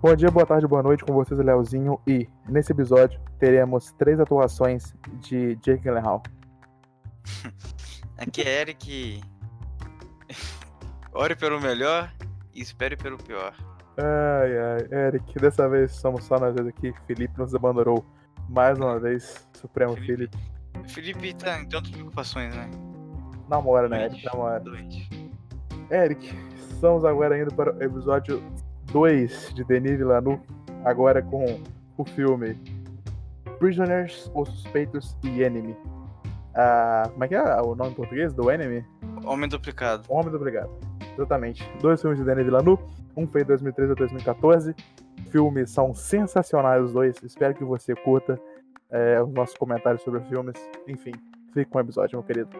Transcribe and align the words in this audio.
Bom 0.00 0.14
dia, 0.14 0.30
boa 0.30 0.46
tarde, 0.46 0.64
boa 0.64 0.80
noite 0.80 1.04
com 1.04 1.12
vocês, 1.12 1.40
Leozinho. 1.40 2.00
E 2.06 2.28
nesse 2.48 2.70
episódio 2.70 3.20
teremos 3.36 3.90
três 3.98 4.20
atuações 4.20 4.94
de 5.14 5.56
Jake 5.56 5.82
Gyllenhaal. 5.82 6.22
Aqui 8.16 8.42
é 8.42 8.60
Eric. 8.60 9.20
Ore 11.12 11.34
pelo 11.34 11.60
melhor 11.60 12.12
e 12.54 12.60
espere 12.60 12.96
pelo 12.96 13.18
pior. 13.18 13.52
Ai, 13.96 14.56
ai, 14.56 15.06
Eric, 15.06 15.36
dessa 15.40 15.68
vez 15.68 15.90
somos 15.96 16.22
só 16.22 16.38
nós 16.38 16.54
dois 16.54 16.68
aqui. 16.68 16.94
Felipe 17.04 17.36
nos 17.36 17.52
abandonou 17.52 18.06
mais 18.48 18.78
uma 18.78 19.00
vez. 19.00 19.48
Supremo 19.54 19.96
Felipe. 19.96 20.38
Felipe, 20.86 20.92
Felipe 20.92 21.34
tá 21.34 21.60
em 21.60 21.68
tantas 21.68 21.90
preocupações, 21.90 22.54
né? 22.54 22.70
Namora, 23.48 23.88
né, 23.88 24.04
Eric? 24.04 24.24
Namora. 24.26 24.60
Doente. 24.60 25.08
Eric, 25.90 26.32
estamos 26.70 27.04
agora 27.04 27.36
indo 27.36 27.52
para 27.52 27.74
o 27.74 27.82
episódio 27.82 28.40
2 28.92 29.54
de 29.54 29.64
Denis 29.64 29.98
Villeneuve, 29.98 30.40
agora 30.84 31.22
com 31.22 31.60
o 31.96 32.04
filme 32.04 32.56
Prisoners, 33.58 34.30
Os 34.34 34.48
Suspeitos 34.48 35.16
e 35.24 35.42
Enemy. 35.42 35.76
Ah, 36.54 37.08
como 37.12 37.24
é 37.24 37.28
que 37.28 37.34
é 37.34 37.62
o 37.62 37.74
nome 37.74 37.90
em 37.90 37.94
português 37.94 38.32
do 38.32 38.50
Enemy? 38.50 38.84
Homem 39.24 39.48
duplicado. 39.48 40.04
Homem 40.08 40.34
Obrigado. 40.34 40.70
Exatamente. 41.14 41.68
Dois 41.80 42.00
filmes 42.00 42.18
de 42.18 42.24
Denis 42.24 42.44
Villeneuve, 42.44 42.82
um 43.16 43.26
foi 43.26 43.42
em 43.42 43.44
2013 43.44 43.92
e 43.92 43.94
2014. 43.96 44.74
Filmes 45.30 45.70
são 45.70 45.94
sensacionais 45.94 46.84
os 46.84 46.92
dois, 46.92 47.16
espero 47.22 47.54
que 47.54 47.64
você 47.64 47.94
curta 47.94 48.40
é, 48.90 49.20
os 49.22 49.32
nossos 49.32 49.56
comentários 49.56 50.02
sobre 50.02 50.20
os 50.20 50.28
filmes. 50.28 50.54
Enfim, 50.86 51.12
fique 51.52 51.70
com 51.70 51.78
o 51.78 51.80
episódio, 51.80 52.16
meu 52.18 52.24
querido. 52.24 52.50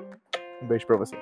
Um 0.60 0.66
beijo 0.66 0.86
pra 0.86 0.96
você. 0.96 1.16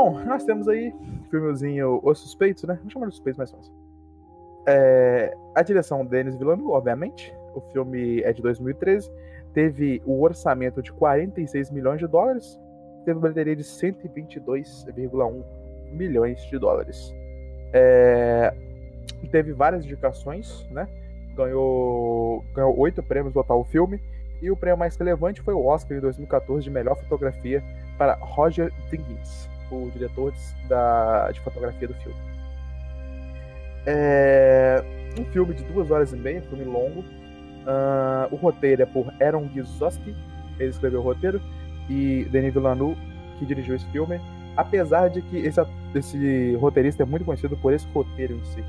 Então, 0.00 0.24
nós 0.24 0.44
temos 0.44 0.66
aí 0.66 0.94
o 1.26 1.30
filmezinho 1.30 2.00
Os 2.02 2.20
Suspeitos, 2.20 2.64
né? 2.64 2.74
Vamos 2.76 2.90
chamar 2.90 3.06
de 3.08 3.12
Suspeitos 3.12 3.36
mais 3.36 3.50
fácil. 3.50 3.70
É, 4.66 5.36
a 5.54 5.62
direção 5.62 6.06
Denis 6.06 6.36
Villeneuve, 6.36 6.72
obviamente. 6.72 7.34
O 7.54 7.60
filme 7.60 8.22
é 8.22 8.32
de 8.32 8.40
2013. 8.40 9.12
Teve 9.52 10.00
o 10.06 10.22
orçamento 10.22 10.82
de 10.82 10.90
46 10.90 11.70
milhões 11.70 11.98
de 11.98 12.06
dólares. 12.06 12.58
Teve 13.04 13.18
uma 13.18 13.28
bilheteria 13.28 13.54
de 13.56 13.62
122,1 13.62 15.44
milhões 15.92 16.40
de 16.44 16.58
dólares. 16.58 17.14
É, 17.74 18.54
teve 19.30 19.52
várias 19.52 19.84
indicações, 19.84 20.66
né? 20.70 20.88
Ganhou, 21.36 22.42
ganhou 22.54 22.78
oito 22.78 23.02
prêmios 23.02 23.34
total 23.34 23.60
o 23.60 23.64
filme. 23.64 24.00
E 24.40 24.50
o 24.50 24.56
prêmio 24.56 24.78
mais 24.78 24.96
relevante 24.96 25.42
foi 25.42 25.52
o 25.52 25.66
Oscar 25.66 25.94
de 25.94 26.00
2014 26.00 26.64
de 26.64 26.70
melhor 26.70 26.96
fotografia 26.96 27.62
para 27.98 28.14
Roger 28.14 28.72
Dinkins, 28.90 29.50
o 29.74 29.90
diretor 29.90 30.32
da, 30.68 31.30
de 31.30 31.40
fotografia 31.40 31.88
do 31.88 31.94
filme. 31.94 32.18
É 33.86 34.82
um 35.18 35.24
filme 35.26 35.54
de 35.54 35.64
duas 35.64 35.90
horas 35.90 36.12
e 36.12 36.16
meia, 36.16 36.40
um 36.40 36.42
filme 36.42 36.64
longo. 36.64 37.00
Uh, 37.00 38.32
o 38.32 38.36
roteiro 38.36 38.82
é 38.82 38.86
por 38.86 39.12
Aaron 39.20 39.48
Gizowski, 39.52 40.14
ele 40.58 40.70
escreveu 40.70 41.00
o 41.00 41.02
roteiro, 41.02 41.40
e 41.88 42.24
Denis 42.30 42.54
Villeneuve, 42.54 43.00
que 43.38 43.46
dirigiu 43.46 43.74
esse 43.74 43.86
filme. 43.86 44.20
Apesar 44.56 45.08
de 45.08 45.22
que 45.22 45.38
esse, 45.38 45.60
esse 45.94 46.54
roteirista 46.56 47.02
é 47.02 47.06
muito 47.06 47.24
conhecido 47.24 47.56
por 47.56 47.72
esse 47.72 47.86
roteiro 47.88 48.34
em 48.34 48.44
si, 48.44 48.64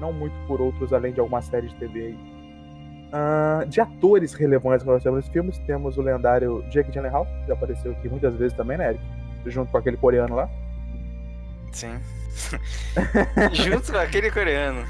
não 0.00 0.12
muito 0.12 0.34
por 0.46 0.60
outros, 0.60 0.92
além 0.92 1.12
de 1.12 1.20
alguma 1.20 1.42
série 1.42 1.68
de 1.68 1.74
TV 1.76 2.00
aí. 2.00 2.18
Uh, 3.14 3.68
de 3.68 3.80
atores 3.80 4.34
relevantes 4.34 4.82
que 4.82 4.90
nós 4.90 5.02
temos 5.02 5.20
nesse 5.20 5.30
filme, 5.30 5.52
temos 5.66 5.96
o 5.96 6.02
lendário 6.02 6.64
Jake 6.70 6.90
Gyllenhaal, 6.90 7.26
que 7.26 7.48
já 7.48 7.54
apareceu 7.54 7.92
aqui 7.92 8.08
muitas 8.08 8.34
vezes 8.34 8.56
também, 8.56 8.76
né, 8.76 8.90
Eric? 8.90 9.04
Junto 9.46 9.70
com 9.70 9.78
aquele 9.78 9.96
coreano 9.96 10.34
lá. 10.36 10.48
Sim. 11.72 11.98
Junto 13.52 13.92
com 13.92 13.98
aquele 13.98 14.30
coreano. 14.30 14.84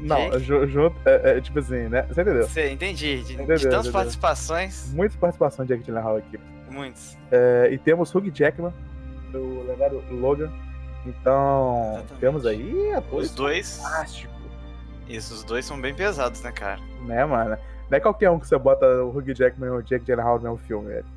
Não, 0.00 0.36
ju- 0.40 0.66
junto, 0.66 0.96
é, 1.08 1.36
é, 1.36 1.40
tipo 1.40 1.60
assim, 1.60 1.88
né? 1.88 2.02
Você 2.08 2.22
entendeu? 2.22 2.48
Você 2.48 2.70
entendi. 2.72 3.18
De, 3.18 3.24
de 3.24 3.32
Entendeu, 3.34 3.56
tantas 3.56 3.66
entendeu. 3.86 3.92
participações, 3.92 4.92
Muitas 4.92 5.16
participações 5.16 5.68
de 5.68 5.74
Jake 5.76 5.86
Gyllenhaal 5.86 6.16
aqui. 6.16 6.40
muitos. 6.70 7.16
É, 7.30 7.68
e 7.70 7.78
temos 7.78 8.12
Hugh 8.12 8.28
Jackman, 8.34 8.74
do 9.30 9.62
lendário 9.64 10.02
Logan. 10.10 10.50
Então, 11.06 11.92
Exatamente. 11.94 12.20
temos 12.20 12.46
aí 12.46 12.92
atores 12.94 13.28
Os 13.30 13.34
dois. 13.36 13.76
fantásticos, 13.80 14.36
Isso, 15.08 15.34
os 15.34 15.44
dois 15.44 15.64
são 15.64 15.80
bem 15.80 15.94
pesados, 15.94 16.42
né, 16.42 16.50
cara? 16.50 16.80
né, 17.06 17.24
mano? 17.24 17.56
Não 17.88 17.96
é 17.96 18.00
qualquer 18.00 18.30
um 18.30 18.40
que 18.40 18.48
você 18.48 18.58
bota 18.58 18.84
o 19.04 19.10
Hugh 19.16 19.32
Jackman 19.34 19.68
e 19.68 19.72
o 19.72 19.82
Jake 19.82 20.04
Gyllenhaal 20.04 20.36
no 20.38 20.42
mesmo 20.42 20.58
filme, 20.66 20.90
Eric. 20.92 21.08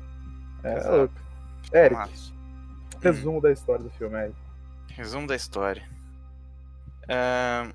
É. 1.72 1.86
Eric, 1.86 2.08
resumo 3.06 3.40
da 3.40 3.52
história 3.52 3.82
do 3.84 3.90
filme, 3.90 4.16
Eric. 4.16 4.36
resumo 4.90 5.26
da 5.26 5.36
história. 5.36 5.82
Ahn, 7.08 7.72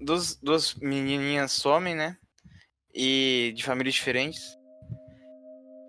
dos, 0.00 0.36
duas 0.36 0.74
menininhas 0.74 1.52
somem, 1.52 1.94
né? 1.94 2.16
E 2.94 3.52
de 3.54 3.64
famílias 3.64 3.94
diferentes. 3.94 4.58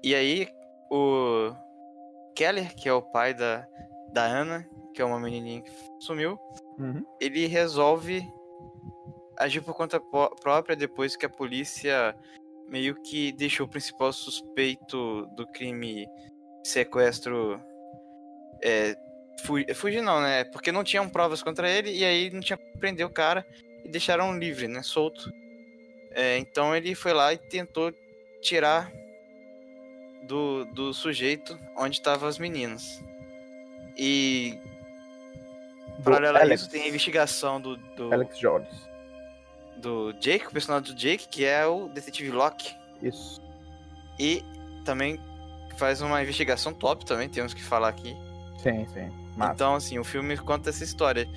E 0.03 0.13
aí, 0.13 0.47
o 0.91 1.51
Keller, 2.35 2.75
que 2.75 2.87
é 2.89 2.93
o 2.93 3.01
pai 3.01 3.33
da, 3.33 3.65
da 4.13 4.23
Ana, 4.23 4.67
que 4.93 5.01
é 5.01 5.05
uma 5.05 5.19
menininha 5.19 5.61
que 5.61 5.71
sumiu, 5.99 6.37
Uhum. 6.79 7.05
ele 7.21 7.45
resolve 7.45 8.27
agir 9.37 9.61
por 9.61 9.75
conta 9.75 9.99
própria 9.99 10.75
depois 10.75 11.15
que 11.15 11.25
a 11.25 11.29
polícia 11.29 12.15
meio 12.67 12.95
que 13.03 13.31
deixou 13.33 13.65
o 13.67 13.69
principal 13.69 14.11
suspeito 14.11 15.25
do 15.35 15.45
crime 15.47 16.07
sequestro 16.63 17.61
é, 18.63 18.95
fu- 19.43 19.75
fugir 19.75 20.01
não, 20.01 20.21
né? 20.21 20.43
Porque 20.45 20.71
não 20.71 20.83
tinham 20.83 21.09
provas 21.09 21.43
contra 21.43 21.69
ele 21.69 21.91
e 21.91 22.03
aí 22.03 22.29
não 22.31 22.39
tinha 22.39 22.57
como 22.57 22.77
prender 22.79 23.05
o 23.05 23.09
cara 23.09 23.45
e 23.83 23.89
deixaram 23.89 24.37
livre, 24.37 24.67
né? 24.67 24.81
Solto. 24.81 25.31
É, 26.11 26.37
então 26.37 26.75
ele 26.75 26.95
foi 26.95 27.13
lá 27.13 27.33
e 27.33 27.37
tentou 27.37 27.93
tirar 28.41 28.91
do, 30.23 30.65
do 30.65 30.93
sujeito 30.93 31.57
onde 31.77 31.97
estavam 31.97 32.27
as 32.27 32.37
meninas. 32.37 33.03
E 33.97 34.57
Paralelo 36.03 36.37
a 36.37 36.55
isso, 36.55 36.69
tem 36.69 36.83
a 36.83 36.87
investigação 36.87 37.61
do, 37.61 37.77
do, 37.77 38.13
Alex 38.13 38.37
Jones. 38.37 38.89
do 39.77 40.11
Jake, 40.13 40.47
o 40.47 40.51
personagem 40.51 40.91
do 40.91 40.97
Jake, 40.97 41.27
que 41.27 41.45
é 41.45 41.65
o 41.65 41.87
detetive 41.89 42.31
Locke. 42.31 42.73
Isso. 43.01 43.41
E 44.19 44.43
também 44.85 45.19
faz 45.77 46.01
uma 46.01 46.21
investigação 46.21 46.73
top 46.73 47.05
também, 47.05 47.29
temos 47.29 47.53
que 47.53 47.63
falar 47.63 47.89
aqui. 47.89 48.15
Sim, 48.63 48.85
sim. 48.93 49.11
Massa. 49.35 49.53
Então, 49.53 49.75
assim, 49.75 49.99
o 49.99 50.03
filme 50.03 50.37
conta 50.37 50.69
essa 50.69 50.83
história. 50.83 51.27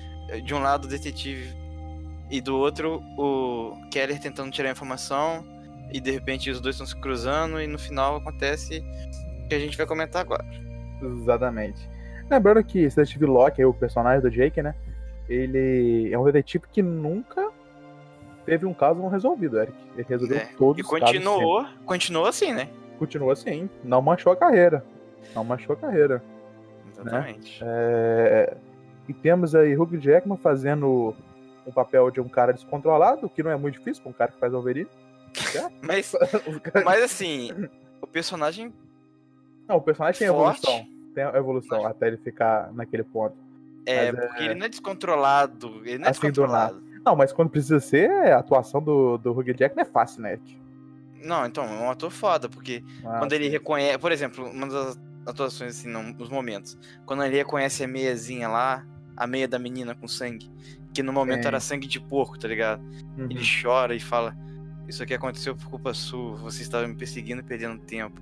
De 0.43 0.53
um 0.53 0.59
lado 0.59 0.85
o 0.85 0.87
detetive 0.87 1.53
e 2.29 2.41
do 2.41 2.57
outro 2.57 3.01
o 3.17 3.71
Keller 3.89 4.19
tentando 4.19 4.51
tirar 4.51 4.67
a 4.69 4.71
informação 4.73 5.45
e 5.93 6.01
de 6.01 6.11
repente 6.11 6.49
os 6.49 6.59
dois 6.59 6.75
estão 6.75 6.85
se 6.85 6.95
cruzando 6.97 7.61
e 7.61 7.67
no 7.67 7.79
final 7.79 8.17
acontece 8.17 8.83
o 9.45 9.47
que 9.47 9.55
a 9.55 9.59
gente 9.59 9.77
vai 9.77 9.85
comentar 9.85 10.21
agora. 10.21 10.43
Exatamente. 11.01 11.89
Lembrando 12.29 12.61
que 12.63 12.79
esse 12.79 12.97
detetive 12.97 13.25
Locke, 13.25 13.63
o 13.63 13.73
personagem 13.73 14.21
do 14.21 14.29
Jake, 14.29 14.61
né? 14.61 14.75
Ele 15.29 16.09
é 16.11 16.19
um 16.19 16.25
detetive 16.25 16.65
que 16.73 16.81
nunca 16.81 17.49
teve 18.45 18.65
um 18.65 18.73
caso 18.73 18.99
não 18.99 19.07
resolvido, 19.09 19.59
Eric. 19.61 19.77
Ele 19.95 20.05
resolveu 20.09 20.37
É, 20.37 20.45
todos 20.57 20.77
E 20.79 20.81
os 20.81 20.89
casos. 20.89 21.05
continuou, 21.05 21.65
continuou 21.85 22.25
assim, 22.25 22.53
né? 22.53 22.67
Continua 22.99 23.31
assim. 23.33 23.69
Não 23.81 24.01
manchou 24.01 24.33
a 24.33 24.35
carreira. 24.35 24.83
Não 25.33 25.45
manchou 25.45 25.73
a 25.73 25.77
carreira. 25.77 26.21
Exatamente. 26.99 27.59
É, 27.63 28.57
E 29.07 29.13
temos 29.13 29.55
aí 29.55 29.75
Hugh 29.77 29.97
Jackman 29.99 30.37
fazendo 30.37 31.15
o 31.65 31.71
papel 31.73 32.09
de 32.11 32.19
um 32.21 32.27
cara 32.29 32.53
descontrolado, 32.53 33.29
que 33.29 33.43
não 33.43 33.51
é 33.51 33.55
muito 33.57 33.77
difícil 33.77 34.01
pra 34.03 34.09
um 34.09 34.13
cara 34.13 34.31
que 34.31 34.39
faz 34.39 34.51
Wolverine. 34.53 34.89
Mas, 35.81 36.15
mas 36.85 37.03
assim, 37.03 37.51
o 38.01 38.07
personagem 38.07 38.73
Não, 39.67 39.75
o 39.77 39.81
personagem 39.81 40.17
tem 40.17 40.27
forte 40.29 40.63
evolução. 40.65 40.87
Tem 41.13 41.23
evolução 41.25 41.85
até 41.85 42.07
ele 42.07 42.17
ficar 42.17 42.71
naquele 42.73 43.03
ponto. 43.03 43.35
É, 43.85 44.11
Mas 44.11 44.23
é- 44.23 44.27
porque 44.27 44.43
ele 44.43 44.55
não 44.55 44.65
é 44.65 44.69
descontrolado. 44.69 45.81
Ele 45.85 45.99
não 45.99 46.07
é 46.07 46.09
Assim, 46.09 46.21
do 46.21 46.31
descontrolado. 46.31 46.81
Não, 47.05 47.15
mas 47.15 47.31
quando 47.31 47.49
precisa 47.49 47.79
ser, 47.79 48.09
a 48.09 48.39
atuação 48.39 48.81
do, 48.81 49.17
do 49.17 49.31
Hugh 49.31 49.53
Jackman 49.55 49.83
é 49.83 49.85
fácil, 49.85 50.21
né? 50.23 50.39
Não, 51.23 51.45
então, 51.45 51.63
é 51.65 51.67
um 51.83 51.89
ator 51.91 52.09
foda, 52.11 52.49
porque 52.49 52.83
Ah, 53.05 53.19
quando 53.19 53.33
ele 53.33 53.47
reconhece. 53.49 53.97
Por 53.97 54.11
exemplo, 54.11 54.45
uma 54.49 54.67
das 54.67 54.99
atuações, 55.27 55.77
assim, 55.77 55.89
nos 55.89 56.29
momentos. 56.29 56.77
Quando 57.05 57.23
ele 57.23 57.35
reconhece 57.35 57.83
a 57.83 57.87
meiazinha 57.87 58.47
lá, 58.47 58.85
a 59.15 59.27
meia 59.27 59.47
da 59.47 59.59
menina 59.59 59.93
com 59.93 60.07
sangue, 60.07 60.49
que 60.93 61.03
no 61.03 61.11
momento 61.11 61.43
Sim. 61.43 61.47
era 61.47 61.59
sangue 61.59 61.87
de 61.87 61.99
porco, 61.99 62.39
tá 62.39 62.47
ligado? 62.47 62.81
Uhum. 63.17 63.27
Ele 63.29 63.43
chora 63.61 63.95
e 63.95 63.99
fala: 63.99 64.35
Isso 64.87 65.03
aqui 65.03 65.13
aconteceu 65.13 65.55
por 65.55 65.69
culpa 65.69 65.93
sua, 65.93 66.35
você 66.37 66.61
estava 66.61 66.87
me 66.87 66.95
perseguindo 66.95 67.41
e 67.41 67.43
perdendo 67.43 67.79
tempo. 67.79 68.21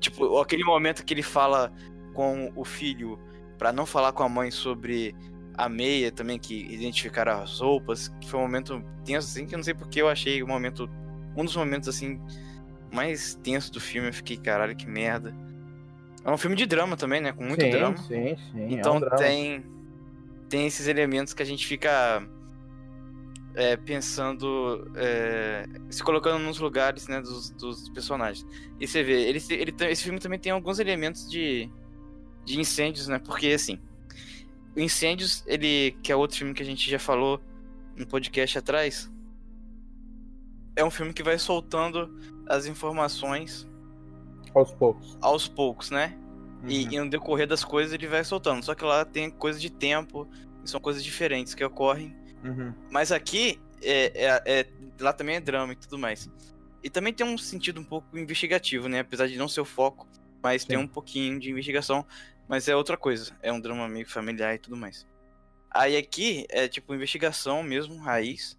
Tipo, 0.00 0.38
aquele 0.38 0.64
momento 0.64 1.04
que 1.04 1.14
ele 1.14 1.22
fala 1.22 1.72
com 2.14 2.52
o 2.56 2.64
filho 2.64 3.18
pra 3.58 3.72
não 3.72 3.86
falar 3.86 4.12
com 4.12 4.22
a 4.22 4.28
mãe 4.28 4.50
sobre 4.50 5.14
a 5.56 5.68
meia 5.68 6.10
também, 6.10 6.38
que 6.38 6.66
identificaram 6.72 7.42
as 7.42 7.60
roupas, 7.60 8.08
que 8.20 8.28
foi 8.28 8.40
um 8.40 8.42
momento 8.42 8.82
tenso, 9.04 9.28
assim, 9.28 9.46
que 9.46 9.54
eu 9.54 9.58
não 9.58 9.64
sei 9.64 9.74
porque 9.74 10.00
eu 10.00 10.08
achei 10.08 10.42
o 10.42 10.46
momento. 10.46 10.88
Um 11.36 11.44
dos 11.44 11.56
momentos, 11.56 11.88
assim, 11.88 12.20
mais 12.92 13.34
tenso 13.42 13.72
do 13.72 13.80
filme. 13.80 14.08
Eu 14.08 14.14
fiquei, 14.14 14.36
caralho, 14.36 14.76
que 14.76 14.86
merda. 14.86 15.34
É 16.24 16.30
um 16.30 16.38
filme 16.38 16.56
de 16.56 16.66
drama 16.66 16.96
também, 16.96 17.20
né? 17.20 17.32
Com 17.32 17.44
muito 17.44 17.64
sim, 17.64 17.70
drama. 17.70 17.96
Sim, 17.96 18.36
sim. 18.36 18.74
Então 18.74 18.94
é 18.94 18.96
um 18.96 19.00
drama. 19.00 19.16
tem. 19.16 19.64
Tem 20.48 20.66
esses 20.66 20.86
elementos 20.86 21.32
que 21.34 21.42
a 21.42 21.46
gente 21.46 21.66
fica. 21.66 22.22
é, 23.54 23.76
pensando. 23.76 24.90
é, 24.96 25.64
se 25.90 26.02
colocando 26.02 26.40
nos 26.42 26.58
lugares, 26.58 27.08
né? 27.08 27.20
Dos, 27.20 27.50
dos 27.50 27.88
personagens. 27.88 28.46
E 28.78 28.86
você 28.86 29.02
vê, 29.02 29.22
ele, 29.22 29.42
ele, 29.50 29.74
esse 29.90 30.04
filme 30.04 30.20
também 30.20 30.38
tem 30.38 30.52
alguns 30.52 30.78
elementos 30.78 31.28
de. 31.28 31.68
De 32.44 32.58
incêndios, 32.58 33.08
né? 33.08 33.18
Porque 33.18 33.48
assim. 33.48 33.78
O 34.76 34.80
Incêndios, 34.80 35.44
ele. 35.46 35.96
Que 36.02 36.12
é 36.12 36.16
outro 36.16 36.36
filme 36.36 36.54
que 36.54 36.62
a 36.62 36.66
gente 36.66 36.88
já 36.88 36.98
falou 36.98 37.40
no 37.96 38.06
podcast 38.06 38.58
atrás. 38.58 39.10
É 40.74 40.84
um 40.84 40.90
filme 40.90 41.12
que 41.12 41.22
vai 41.22 41.38
soltando 41.38 42.16
as 42.48 42.66
informações 42.66 43.68
Aos 44.54 44.72
poucos. 44.72 45.18
aos 45.20 45.48
poucos, 45.48 45.90
né? 45.90 46.16
E, 46.68 46.84
Uhum. 46.84 46.92
e 46.92 46.98
no 47.00 47.10
decorrer 47.10 47.46
das 47.46 47.64
coisas 47.64 47.92
ele 47.92 48.06
vai 48.06 48.22
soltando. 48.24 48.64
Só 48.64 48.74
que 48.74 48.84
lá 48.84 49.04
tem 49.04 49.30
coisa 49.30 49.58
de 49.58 49.70
tempo, 49.70 50.28
e 50.64 50.68
são 50.70 50.80
coisas 50.80 51.02
diferentes 51.02 51.54
que 51.54 51.64
ocorrem. 51.64 52.14
Uhum. 52.44 52.72
Mas 52.90 53.10
aqui, 53.10 53.60
é, 53.82 54.12
é- 54.14 54.42
é- 54.60 54.66
lá 55.00 55.12
também 55.12 55.36
é 55.36 55.40
drama 55.40 55.72
e 55.72 55.76
tudo 55.76 55.98
mais. 55.98 56.30
E 56.84 56.90
também 56.90 57.12
tem 57.12 57.26
um 57.26 57.36
sentido 57.38 57.80
um 57.80 57.84
pouco 57.84 58.16
investigativo, 58.18 58.88
né? 58.88 59.00
Apesar 59.00 59.26
de 59.26 59.36
não 59.36 59.48
ser 59.48 59.60
o 59.60 59.64
foco, 59.64 60.06
mas 60.42 60.64
tem 60.64 60.76
Sim. 60.76 60.84
um 60.84 60.88
pouquinho 60.88 61.38
de 61.40 61.50
investigação. 61.50 62.04
Mas 62.48 62.68
é 62.68 62.76
outra 62.76 62.96
coisa, 62.96 63.32
é 63.40 63.52
um 63.52 63.60
drama 63.60 63.88
meio 63.88 64.06
familiar 64.08 64.54
e 64.54 64.58
tudo 64.58 64.76
mais. 64.76 65.06
Aí 65.70 65.96
aqui 65.96 66.44
é 66.50 66.68
tipo 66.68 66.94
investigação 66.94 67.62
mesmo, 67.62 67.96
raiz. 67.96 68.58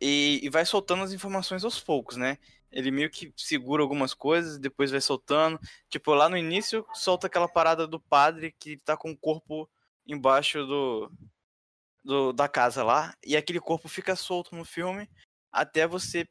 E, 0.00 0.40
e 0.42 0.48
vai 0.50 0.64
soltando 0.66 1.02
as 1.04 1.12
informações 1.12 1.64
aos 1.64 1.78
poucos, 1.80 2.16
né? 2.16 2.38
Ele 2.72 2.90
meio 2.90 3.10
que 3.10 3.32
segura 3.36 3.82
algumas 3.82 4.14
coisas, 4.14 4.58
depois 4.58 4.90
vai 4.90 5.00
soltando. 5.00 5.60
Tipo, 5.88 6.14
lá 6.14 6.28
no 6.28 6.36
início, 6.36 6.86
solta 6.94 7.26
aquela 7.26 7.48
parada 7.48 7.86
do 7.86 8.00
padre 8.00 8.54
que 8.58 8.78
tá 8.78 8.96
com 8.96 9.10
o 9.10 9.16
corpo 9.16 9.68
embaixo 10.06 10.64
do, 10.66 11.12
do 12.02 12.32
da 12.32 12.48
casa 12.48 12.82
lá. 12.82 13.14
E 13.24 13.36
aquele 13.36 13.60
corpo 13.60 13.88
fica 13.88 14.16
solto 14.16 14.56
no 14.56 14.64
filme 14.64 15.08
até 15.52 15.86
você 15.86 16.26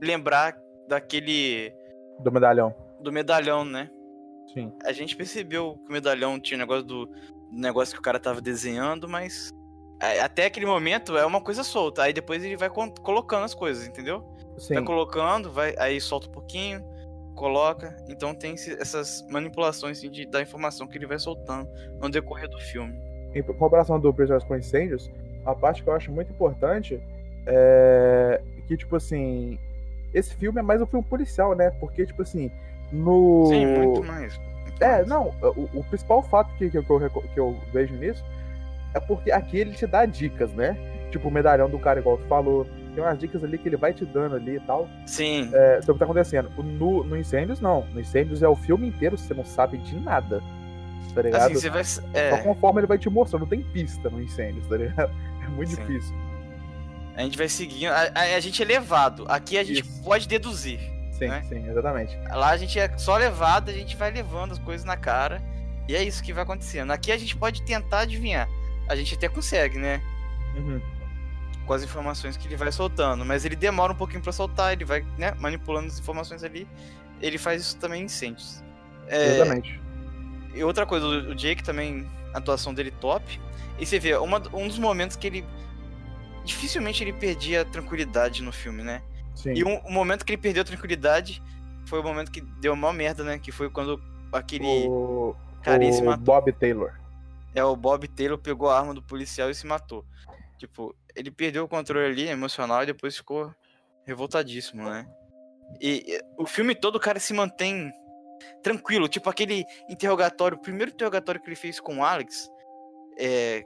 lembrar 0.00 0.56
daquele. 0.88 1.72
Do 2.20 2.32
medalhão. 2.32 2.74
do 3.00 3.12
medalhão, 3.12 3.64
né? 3.64 3.90
Sim. 4.52 4.72
A 4.84 4.92
gente 4.92 5.16
percebeu 5.16 5.78
que 5.84 5.90
o 5.90 5.92
medalhão 5.92 6.40
tinha 6.40 6.58
negócio 6.58 6.84
do, 6.84 7.10
negócio 7.50 7.94
que 7.94 8.00
o 8.00 8.02
cara 8.02 8.18
tava 8.18 8.40
desenhando, 8.40 9.08
mas. 9.08 9.50
é, 10.00 10.20
Até 10.20 10.46
aquele 10.46 10.66
momento 10.66 11.16
é 11.16 11.24
uma 11.24 11.40
coisa 11.40 11.62
solta. 11.62 12.02
Aí 12.02 12.12
depois 12.12 12.42
ele 12.42 12.56
vai 12.56 12.70
colocando 12.70 13.44
as 13.44 13.54
coisas, 13.54 13.86
entendeu? 13.86 14.33
Sim. 14.58 14.74
Vai 14.74 14.84
colocando, 14.84 15.52
vai, 15.52 15.74
aí 15.78 16.00
solta 16.00 16.28
um 16.28 16.32
pouquinho, 16.32 16.84
coloca. 17.34 17.96
Então 18.08 18.34
tem 18.34 18.54
essas 18.54 19.26
manipulações 19.28 19.98
assim, 19.98 20.10
de, 20.10 20.26
da 20.26 20.40
informação 20.40 20.86
que 20.86 20.96
ele 20.96 21.06
vai 21.06 21.18
soltando 21.18 21.68
no 22.00 22.08
decorrer 22.08 22.48
do 22.48 22.58
filme. 22.58 22.94
Em 23.34 23.42
comparação 23.42 23.98
do 23.98 24.12
Prisões 24.14 24.44
com 24.44 24.56
Incêndios, 24.56 25.10
a 25.44 25.54
parte 25.54 25.82
que 25.82 25.88
eu 25.88 25.94
acho 25.94 26.12
muito 26.12 26.32
importante 26.32 27.00
é 27.46 28.40
que, 28.66 28.76
tipo 28.76 28.96
assim, 28.96 29.58
esse 30.12 30.34
filme 30.36 30.60
é 30.60 30.62
mais 30.62 30.80
um 30.80 30.86
filme 30.86 31.04
policial, 31.04 31.54
né? 31.54 31.70
Porque, 31.80 32.06
tipo 32.06 32.22
assim, 32.22 32.50
no. 32.92 33.46
Sim, 33.46 33.66
muito 33.66 34.04
mais. 34.04 34.38
muito 34.62 34.82
É, 34.82 34.96
mais. 34.96 35.08
não, 35.08 35.34
o, 35.42 35.80
o 35.80 35.84
principal 35.84 36.22
fato 36.22 36.54
que, 36.56 36.70
que, 36.70 36.78
eu, 36.78 36.84
que 36.84 37.40
eu 37.40 37.56
vejo 37.72 37.94
nisso 37.94 38.24
é 38.94 39.00
porque 39.00 39.32
aqui 39.32 39.58
ele 39.58 39.72
te 39.72 39.86
dá 39.86 40.06
dicas, 40.06 40.52
né? 40.52 40.76
Tipo, 41.14 41.28
o 41.28 41.30
medalhão 41.30 41.70
do 41.70 41.78
cara, 41.78 42.00
igual 42.00 42.18
tu 42.18 42.24
falou. 42.26 42.66
Tem 42.94 43.02
umas 43.02 43.16
dicas 43.18 43.42
ali 43.44 43.56
que 43.56 43.68
ele 43.68 43.76
vai 43.76 43.92
te 43.92 44.04
dando 44.04 44.34
ali 44.34 44.56
e 44.56 44.60
tal. 44.60 44.88
Sim, 45.06 45.48
É, 45.52 45.76
sobre 45.80 45.92
o 45.92 45.94
que 45.94 45.98
tá 46.00 46.04
acontecendo. 46.04 46.50
No, 46.60 47.04
no 47.04 47.16
Incêndios, 47.16 47.60
não. 47.60 47.86
No 47.92 48.00
Incêndios 48.00 48.42
é 48.42 48.48
o 48.48 48.56
filme 48.56 48.88
inteiro, 48.88 49.16
você 49.16 49.32
não 49.32 49.44
sabe 49.44 49.78
de 49.78 49.94
nada. 50.00 50.42
Tá 51.14 51.22
ligado? 51.22 51.42
assim, 51.42 51.54
você 51.54 51.70
vai. 51.70 51.84
Só 51.84 52.02
É, 52.12 52.36
conforme 52.38 52.80
ele 52.80 52.88
vai 52.88 52.98
te 52.98 53.08
mostrando, 53.08 53.42
não 53.42 53.48
tem 53.48 53.62
pista 53.62 54.10
no 54.10 54.20
Incêndios, 54.20 54.66
tá 54.66 54.76
ligado? 54.76 55.12
É 55.44 55.48
muito 55.48 55.70
Sim. 55.72 55.76
difícil. 55.86 56.14
a 57.16 57.22
gente 57.22 57.38
vai 57.38 57.48
seguindo. 57.48 57.90
A, 57.92 58.10
a- 58.14 58.36
a 58.36 58.40
gente 58.40 58.60
é 58.60 58.64
levado. 58.66 59.24
Aqui 59.28 59.56
a 59.58 59.62
gente 59.62 59.82
Isso. 59.82 60.02
pode 60.02 60.26
deduzir. 60.26 60.80
Sim, 61.12 61.28
Né? 61.28 61.44
sim, 61.48 61.68
exatamente. 61.68 62.16
Lá 62.32 62.50
a 62.50 62.56
gente 62.56 62.76
é 62.78 62.96
só 62.98 63.16
levado, 63.16 63.68
a 63.70 63.72
gente 63.72 63.94
vai 63.96 64.10
levando 64.10 64.50
as 64.52 64.58
coisas 64.58 64.84
na 64.84 64.96
cara. 64.96 65.40
E 65.88 65.94
é 65.94 66.02
isso 66.02 66.20
que 66.22 66.32
vai 66.32 66.42
acontecendo. 66.42 66.90
Aqui 66.90 67.12
a 67.12 67.16
gente 67.18 67.36
pode 67.36 67.62
tentar 67.62 68.00
adivinhar. 68.00 68.48
A 68.88 68.96
gente 68.96 69.14
até 69.14 69.28
consegue, 69.28 69.78
né? 69.78 70.00
Uhum. 70.56 70.80
Com 71.66 71.72
as 71.72 71.82
informações 71.82 72.36
que 72.36 72.46
ele 72.46 72.56
vai 72.56 72.70
soltando. 72.70 73.24
Mas 73.24 73.44
ele 73.44 73.56
demora 73.56 73.92
um 73.92 73.96
pouquinho 73.96 74.22
pra 74.22 74.32
soltar, 74.32 74.72
ele 74.72 74.84
vai, 74.84 75.04
né, 75.16 75.34
manipulando 75.38 75.86
as 75.88 75.98
informações 75.98 76.44
ali. 76.44 76.68
Ele 77.20 77.38
faz 77.38 77.62
isso 77.62 77.76
também 77.78 78.02
em 78.02 78.04
incêndios. 78.04 78.62
É, 79.08 79.36
Exatamente. 79.36 79.80
e 80.54 80.62
outra 80.64 80.84
coisa, 80.86 81.06
o 81.06 81.34
Jake 81.34 81.62
também, 81.62 82.08
a 82.32 82.38
atuação 82.38 82.74
dele 82.74 82.90
top. 82.90 83.40
E 83.78 83.86
você 83.86 83.98
vê, 83.98 84.16
uma, 84.16 84.42
um 84.52 84.68
dos 84.68 84.78
momentos 84.78 85.16
que 85.16 85.26
ele. 85.26 85.44
Dificilmente 86.44 87.02
ele 87.02 87.12
perdia 87.12 87.62
a 87.62 87.64
tranquilidade 87.64 88.42
no 88.42 88.52
filme, 88.52 88.82
né? 88.82 89.02
Sim. 89.34 89.54
E 89.54 89.64
um, 89.64 89.78
o 89.78 89.90
momento 89.90 90.24
que 90.24 90.32
ele 90.32 90.40
perdeu 90.40 90.62
a 90.62 90.64
tranquilidade 90.64 91.42
foi 91.86 92.00
o 92.00 92.02
momento 92.02 92.30
que 92.30 92.40
deu 92.40 92.74
a 92.74 92.76
maior 92.76 92.92
merda, 92.92 93.24
né? 93.24 93.38
Que 93.38 93.50
foi 93.50 93.70
quando 93.70 94.00
aquele. 94.32 94.86
o, 94.86 95.34
carinha 95.62 95.92
se 95.92 96.02
o 96.02 96.04
matou. 96.04 96.24
Bob 96.24 96.52
Taylor. 96.52 96.92
É, 97.54 97.64
o 97.64 97.74
Bob 97.76 98.06
Taylor 98.08 98.38
pegou 98.38 98.68
a 98.68 98.78
arma 98.78 98.94
do 98.94 99.02
policial 99.02 99.50
e 99.50 99.54
se 99.54 99.66
matou. 99.66 100.04
Tipo, 100.58 100.94
ele 101.14 101.30
perdeu 101.30 101.64
o 101.64 101.68
controle 101.68 102.06
ali, 102.06 102.28
emocional, 102.28 102.82
e 102.82 102.86
depois 102.86 103.16
ficou 103.16 103.54
revoltadíssimo, 104.04 104.84
né? 104.84 105.06
E, 105.80 106.04
e 106.06 106.20
o 106.38 106.46
filme 106.46 106.74
todo 106.74 106.96
o 106.96 107.00
cara 107.00 107.18
se 107.18 107.32
mantém 107.32 107.92
tranquilo. 108.62 109.08
Tipo, 109.08 109.30
aquele 109.30 109.64
interrogatório, 109.88 110.56
o 110.56 110.60
primeiro 110.60 110.92
interrogatório 110.92 111.40
que 111.40 111.48
ele 111.48 111.56
fez 111.56 111.80
com 111.80 111.98
o 111.98 112.04
Alex, 112.04 112.50
é, 113.18 113.64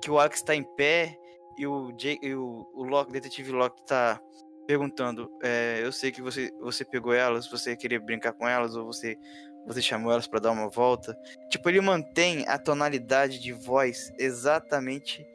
que 0.00 0.10
o 0.10 0.18
Alex 0.18 0.42
tá 0.42 0.54
em 0.54 0.62
pé 0.76 1.16
e 1.58 1.66
o, 1.66 1.92
Jay, 1.98 2.18
e 2.22 2.34
o, 2.34 2.70
o 2.74 2.84
Locke, 2.84 3.12
detetive 3.12 3.52
Locke 3.52 3.84
tá 3.86 4.20
perguntando, 4.66 5.30
é, 5.42 5.80
eu 5.82 5.92
sei 5.92 6.12
que 6.12 6.22
você, 6.22 6.50
você 6.60 6.84
pegou 6.84 7.12
elas, 7.12 7.48
você 7.48 7.76
queria 7.76 8.00
brincar 8.00 8.32
com 8.32 8.48
elas, 8.48 8.76
ou 8.76 8.86
você, 8.86 9.18
você 9.66 9.82
chamou 9.82 10.12
elas 10.12 10.26
pra 10.26 10.40
dar 10.40 10.52
uma 10.52 10.68
volta. 10.68 11.16
Tipo, 11.50 11.68
ele 11.68 11.80
mantém 11.80 12.46
a 12.48 12.58
tonalidade 12.58 13.38
de 13.40 13.52
voz 13.52 14.12
exatamente 14.18 15.26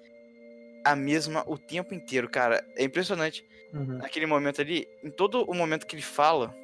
a 0.92 0.96
mesma 0.96 1.44
o 1.48 1.58
tempo 1.58 1.94
inteiro, 1.94 2.30
cara. 2.30 2.66
É 2.76 2.84
impressionante. 2.84 3.46
Uhum. 3.74 3.98
Naquele 3.98 4.26
momento 4.26 4.62
ali, 4.62 4.88
em 5.04 5.10
todo 5.10 5.44
o 5.44 5.54
momento 5.54 5.86
que 5.86 5.96
ele 5.96 6.02
fala, 6.02 6.56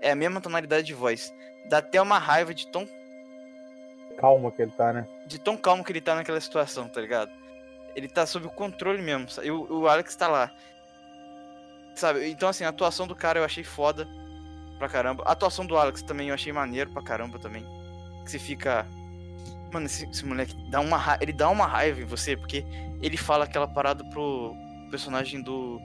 é 0.00 0.10
a 0.10 0.14
mesma 0.14 0.40
tonalidade 0.40 0.86
de 0.86 0.94
voz. 0.94 1.34
Dá 1.68 1.78
até 1.78 2.00
uma 2.00 2.18
raiva 2.18 2.54
de 2.54 2.66
tão, 2.68 2.86
Calma 4.18 4.50
que 4.52 4.62
ele 4.62 4.70
tá, 4.70 4.92
né? 4.92 5.06
de 5.26 5.40
tão 5.40 5.56
calmo 5.56 5.82
que 5.84 5.90
ele 5.90 6.00
tá 6.00 6.14
naquela 6.14 6.40
situação, 6.40 6.88
tá 6.88 7.00
ligado? 7.00 7.30
Ele 7.96 8.08
tá 8.08 8.26
sob 8.26 8.46
o 8.46 8.50
controle 8.50 9.02
mesmo. 9.02 9.26
E 9.42 9.50
o, 9.50 9.80
o 9.80 9.88
Alex 9.88 10.14
tá 10.16 10.28
lá. 10.28 10.50
Sabe? 11.94 12.28
Então, 12.28 12.48
assim, 12.48 12.64
a 12.64 12.68
atuação 12.68 13.06
do 13.06 13.14
cara 13.14 13.38
eu 13.38 13.44
achei 13.44 13.64
foda 13.64 14.06
pra 14.78 14.88
caramba. 14.88 15.22
A 15.26 15.32
atuação 15.32 15.64
do 15.64 15.76
Alex 15.76 16.02
também 16.02 16.28
eu 16.28 16.34
achei 16.34 16.52
maneiro 16.52 16.90
pra 16.90 17.02
caramba 17.02 17.38
também. 17.38 17.64
Que 18.24 18.30
você 18.30 18.38
fica. 18.38 18.86
Mano, 19.74 19.86
esse, 19.86 20.08
esse 20.08 20.24
moleque 20.24 20.54
dá 20.70 20.78
uma 20.80 20.96
ra... 20.96 21.18
ele 21.20 21.32
dá 21.32 21.50
uma 21.50 21.66
raiva 21.66 22.00
em 22.00 22.04
você, 22.04 22.36
porque 22.36 22.64
ele 23.02 23.16
fala 23.16 23.44
aquela 23.44 23.66
parada 23.66 24.04
pro 24.04 24.54
personagem 24.88 25.42
do 25.42 25.80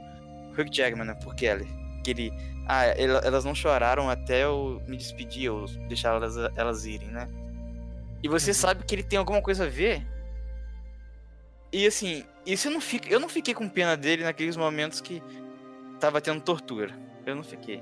Hugh 0.55 0.69
Jackman, 0.71 1.07
né? 1.07 1.15
Por 1.15 1.33
Kelly. 1.33 1.67
Que 2.03 2.11
ele. 2.11 2.31
Ah, 2.67 2.85
ela- 2.85 3.21
elas 3.25 3.43
não 3.43 3.55
choraram 3.55 4.07
até 4.07 4.43
eu 4.43 4.79
me 4.87 4.95
despedir, 4.95 5.49
ou 5.51 5.65
deixar 5.87 6.09
elas, 6.15 6.37
elas 6.55 6.85
irem, 6.85 7.07
né? 7.07 7.27
E 8.21 8.27
você 8.27 8.51
Uhum. 8.51 8.55
sabe 8.55 8.83
que 8.85 8.93
ele 8.93 9.01
tem 9.01 9.17
alguma 9.17 9.41
coisa 9.41 9.63
a 9.65 9.67
ver. 9.67 10.05
E 11.73 11.87
assim, 11.87 12.23
isso 12.45 12.67
eu 12.67 12.71
não 12.71 12.81
fico, 12.81 13.07
eu 13.07 13.19
não 13.19 13.27
fiquei 13.29 13.55
com 13.55 13.67
pena 13.67 13.97
dele 13.97 14.23
naqueles 14.23 14.55
momentos 14.55 15.01
que 15.01 15.21
tava 15.99 16.21
tendo 16.21 16.41
tortura. 16.41 16.93
Eu 17.25 17.35
não 17.35 17.43
fiquei. 17.43 17.81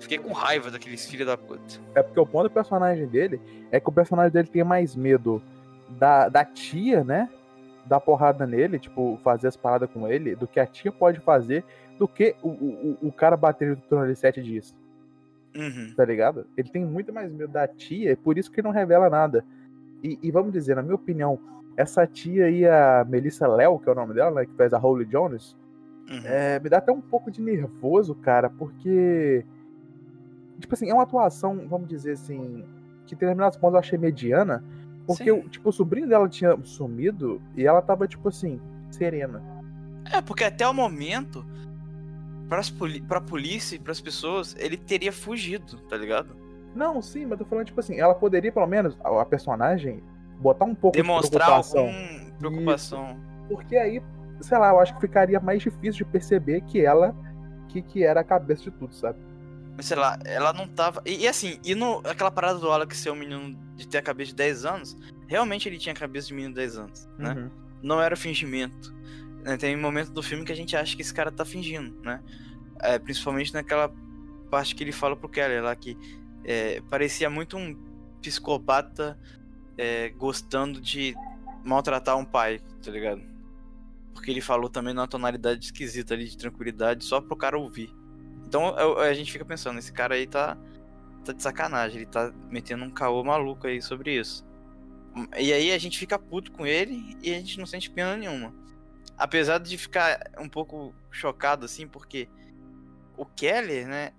Fiquei 0.00 0.18
com 0.18 0.32
raiva 0.32 0.70
daqueles 0.70 1.06
filhos 1.08 1.26
da 1.26 1.36
puta. 1.36 1.62
É 1.94 2.02
porque 2.02 2.18
o 2.18 2.26
ponto 2.26 2.44
do 2.48 2.50
personagem 2.54 3.06
dele 3.06 3.40
é 3.70 3.78
que 3.78 3.88
o 3.88 3.92
personagem 3.92 4.32
dele 4.32 4.48
tem 4.48 4.64
mais 4.64 4.96
medo 4.96 5.40
da, 5.90 6.28
da 6.28 6.44
tia, 6.44 7.04
né? 7.04 7.28
Dar 7.86 8.00
porrada 8.00 8.46
nele, 8.46 8.78
tipo, 8.78 9.18
fazer 9.22 9.48
as 9.48 9.56
paradas 9.56 9.90
com 9.90 10.08
ele, 10.08 10.34
do 10.34 10.46
que 10.48 10.58
a 10.58 10.66
tia 10.66 10.90
pode 10.90 11.20
fazer, 11.20 11.64
do 11.98 12.08
que 12.08 12.34
o, 12.42 12.48
o, 12.48 12.98
o- 13.02 13.12
cara 13.12 13.36
bater 13.36 13.68
no 13.70 13.76
trono 13.76 14.06
de 14.06 14.16
sete 14.16 14.42
dias, 14.42 14.74
Uhum. 15.54 15.92
tá 15.96 16.04
ligado? 16.04 16.46
Ele 16.56 16.68
tem 16.70 16.84
muito 16.84 17.12
mais 17.12 17.30
medo 17.32 17.52
da 17.52 17.66
tia, 17.68 18.12
é 18.12 18.16
por 18.16 18.38
isso 18.38 18.50
que 18.50 18.60
ele 18.60 18.68
não 18.68 18.74
revela 18.74 19.10
nada. 19.10 19.44
E, 20.02 20.18
e 20.22 20.30
vamos 20.30 20.52
dizer, 20.52 20.76
na 20.76 20.82
minha 20.82 20.94
opinião, 20.94 21.38
essa 21.76 22.06
tia 22.06 22.46
aí, 22.46 22.64
a 22.66 23.04
Melissa 23.08 23.46
Léo, 23.48 23.78
que 23.78 23.88
é 23.88 23.92
o 23.92 23.94
nome 23.94 24.14
dela, 24.14 24.30
né? 24.30 24.46
Que 24.46 24.54
faz 24.54 24.72
a 24.72 24.78
Holly 24.78 25.04
Jones, 25.04 25.56
Uhum. 26.10 26.20
é, 26.24 26.58
me 26.58 26.68
dá 26.68 26.78
até 26.78 26.90
um 26.90 27.00
pouco 27.00 27.30
de 27.30 27.40
nervoso, 27.42 28.14
cara, 28.16 28.48
porque. 28.50 29.44
Tipo 30.60 30.74
assim, 30.74 30.88
é 30.90 30.94
uma 30.94 31.02
atuação, 31.02 31.66
vamos 31.68 31.88
dizer 31.88 32.12
assim, 32.12 32.64
que 33.06 33.14
em 33.14 33.18
determinados 33.18 33.58
pontos 33.58 33.74
eu 33.74 33.80
achei 33.80 33.98
mediana, 33.98 34.62
Porque, 35.06 35.30
o, 35.32 35.48
tipo, 35.48 35.70
o 35.70 35.72
sobrinho 35.72 36.08
dela 36.08 36.28
tinha 36.28 36.56
sumido 36.62 37.40
e 37.56 37.66
ela 37.66 37.82
tava, 37.82 38.06
tipo 38.06 38.28
assim, 38.28 38.60
serena. 38.90 39.42
É, 40.12 40.20
porque 40.20 40.44
até 40.44 40.66
o 40.68 40.74
momento, 40.74 41.44
pras 42.48 42.70
poli 42.70 43.00
pra 43.00 43.20
polícia 43.20 43.76
e 43.76 43.78
pras 43.78 44.00
pessoas, 44.00 44.54
ele 44.58 44.76
teria 44.76 45.12
fugido, 45.12 45.78
tá 45.88 45.96
ligado? 45.96 46.36
Não, 46.74 47.02
sim, 47.02 47.22
mas 47.22 47.32
eu 47.32 47.38
tô 47.38 47.44
falando, 47.46 47.66
tipo 47.66 47.80
assim, 47.80 47.98
ela 47.98 48.14
poderia, 48.14 48.52
pelo 48.52 48.66
menos, 48.66 48.96
a, 49.02 49.22
a 49.22 49.24
personagem, 49.24 50.02
botar 50.38 50.64
um 50.64 50.74
pouco 50.74 50.96
Demonstrar 50.96 51.62
de 51.62 51.68
preocupação. 51.68 51.86
alguma 51.86 52.38
preocupação. 52.38 53.16
Porque 53.48 53.76
aí, 53.76 54.00
sei 54.40 54.58
lá, 54.58 54.70
eu 54.70 54.80
acho 54.80 54.94
que 54.94 55.00
ficaria 55.00 55.40
mais 55.40 55.62
difícil 55.62 56.04
de 56.04 56.12
perceber 56.12 56.60
que 56.62 56.84
ela 56.84 57.14
que, 57.68 57.82
que 57.82 58.04
era 58.04 58.20
a 58.20 58.24
cabeça 58.24 58.64
de 58.64 58.70
tudo, 58.72 58.94
sabe? 58.94 59.18
Mas 59.80 59.86
sei 59.86 59.96
lá, 59.96 60.18
ela 60.26 60.52
não 60.52 60.68
tava. 60.68 61.02
E, 61.06 61.22
e 61.22 61.26
assim, 61.26 61.58
e 61.64 61.74
no, 61.74 62.02
aquela 62.04 62.30
parada 62.30 62.58
do 62.58 62.70
Alex 62.70 62.98
ser 62.98 63.10
um 63.10 63.14
menino 63.14 63.58
de 63.76 63.88
ter 63.88 63.96
a 63.96 64.02
cabeça 64.02 64.32
de 64.32 64.36
10 64.36 64.66
anos, 64.66 64.94
realmente 65.26 65.66
ele 65.66 65.78
tinha 65.78 65.94
a 65.94 65.96
cabeça 65.96 66.28
de 66.28 66.34
menino 66.34 66.52
de 66.52 66.60
10 66.60 66.76
anos, 66.76 67.08
né? 67.16 67.32
Uhum. 67.32 67.50
Não 67.82 67.98
era 67.98 68.14
fingimento. 68.14 68.94
né? 69.42 69.56
Tem 69.56 69.74
momento 69.74 70.10
do 70.10 70.22
filme 70.22 70.44
que 70.44 70.52
a 70.52 70.54
gente 70.54 70.76
acha 70.76 70.94
que 70.94 71.00
esse 71.00 71.14
cara 71.14 71.32
tá 71.32 71.46
fingindo, 71.46 71.98
né? 72.02 72.22
É, 72.78 72.98
principalmente 72.98 73.54
naquela 73.54 73.90
parte 74.50 74.74
que 74.74 74.84
ele 74.84 74.92
fala 74.92 75.16
pro 75.16 75.30
Kelly 75.30 75.62
lá 75.62 75.74
que 75.74 75.96
é, 76.44 76.82
parecia 76.90 77.30
muito 77.30 77.56
um 77.56 77.74
psicopata 78.20 79.18
é, 79.78 80.10
gostando 80.10 80.78
de 80.78 81.14
maltratar 81.64 82.18
um 82.18 82.24
pai, 82.26 82.60
tá 82.84 82.90
ligado? 82.90 83.22
Porque 84.12 84.30
ele 84.30 84.42
falou 84.42 84.68
também 84.68 84.92
numa 84.92 85.08
tonalidade 85.08 85.64
esquisita 85.64 86.12
ali 86.12 86.28
de 86.28 86.36
tranquilidade, 86.36 87.02
só 87.02 87.18
pro 87.18 87.34
cara 87.34 87.58
ouvir. 87.58 87.90
Então 88.50 88.74
a 88.98 89.14
gente 89.14 89.30
fica 89.30 89.44
pensando, 89.44 89.78
esse 89.78 89.92
cara 89.92 90.16
aí 90.16 90.26
tá, 90.26 90.58
tá 91.24 91.32
de 91.32 91.40
sacanagem, 91.40 91.98
ele 91.98 92.06
tá 92.10 92.32
metendo 92.50 92.84
um 92.84 92.90
caô 92.90 93.22
maluco 93.22 93.68
aí 93.68 93.80
sobre 93.80 94.18
isso. 94.18 94.44
E 95.38 95.52
aí 95.52 95.70
a 95.70 95.78
gente 95.78 95.96
fica 95.96 96.18
puto 96.18 96.50
com 96.50 96.66
ele 96.66 97.16
e 97.22 97.32
a 97.32 97.38
gente 97.38 97.60
não 97.60 97.64
sente 97.66 97.88
pena 97.88 98.16
nenhuma. 98.16 98.52
Apesar 99.16 99.58
de 99.58 99.78
ficar 99.78 100.18
um 100.36 100.48
pouco 100.48 100.92
chocado, 101.12 101.64
assim, 101.64 101.86
porque 101.86 102.28
o 103.16 103.24
Keller, 103.24 103.86
né? 103.86 104.10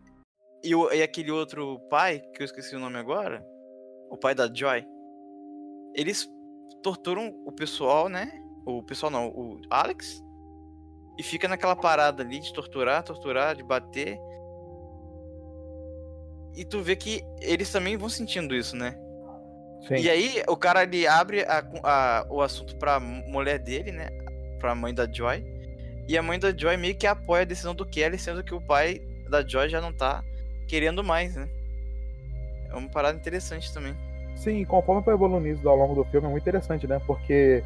E, 0.63 0.73
o- 0.73 0.89
e 0.93 1.03
aquele 1.03 1.29
outro 1.31 1.77
pai, 1.89 2.19
que 2.33 2.41
eu 2.41 2.45
esqueci 2.45 2.73
o 2.73 2.79
nome 2.79 2.97
agora, 2.97 3.45
o 4.09 4.15
pai 4.15 4.33
da 4.33 4.47
Joy, 4.53 4.85
eles 5.93 6.25
torturam 6.81 7.33
o 7.45 7.51
pessoal, 7.51 8.07
né? 8.07 8.31
O 8.65 8.81
pessoal 8.81 9.11
não, 9.11 9.27
o 9.27 9.59
Alex. 9.69 10.23
E 11.17 11.23
fica 11.23 11.47
naquela 11.47 11.75
parada 11.75 12.23
ali 12.23 12.39
de 12.39 12.53
torturar, 12.53 13.03
torturar, 13.03 13.55
de 13.55 13.63
bater. 13.63 14.17
E 16.55 16.65
tu 16.65 16.81
vê 16.81 16.95
que 16.95 17.21
eles 17.39 17.71
também 17.71 17.95
vão 17.97 18.09
sentindo 18.09 18.55
isso, 18.55 18.75
né? 18.75 18.97
Sim. 19.87 19.95
E 19.95 20.09
aí 20.09 20.43
o 20.47 20.55
cara 20.57 20.83
ele 20.83 21.07
abre 21.07 21.43
a- 21.43 21.63
a- 21.83 22.25
o 22.29 22.41
assunto 22.41 22.75
pra 22.75 22.99
mulher 22.99 23.57
dele, 23.59 23.91
né? 23.91 24.09
Pra 24.59 24.75
mãe 24.75 24.93
da 24.93 25.11
Joy. 25.11 25.43
E 26.07 26.17
a 26.17 26.21
mãe 26.23 26.37
da 26.39 26.55
Joy 26.55 26.77
meio 26.77 26.95
que 26.95 27.07
apoia 27.07 27.43
a 27.43 27.45
decisão 27.45 27.73
do 27.73 27.85
Kelly, 27.85 28.17
sendo 28.17 28.43
que 28.43 28.53
o 28.53 28.61
pai 28.61 29.01
da 29.29 29.45
Joy 29.47 29.69
já 29.69 29.79
não 29.81 29.93
tá 29.93 30.23
querendo 30.67 31.03
mais, 31.03 31.35
né? 31.35 31.47
É 32.69 32.75
uma 32.75 32.89
parada 32.89 33.17
interessante 33.17 33.73
também. 33.73 33.95
Sim, 34.35 34.63
conforme 34.65 35.01
vai 35.03 35.13
evoluindo 35.15 35.67
ao 35.69 35.75
longo 35.75 35.95
do 35.95 36.05
filme, 36.05 36.27
é 36.27 36.29
muito 36.29 36.43
interessante, 36.43 36.87
né? 36.87 36.99
Porque 37.05 37.63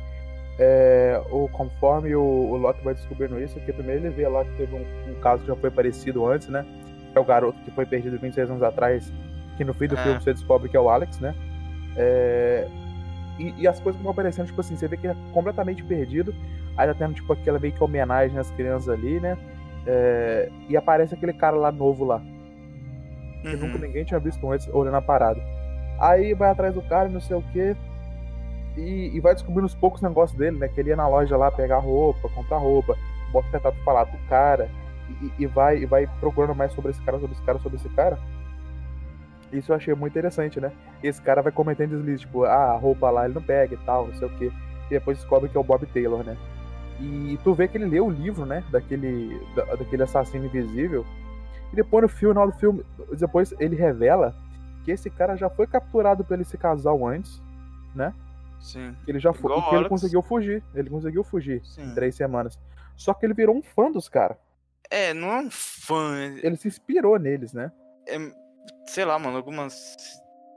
é, 0.57 1.21
o, 1.31 1.47
conforme 1.49 2.15
o, 2.15 2.21
o 2.21 2.57
Loki 2.57 2.83
vai 2.83 2.93
descobrindo 2.93 3.39
isso, 3.41 3.59
que 3.59 3.73
primeiro 3.73 4.05
ele 4.05 4.09
vê 4.15 4.27
lá 4.27 4.43
que 4.45 4.51
teve 4.57 4.73
um, 4.75 5.11
um 5.11 5.19
caso 5.19 5.41
que 5.41 5.47
já 5.47 5.55
foi 5.55 5.69
parecido 5.71 6.25
antes, 6.25 6.47
né? 6.47 6.65
É 7.13 7.19
o 7.19 7.23
garoto 7.25 7.57
que 7.63 7.71
foi 7.71 7.85
perdido 7.85 8.17
26 8.19 8.49
anos 8.49 8.63
atrás, 8.63 9.11
que 9.57 9.63
no 9.63 9.73
fim 9.73 9.87
do 9.87 9.95
É. 9.97 10.03
filme 10.03 10.21
você 10.21 10.33
descobre 10.33 10.69
que 10.69 10.77
é 10.77 10.79
o 10.79 10.89
Alex, 10.89 11.19
né? 11.19 11.33
É, 11.97 12.67
e, 13.39 13.53
e 13.57 13.67
as 13.67 13.79
coisas 13.79 13.97
que 13.97 14.03
vão 14.03 14.11
aparecendo, 14.11 14.45
tipo 14.47 14.61
assim, 14.61 14.75
você 14.75 14.87
vê 14.87 14.95
que 14.97 15.07
ele 15.07 15.13
é 15.13 15.33
completamente 15.33 15.83
perdido, 15.83 16.33
aí 16.77 16.87
tá 16.87 16.93
tendo, 16.93 17.13
tipo, 17.13 17.31
aquela 17.33 17.59
meio 17.59 17.73
que 17.73 17.83
homenagem 17.83 18.37
às 18.37 18.49
crianças 18.51 18.89
ali, 18.89 19.19
né? 19.19 19.37
É, 19.87 20.49
e 20.69 20.75
aparece 20.75 21.13
aquele 21.13 21.33
cara 21.33 21.55
lá 21.57 21.71
novo 21.71 22.03
lá, 22.05 22.21
que 23.41 23.49
Uhum. 23.49 23.67
nunca 23.67 23.77
ninguém 23.77 24.03
tinha 24.03 24.19
visto 24.19 24.49
antes 24.51 24.67
olhando 24.73 24.95
a 24.95 25.01
parada. 25.01 25.39
Aí 25.99 26.33
vai 26.33 26.49
atrás 26.49 26.73
do 26.73 26.81
cara, 26.81 27.07
não 27.09 27.21
sei 27.21 27.37
o 27.37 27.41
que, 27.53 27.75
e, 28.77 29.11
e 29.15 29.19
vai 29.19 29.33
descobrindo 29.33 29.65
os 29.65 29.75
poucos 29.75 30.01
negócios 30.01 30.37
dele, 30.37 30.57
né? 30.57 30.67
Que 30.67 30.79
ele 30.79 30.89
ia 30.89 30.95
na 30.95 31.07
loja 31.07 31.37
lá 31.37 31.49
pegar 31.51 31.79
roupa, 31.79 32.29
comprar 32.29 32.57
roupa, 32.57 32.97
bota 33.31 33.47
o 33.47 33.51
retrato 33.51 33.77
falado 33.83 34.11
do 34.11 34.17
cara, 34.27 34.69
e, 35.21 35.43
e 35.43 35.45
vai, 35.45 35.77
e 35.77 35.85
vai 35.85 36.07
procurando 36.19 36.55
mais 36.55 36.71
sobre 36.73 36.91
esse 36.91 37.01
cara, 37.01 37.19
sobre 37.19 37.35
esse 37.35 37.43
cara, 37.43 37.59
sobre 37.59 37.77
esse 37.77 37.89
cara. 37.89 38.19
Isso 39.51 39.71
eu 39.71 39.75
achei 39.75 39.93
muito 39.93 40.13
interessante, 40.13 40.59
né? 40.59 40.71
Esse 41.03 41.21
cara 41.21 41.41
vai 41.41 41.51
cometendo 41.51 41.91
deslize, 41.91 42.21
tipo, 42.21 42.43
ah, 42.43 42.71
a 42.73 42.77
roupa 42.77 43.09
lá 43.09 43.25
ele 43.25 43.33
não 43.33 43.41
pega 43.41 43.75
e 43.75 43.77
tal, 43.77 44.07
não 44.07 44.15
sei 44.15 44.27
o 44.27 44.37
que. 44.37 44.45
E 44.47 44.89
depois 44.89 45.17
descobre 45.17 45.49
que 45.49 45.55
é 45.57 45.59
o 45.59 45.63
Bob 45.63 45.85
Taylor, 45.85 46.23
né? 46.23 46.35
E 46.99 47.37
tu 47.43 47.53
vê 47.53 47.67
que 47.67 47.77
ele 47.77 47.85
leu 47.85 48.07
o 48.07 48.11
livro, 48.11 48.45
né? 48.45 48.63
Daquele, 48.71 49.39
da- 49.55 49.75
daquele 49.75 50.03
assassino 50.03 50.45
invisível. 50.45 51.05
E 51.71 51.75
depois 51.75 52.03
no 52.03 52.09
final 52.09 52.47
do 52.49 52.57
filme, 52.57 52.83
depois 53.17 53.53
ele 53.59 53.75
revela 53.75 54.35
que 54.83 54.91
esse 54.91 55.09
cara 55.09 55.35
já 55.35 55.49
foi 55.49 55.67
capturado 55.67 56.23
pelo 56.23 56.41
esse 56.41 56.57
casal 56.57 57.05
antes, 57.05 57.41
né? 57.93 58.13
Sim. 58.65 58.95
Ele 59.07 59.19
já 59.19 59.31
foi, 59.31 59.51
Igual 59.51 59.59
e 59.59 59.69
que 59.69 59.75
o 59.75 59.79
ele 59.79 59.89
conseguiu 59.89 60.21
fugir. 60.23 60.63
Ele 60.73 60.89
conseguiu 60.89 61.23
fugir 61.23 61.63
Sim. 61.63 61.83
em 61.83 61.93
três 61.93 62.15
semanas. 62.15 62.59
Só 62.97 63.13
que 63.13 63.23
ele 63.25 63.33
virou 63.35 63.55
um 63.55 63.61
fã 63.61 63.91
dos 63.91 64.09
caras. 64.09 64.37
É, 64.89 65.13
não 65.13 65.31
é 65.31 65.41
um 65.41 65.51
fã. 65.51 66.17
Ele 66.41 66.55
se 66.57 66.67
inspirou 66.67 67.19
neles, 67.19 67.53
né? 67.53 67.71
É, 68.07 68.17
sei 68.87 69.05
lá, 69.05 69.19
mano, 69.19 69.37
algumas 69.37 69.95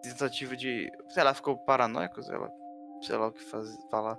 tentativas 0.02 0.56
de. 0.56 0.90
Sei 1.10 1.22
lá, 1.22 1.34
ficou 1.34 1.58
paranoico, 1.58 2.22
sei 2.22 2.36
lá. 2.38 2.50
Sei 3.02 3.14
lá 3.14 3.28
o 3.28 3.32
que 3.32 3.44
faz, 3.44 3.68
falar. 3.90 4.18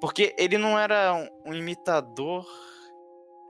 Porque 0.00 0.34
ele 0.38 0.56
não 0.56 0.78
era 0.78 1.12
um, 1.12 1.50
um 1.50 1.54
imitador. 1.54 2.46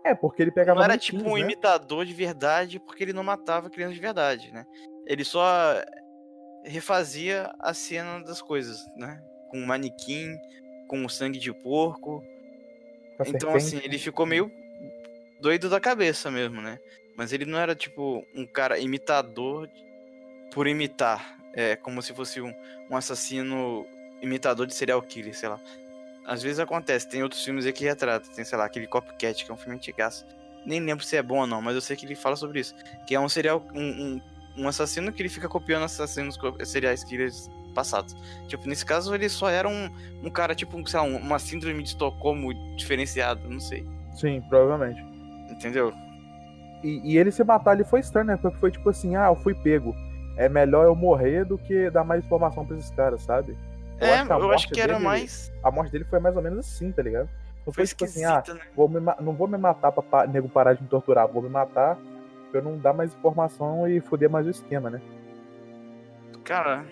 É, 0.03 0.15
porque 0.15 0.43
ele 0.43 0.51
pegava 0.51 0.79
Não 0.79 0.85
era 0.85 0.99
tipo 0.99 1.29
um 1.29 1.35
né? 1.35 1.41
imitador 1.41 2.07
de 2.07 2.15
verdade, 2.15 2.81
porque 2.81 3.05
ele 3.05 3.13
não 3.13 3.23
matava 3.23 3.71
crianças 3.71 3.95
de 3.95 4.01
verdade, 4.01 4.53
né? 4.53 4.65
Ele 5.07 5.25
só 5.25 5.47
refazia 6.65 7.53
a 7.61 7.75
cena 7.75 8.23
das 8.23 8.41
coisas, 8.41 8.85
né? 8.97 9.23
Com 9.55 9.61
um 9.61 9.67
manequim, 9.67 10.37
com 10.89 11.09
sangue 11.09 11.39
de 11.39 11.53
porco. 11.53 12.25
Então, 13.25 13.55
assim, 13.55 13.81
ele 13.85 14.01
ficou 14.01 14.27
meio 14.27 14.51
doido 15.41 15.71
da 15.71 15.79
cabeça 15.79 16.29
mesmo, 16.29 16.61
né? 16.61 16.81
Mas 17.17 17.33
ele 17.33 17.45
não 17.45 17.57
era, 17.57 17.73
tipo, 17.73 18.27
um 18.35 18.45
cara 18.45 18.81
imitador 18.81 19.69
por 20.53 20.67
imitar. 20.67 21.39
É 21.53 21.77
como 21.77 22.03
se 22.03 22.13
fosse 22.13 22.41
um, 22.41 22.53
um 22.91 22.97
assassino 22.97 23.87
imitador 24.21 24.67
de 24.67 24.75
serial 24.75 25.01
killer, 25.01 25.37
sei 25.37 25.49
lá. 25.49 25.61
Às 26.27 26.43
vezes 26.43 26.59
acontece, 26.59 27.09
tem 27.09 27.23
outros 27.23 27.45
filmes 27.45 27.65
aí 27.65 27.73
que 27.73 27.85
retratam. 27.85 28.35
Tem, 28.35 28.45
sei 28.45 28.59
lá, 28.59 28.65
aquele 28.65 28.89
Copycat, 28.89 29.45
que 29.45 29.49
é 29.53 29.55
um 29.55 29.57
filme 29.57 29.77
antigaço. 29.77 30.27
Nem 30.67 30.81
lembro 30.81 31.05
se 31.05 31.17
é 31.17 31.23
bom 31.23 31.39
ou 31.39 31.47
não, 31.47 31.63
mas 31.63 31.77
eu 31.77 31.81
sei 31.81 31.97
que 31.97 32.05
ele 32.05 32.17
fala 32.17 32.35
sobre 32.35 32.59
isso. 32.59 32.75
Que 33.07 33.15
é 33.15 33.21
um 33.21 33.29
serial. 33.29 33.65
Um, 33.73 34.17
um, 34.17 34.21
um 34.57 34.69
assassino 34.69 35.13
que 35.13 35.23
ele 35.23 35.29
fica 35.29 35.49
copiando 35.49 35.85
assassinos 35.85 36.37
serial 36.65 36.95
killers 37.09 37.49
passados. 37.75 38.17
Tipo, 38.49 38.69
nesse 38.69 38.87
caso 38.87 39.15
ele 39.15 39.29
só 39.29 39.49
era 39.51 39.69
um, 39.69 39.91
um 40.23 40.31
cara, 40.31 40.55
tipo, 40.55 40.77
sei 40.89 40.99
lá, 41.01 41.05
um- 41.05 41.17
uma 41.19 41.39
síndrome 41.39 41.83
de 41.83 41.91
Estocolmo 41.91 42.55
diferenciada, 42.77 43.41
não 43.49 43.61
sei. 43.61 43.87
Sim, 44.15 44.41
provavelmente. 44.49 45.05
Entendeu? 45.51 45.93
E, 46.83 47.01
e 47.13 47.19
ele 47.19 47.31
se 47.33 47.43
matar 47.43 47.73
ali 47.73 47.85
foi 47.85 48.01
estranho, 48.01 48.27
né? 48.27 48.37
Porque 48.37 48.59
foi 48.59 48.71
tipo 48.71 48.89
assim, 48.91 49.17
ah, 49.17 49.27
eu 49.27 49.37
fui 49.37 49.55
pego. 49.55 49.95
É 50.37 50.49
melhor 50.49 50.85
eu 50.85 50.95
morrer 50.95 51.45
do 51.45 51.57
que 51.59 51.89
dar 51.91 52.05
mais 52.05 52.25
informação 52.25 52.65
pra 52.67 52.77
esses 52.77 52.91
caras, 52.91 53.23
sabe? 53.23 53.57
Eu 54.01 54.07
é, 54.09 54.19
acho 54.21 54.33
eu 54.33 54.51
acho 54.53 54.69
que 54.69 54.81
era 54.81 54.95
dele- 54.95 55.05
mais. 55.05 55.53
A 55.63 55.71
morte 55.71 55.93
dele 55.93 56.05
foi 56.05 56.19
mais 56.19 56.37
ou 56.37 56.43
menos 56.43 56.59
assim, 56.61 56.91
tá 56.93 57.03
ligado? 57.03 57.29
Não 57.67 57.73
Foi 57.73 57.75
foi, 57.75 57.87
tipo 57.87 58.05
assim, 58.05 58.25
ah, 58.25 58.43
né? 58.49 58.61
vou 58.77 58.89
me 58.89 59.01
não 59.21 59.33
vou 59.33 59.49
me 59.49 59.57
matar 59.57 59.91
pra 59.93 60.03
pa- 60.03 60.27
nego 60.27 60.49
parar 60.49 60.75
de 60.75 60.83
me 60.83 60.89
torturar, 60.89 61.27
vou 61.29 61.41
me 61.43 61.49
matar 61.49 61.97
pra 62.51 62.61
eu 62.61 62.65
não 62.65 62.77
dar 62.77 62.93
mais 62.93 63.15
informação 63.15 63.89
e 63.89 64.01
foder 64.01 64.29
mais 64.29 64.47
o 64.47 64.51
esquema, 64.51 64.91
né? 64.91 65.01
Cara. 66.45 66.85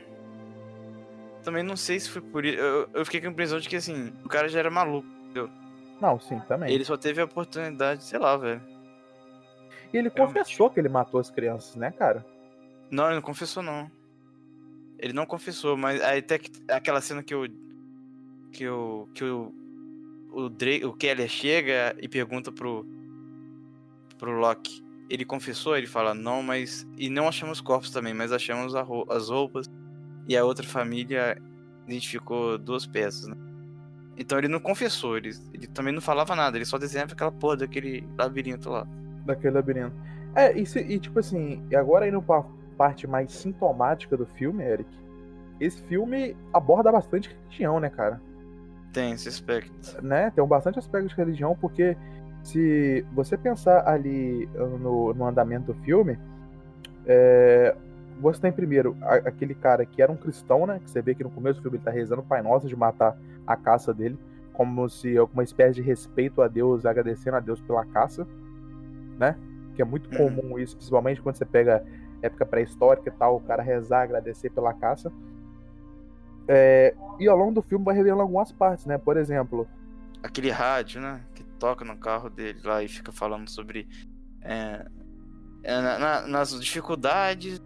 Também 1.42 1.62
não 1.62 1.76
sei 1.76 1.98
se 1.98 2.08
foi 2.08 2.22
por 2.22 2.44
isso. 2.44 2.58
Eu, 2.58 2.88
eu 2.94 3.04
fiquei 3.04 3.20
com 3.20 3.26
a 3.28 3.30
impressão 3.30 3.58
de 3.58 3.68
que, 3.68 3.76
assim, 3.76 4.12
o 4.24 4.28
cara 4.28 4.48
já 4.48 4.60
era 4.60 4.70
maluco. 4.70 5.08
Não, 6.02 6.18
sim, 6.18 6.40
também. 6.48 6.72
Ele 6.72 6.84
só 6.84 6.96
teve 6.96 7.20
a 7.20 7.24
oportunidade, 7.24 8.02
sei 8.02 8.18
lá, 8.18 8.36
velho. 8.36 8.60
E 9.92 9.96
ele 9.96 10.08
Realmente. 10.08 10.38
confessou 10.38 10.68
que 10.68 10.80
ele 10.80 10.88
matou 10.88 11.20
as 11.20 11.30
crianças, 11.30 11.76
né, 11.76 11.92
cara? 11.92 12.26
Não, 12.90 13.06
ele 13.06 13.14
não 13.14 13.22
confessou, 13.22 13.62
não. 13.62 13.88
Ele 14.98 15.12
não 15.12 15.24
confessou, 15.24 15.76
mas 15.76 16.00
aí 16.02 16.18
até 16.18 16.38
que, 16.38 16.50
aquela 16.68 17.00
cena 17.00 17.22
que 17.22 17.34
o. 17.34 17.48
Que 18.50 18.68
o. 18.68 19.08
Que 19.14 19.24
o. 19.24 19.54
O, 20.32 20.48
Drake, 20.48 20.84
o 20.84 20.92
Keller 20.92 21.28
chega 21.28 21.94
e 22.00 22.08
pergunta 22.08 22.50
pro. 22.50 22.84
Pro 24.18 24.32
Loki. 24.32 24.82
Ele 25.08 25.24
confessou, 25.24 25.76
ele 25.76 25.86
fala, 25.86 26.14
não, 26.14 26.42
mas. 26.42 26.84
E 26.96 27.08
não 27.08 27.28
achamos 27.28 27.60
corpos 27.60 27.90
também, 27.90 28.12
mas 28.12 28.32
achamos 28.32 28.74
as 28.74 29.28
roupas. 29.28 29.70
E 30.28 30.36
a 30.36 30.44
outra 30.44 30.64
família 30.66 31.36
identificou 31.86 32.56
duas 32.58 32.86
peças, 32.86 33.26
né? 33.26 33.36
Então 34.16 34.38
ele 34.38 34.48
não 34.48 34.60
confessou, 34.60 35.16
ele, 35.16 35.30
ele 35.52 35.66
também 35.66 35.92
não 35.92 36.00
falava 36.00 36.36
nada, 36.36 36.56
ele 36.56 36.64
só 36.64 36.78
desenhava 36.78 37.12
aquela 37.12 37.32
porra 37.32 37.56
daquele 37.58 38.06
labirinto 38.16 38.68
lá. 38.70 38.86
Daquele 39.24 39.54
labirinto. 39.54 39.94
É, 40.34 40.56
e, 40.58 40.64
se- 40.66 40.80
e 40.80 40.98
tipo 40.98 41.18
assim, 41.18 41.62
e 41.70 41.76
agora 41.76 42.06
indo 42.06 42.20
pra 42.22 42.44
parte 42.76 43.06
mais 43.06 43.32
sintomática 43.32 44.16
do 44.16 44.26
filme, 44.26 44.62
Eric, 44.62 44.88
esse 45.60 45.82
filme 45.84 46.36
aborda 46.52 46.92
bastante 46.92 47.30
religião, 47.30 47.80
né, 47.80 47.88
cara? 47.90 48.20
Tem 48.92 49.12
esse 49.12 49.28
aspecto. 49.28 49.72
Né? 50.02 50.30
Tem 50.30 50.42
um 50.44 50.46
bastante 50.46 50.78
aspecto 50.78 51.08
de 51.08 51.14
religião, 51.14 51.56
porque 51.60 51.96
se 52.42 53.04
você 53.12 53.36
pensar 53.38 53.88
ali 53.88 54.46
no, 54.54 55.14
no 55.14 55.24
andamento 55.26 55.72
do 55.72 55.80
filme, 55.82 56.18
é, 57.06 57.74
você 58.20 58.40
tem 58.40 58.52
primeiro 58.52 58.96
aquele 59.02 59.54
cara 59.54 59.84
que 59.84 60.02
era 60.02 60.10
um 60.10 60.16
cristão, 60.16 60.66
né? 60.66 60.80
Que 60.82 60.90
você 60.90 61.02
vê 61.02 61.14
que 61.14 61.24
no 61.24 61.30
começo 61.30 61.58
do 61.58 61.62
filme 61.62 61.76
ele 61.78 61.84
tá 61.84 61.90
rezando 61.90 62.22
o 62.22 62.24
Pai 62.24 62.42
Nosso 62.42 62.68
de 62.68 62.76
matar 62.76 63.16
a 63.46 63.56
caça 63.56 63.92
dele, 63.92 64.18
como 64.52 64.88
se 64.88 65.16
alguma 65.16 65.42
espécie 65.42 65.74
de 65.74 65.82
respeito 65.82 66.42
a 66.42 66.48
Deus, 66.48 66.86
agradecendo 66.86 67.36
a 67.36 67.40
Deus 67.40 67.60
pela 67.60 67.84
caça, 67.84 68.26
né? 69.18 69.36
Que 69.74 69.82
é 69.82 69.84
muito 69.84 70.10
uhum. 70.10 70.36
comum 70.36 70.58
isso, 70.58 70.76
principalmente 70.76 71.20
quando 71.20 71.36
você 71.36 71.44
pega 71.44 71.84
época 72.22 72.46
pré-histórica 72.46 73.08
e 73.08 73.12
tal, 73.12 73.36
o 73.36 73.40
cara 73.40 73.62
rezar, 73.62 74.02
agradecer 74.02 74.50
pela 74.50 74.72
caça. 74.72 75.12
É, 76.46 76.94
e 77.18 77.28
ao 77.28 77.36
longo 77.36 77.52
do 77.52 77.62
filme 77.62 77.84
vai 77.84 77.94
revelando 77.94 78.22
algumas 78.22 78.52
partes, 78.52 78.86
né? 78.86 78.98
Por 78.98 79.16
exemplo. 79.16 79.66
Aquele 80.22 80.50
rádio, 80.50 81.00
né? 81.00 81.20
Que 81.34 81.42
toca 81.58 81.84
no 81.84 81.96
carro 81.96 82.30
dele 82.30 82.60
lá 82.64 82.82
e 82.82 82.88
fica 82.88 83.12
falando 83.12 83.48
sobre. 83.48 83.88
É, 84.40 84.86
é, 85.62 85.80
na, 85.80 85.98
na, 85.98 86.26
nas 86.26 86.60
dificuldades. 86.60 87.60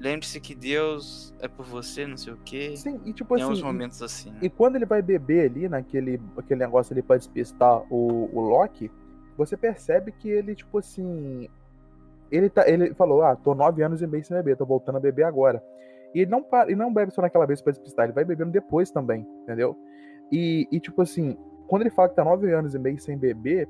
Lembre-se 0.00 0.40
que 0.40 0.54
Deus 0.54 1.34
é 1.40 1.46
por 1.46 1.66
você, 1.66 2.06
não 2.06 2.16
sei 2.16 2.32
o 2.32 2.38
quê. 2.38 2.74
Sim, 2.74 2.98
e 3.04 3.12
tipo 3.12 3.34
Tem 3.34 3.44
assim. 3.44 3.52
uns 3.52 3.62
momentos 3.62 4.02
assim. 4.02 4.30
Né? 4.30 4.38
E 4.42 4.48
quando 4.48 4.76
ele 4.76 4.86
vai 4.86 5.02
beber 5.02 5.50
ali, 5.50 5.68
naquele 5.68 6.18
aquele 6.38 6.60
negócio 6.60 6.94
ali 6.94 7.02
pra 7.02 7.18
despistar 7.18 7.82
o, 7.92 8.30
o 8.32 8.40
Loki, 8.40 8.90
você 9.36 9.58
percebe 9.58 10.10
que 10.10 10.28
ele, 10.28 10.54
tipo 10.54 10.78
assim. 10.78 11.48
Ele, 12.30 12.48
tá, 12.48 12.66
ele 12.66 12.94
falou: 12.94 13.22
Ah, 13.22 13.36
tô 13.36 13.54
nove 13.54 13.82
anos 13.82 14.00
e 14.00 14.06
meio 14.06 14.24
sem 14.24 14.34
beber, 14.34 14.56
tô 14.56 14.64
voltando 14.64 14.96
a 14.96 15.00
beber 15.00 15.24
agora. 15.24 15.62
E 16.14 16.20
ele 16.20 16.30
não, 16.30 16.42
para, 16.42 16.70
ele 16.70 16.76
não 16.76 16.92
bebe 16.92 17.12
só 17.12 17.20
naquela 17.20 17.46
vez 17.46 17.60
pra 17.60 17.70
despistar, 17.70 18.06
ele 18.06 18.14
vai 18.14 18.24
bebendo 18.24 18.50
depois 18.50 18.90
também, 18.90 19.26
entendeu? 19.42 19.76
E, 20.32 20.66
e, 20.72 20.80
tipo 20.80 21.02
assim, 21.02 21.36
quando 21.68 21.82
ele 21.82 21.90
fala 21.90 22.08
que 22.08 22.16
tá 22.16 22.24
nove 22.24 22.52
anos 22.52 22.74
e 22.74 22.78
meio 22.78 22.98
sem 22.98 23.18
beber, 23.18 23.68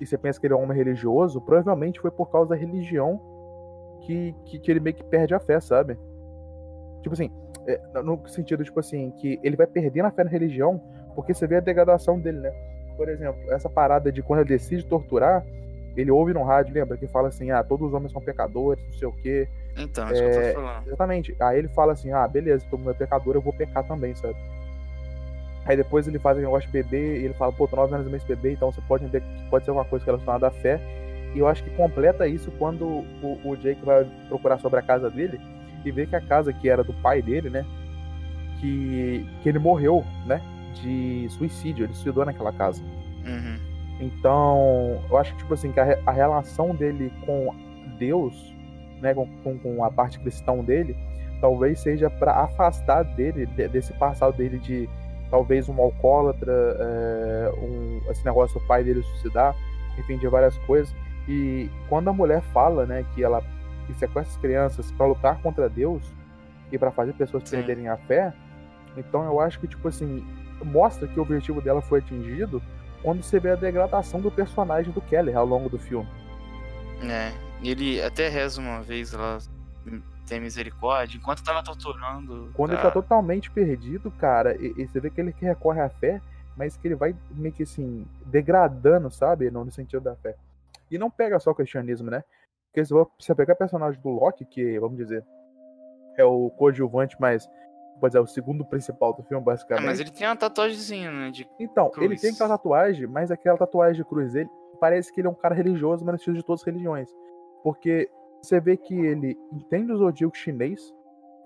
e 0.00 0.06
você 0.06 0.18
pensa 0.18 0.38
que 0.38 0.46
ele 0.46 0.54
é 0.54 0.56
um 0.56 0.62
homem 0.62 0.76
religioso, 0.76 1.40
provavelmente 1.40 2.00
foi 2.00 2.10
por 2.10 2.30
causa 2.30 2.50
da 2.50 2.56
religião 2.56 3.20
que, 4.02 4.34
que, 4.44 4.58
que 4.58 4.70
ele 4.70 4.80
meio 4.80 4.94
que 4.94 5.04
perde 5.04 5.34
a 5.34 5.40
fé, 5.40 5.60
sabe? 5.60 5.98
Tipo 7.02 7.14
assim, 7.14 7.30
é, 7.66 7.80
no 8.02 8.26
sentido, 8.28 8.64
tipo 8.64 8.78
assim, 8.80 9.10
que 9.12 9.38
ele 9.42 9.56
vai 9.56 9.66
perdendo 9.66 10.06
a 10.06 10.10
fé 10.10 10.24
na 10.24 10.30
religião 10.30 10.80
porque 11.14 11.34
você 11.34 11.46
vê 11.46 11.56
a 11.56 11.60
degradação 11.60 12.18
dele, 12.18 12.38
né? 12.40 12.52
Por 12.96 13.08
exemplo, 13.08 13.40
essa 13.52 13.68
parada 13.68 14.10
de 14.10 14.22
quando 14.22 14.40
ele 14.40 14.48
decide 14.48 14.84
torturar, 14.84 15.44
ele 15.96 16.10
ouve 16.10 16.32
no 16.32 16.42
rádio, 16.42 16.74
lembra? 16.74 16.96
Que 16.96 17.06
fala 17.06 17.28
assim, 17.28 17.50
ah, 17.50 17.62
todos 17.62 17.88
os 17.88 17.94
homens 17.94 18.12
são 18.12 18.22
pecadores, 18.22 18.82
não 18.84 18.92
sei 18.92 19.08
o 19.08 19.12
quê. 19.12 19.48
Então, 19.76 20.08
é, 20.08 20.12
isso 20.12 20.22
que 20.22 20.28
eu 20.28 20.32
tô 20.32 20.40
é, 20.40 20.52
falando. 20.52 20.86
Exatamente. 20.86 21.36
Aí 21.40 21.58
ele 21.58 21.68
fala 21.68 21.92
assim, 21.92 22.12
ah, 22.12 22.26
beleza, 22.26 22.64
todo 22.70 22.80
mundo 22.80 22.90
é 22.90 22.94
pecador, 22.94 23.34
eu 23.34 23.42
vou 23.42 23.52
pecar 23.52 23.86
também, 23.86 24.14
sabe? 24.14 24.36
Aí 25.64 25.76
depois 25.76 26.08
ele 26.08 26.18
faz 26.18 26.36
o 26.36 26.40
negócio 26.40 26.66
de 26.66 26.72
beber 26.72 27.20
e 27.20 27.24
ele 27.24 27.34
fala, 27.34 27.52
pô, 27.52 27.68
tô 27.68 27.76
nove 27.76 27.94
anos 27.94 28.10
mês 28.10 28.24
beber, 28.24 28.52
então 28.52 28.72
você 28.72 28.80
pode 28.82 29.04
entender 29.04 29.20
que 29.20 29.50
pode 29.50 29.64
ser 29.64 29.70
uma 29.70 29.84
coisa 29.84 30.04
relacionada 30.04 30.48
à 30.48 30.50
fé. 30.50 30.80
E 31.34 31.38
eu 31.38 31.48
acho 31.48 31.64
que 31.64 31.70
completa 31.70 32.26
isso 32.26 32.50
quando 32.58 32.84
o, 32.84 33.40
o 33.44 33.56
Jake 33.56 33.84
vai 33.84 34.04
procurar 34.28 34.58
sobre 34.58 34.78
a 34.78 34.82
casa 34.82 35.10
dele 35.10 35.40
e 35.84 35.90
vê 35.90 36.06
que 36.06 36.16
a 36.16 36.20
casa 36.20 36.52
que 36.52 36.68
era 36.68 36.84
do 36.84 36.92
pai 36.94 37.22
dele, 37.22 37.50
né? 37.50 37.64
Que, 38.60 39.26
que 39.42 39.48
ele 39.48 39.58
morreu, 39.58 40.04
né? 40.26 40.40
De 40.82 41.26
suicídio, 41.30 41.84
ele 41.84 41.94
suicidou 41.94 42.24
naquela 42.24 42.52
casa. 42.52 42.82
Uhum. 42.82 43.72
Então, 44.00 45.02
eu 45.10 45.16
acho 45.16 45.32
que, 45.32 45.38
tipo 45.38 45.54
assim, 45.54 45.72
que 45.72 45.80
a, 45.80 45.98
a 46.06 46.12
relação 46.12 46.74
dele 46.74 47.12
com 47.24 47.54
Deus, 47.98 48.54
né, 49.00 49.14
com, 49.14 49.26
com, 49.42 49.58
com, 49.58 49.84
a 49.84 49.90
parte 49.90 50.18
cristã 50.18 50.56
dele, 50.58 50.96
talvez 51.40 51.80
seja 51.80 52.10
para 52.10 52.32
afastar 52.42 53.04
dele, 53.04 53.46
de, 53.46 53.68
desse 53.68 53.92
passado 53.94 54.36
dele 54.36 54.58
de 54.58 54.88
talvez 55.30 55.68
um 55.68 55.80
alcoólatra, 55.80 56.52
é, 56.52 57.52
um, 57.58 58.00
esse 58.10 58.24
negócio 58.24 58.58
do 58.60 58.66
pai 58.66 58.84
dele 58.84 59.02
suicidar, 59.02 59.54
enfim, 59.98 60.18
de 60.18 60.26
várias 60.26 60.56
coisas. 60.58 60.94
E 61.28 61.70
quando 61.88 62.08
a 62.08 62.12
mulher 62.12 62.42
fala, 62.52 62.86
né, 62.86 63.04
que 63.14 63.22
ela 63.22 63.42
que 63.86 63.94
sequestra 63.94 64.32
as 64.32 64.36
crianças 64.36 64.90
para 64.92 65.06
lutar 65.06 65.40
contra 65.42 65.68
Deus 65.68 66.02
e 66.70 66.78
para 66.78 66.90
fazer 66.90 67.12
pessoas 67.14 67.42
Sim. 67.48 67.56
perderem 67.56 67.88
a 67.88 67.96
fé, 67.96 68.32
então 68.96 69.24
eu 69.24 69.40
acho 69.40 69.58
que, 69.58 69.66
tipo 69.66 69.88
assim, 69.88 70.24
mostra 70.64 71.08
que 71.08 71.18
o 71.18 71.22
objetivo 71.22 71.60
dela 71.60 71.80
foi 71.80 71.98
atingido 71.98 72.62
quando 73.02 73.22
você 73.22 73.40
vê 73.40 73.50
a 73.50 73.56
degradação 73.56 74.20
do 74.20 74.30
personagem 74.30 74.92
do 74.92 75.00
Keller 75.00 75.36
ao 75.36 75.46
longo 75.46 75.68
do 75.68 75.78
filme. 75.78 76.08
É, 77.02 77.32
ele 77.62 78.00
até 78.00 78.28
reza 78.28 78.60
uma 78.60 78.80
vez 78.80 79.12
lá, 79.12 79.38
tem 80.26 80.40
misericórdia, 80.40 81.18
enquanto 81.18 81.42
tava 81.42 81.62
torturando. 81.62 82.50
Quando 82.54 82.70
tá... 82.70 82.76
ele 82.76 82.82
tá 82.82 82.90
totalmente 82.90 83.50
perdido, 83.50 84.10
cara, 84.12 84.56
e, 84.56 84.72
e, 84.76 84.86
você 84.86 85.00
vê 85.00 85.10
que 85.10 85.20
ele 85.20 85.32
que 85.32 85.44
recorre 85.44 85.80
à 85.80 85.88
fé, 85.88 86.20
mas 86.56 86.76
que 86.76 86.86
ele 86.86 86.94
vai 86.94 87.14
meio 87.30 87.52
que 87.52 87.64
assim, 87.64 88.06
degradando, 88.26 89.10
sabe? 89.10 89.50
Não 89.50 89.64
no 89.64 89.72
sentido 89.72 90.00
da 90.00 90.14
fé. 90.16 90.36
E 90.92 90.98
não 90.98 91.10
pega 91.10 91.40
só 91.40 91.50
o 91.50 91.54
cristianismo, 91.54 92.10
né? 92.10 92.22
Porque 92.68 92.84
se 92.84 92.92
você 92.92 93.34
pegar 93.34 93.54
o 93.54 93.58
personagem 93.58 94.00
do 94.00 94.08
Loki, 94.08 94.44
que, 94.44 94.78
vamos 94.78 94.96
dizer, 94.96 95.24
é 96.16 96.24
o 96.24 96.50
coadjuvante, 96.50 97.16
mas 97.18 97.48
pode 98.00 98.12
dizer, 98.12 98.20
o 98.20 98.26
segundo 98.26 98.64
principal 98.64 99.14
do 99.14 99.22
filme, 99.22 99.44
basicamente. 99.44 99.84
É, 99.84 99.86
mas 99.86 100.00
ele 100.00 100.10
tem 100.10 100.26
uma 100.26 100.36
tatuagemzinha, 100.36 101.10
né? 101.10 101.30
De 101.30 101.48
então, 101.58 101.90
cruz. 101.90 102.10
ele 102.10 102.20
tem 102.20 102.30
aquela 102.30 102.50
tatuagem, 102.50 103.06
mas 103.06 103.30
aquela 103.30 103.56
tatuagem 103.56 104.02
de 104.02 104.08
cruz 104.08 104.32
dele 104.32 104.50
parece 104.80 105.12
que 105.12 105.20
ele 105.20 105.28
é 105.28 105.30
um 105.30 105.34
cara 105.34 105.54
religioso, 105.54 106.04
mas 106.04 106.26
no 106.26 106.34
de 106.34 106.42
todas 106.42 106.62
as 106.62 106.66
religiões. 106.66 107.08
Porque 107.62 108.10
você 108.42 108.58
vê 108.58 108.76
que 108.76 108.94
ele 108.94 109.38
entende 109.52 109.92
o 109.92 109.96
zodíaco 109.96 110.36
chinês. 110.36 110.92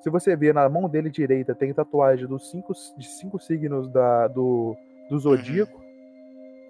Se 0.00 0.08
você 0.08 0.34
vê 0.34 0.52
na 0.52 0.68
mão 0.68 0.88
dele 0.88 1.10
direita, 1.10 1.54
tem 1.54 1.74
tatuagem 1.74 2.26
dos 2.26 2.50
cinco, 2.50 2.72
de 2.96 3.06
cinco 3.06 3.38
signos 3.38 3.88
da, 3.90 4.28
do, 4.28 4.74
do 5.10 5.14
uhum. 5.14 5.18
zodíaco. 5.18 5.78
Uhum. 5.78 5.85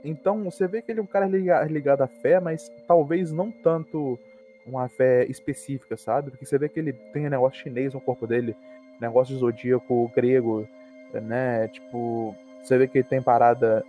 Então 0.07 0.45
você 0.45 0.69
vê 0.69 0.81
que 0.81 0.93
ele 0.93 1.01
é 1.01 1.03
um 1.03 1.07
cara 1.07 1.27
ligado 1.27 2.03
à 2.03 2.07
fé, 2.07 2.39
mas 2.39 2.71
talvez 2.87 3.33
não 3.33 3.51
tanto 3.51 4.17
uma 4.65 4.89
fé 4.89 5.25
específica, 5.25 5.97
sabe? 5.97 6.31
Porque 6.31 6.47
você 6.47 6.57
vê 6.57 6.69
que 6.69 6.79
ele 6.79 6.93
tem 6.93 7.27
um 7.27 7.31
negócio 7.31 7.61
chinês 7.61 7.93
no 7.93 8.01
corpo 8.01 8.25
dele, 8.25 8.57
negócio 9.01 9.35
de 9.35 9.41
zodíaco 9.41 10.09
grego, 10.15 10.67
né? 11.13 11.67
Tipo, 11.69 12.37
você 12.63 12.79
vê 12.79 12.87
que 12.87 12.99
ele 12.99 13.09
tem 13.09 13.21
parada. 13.21 13.85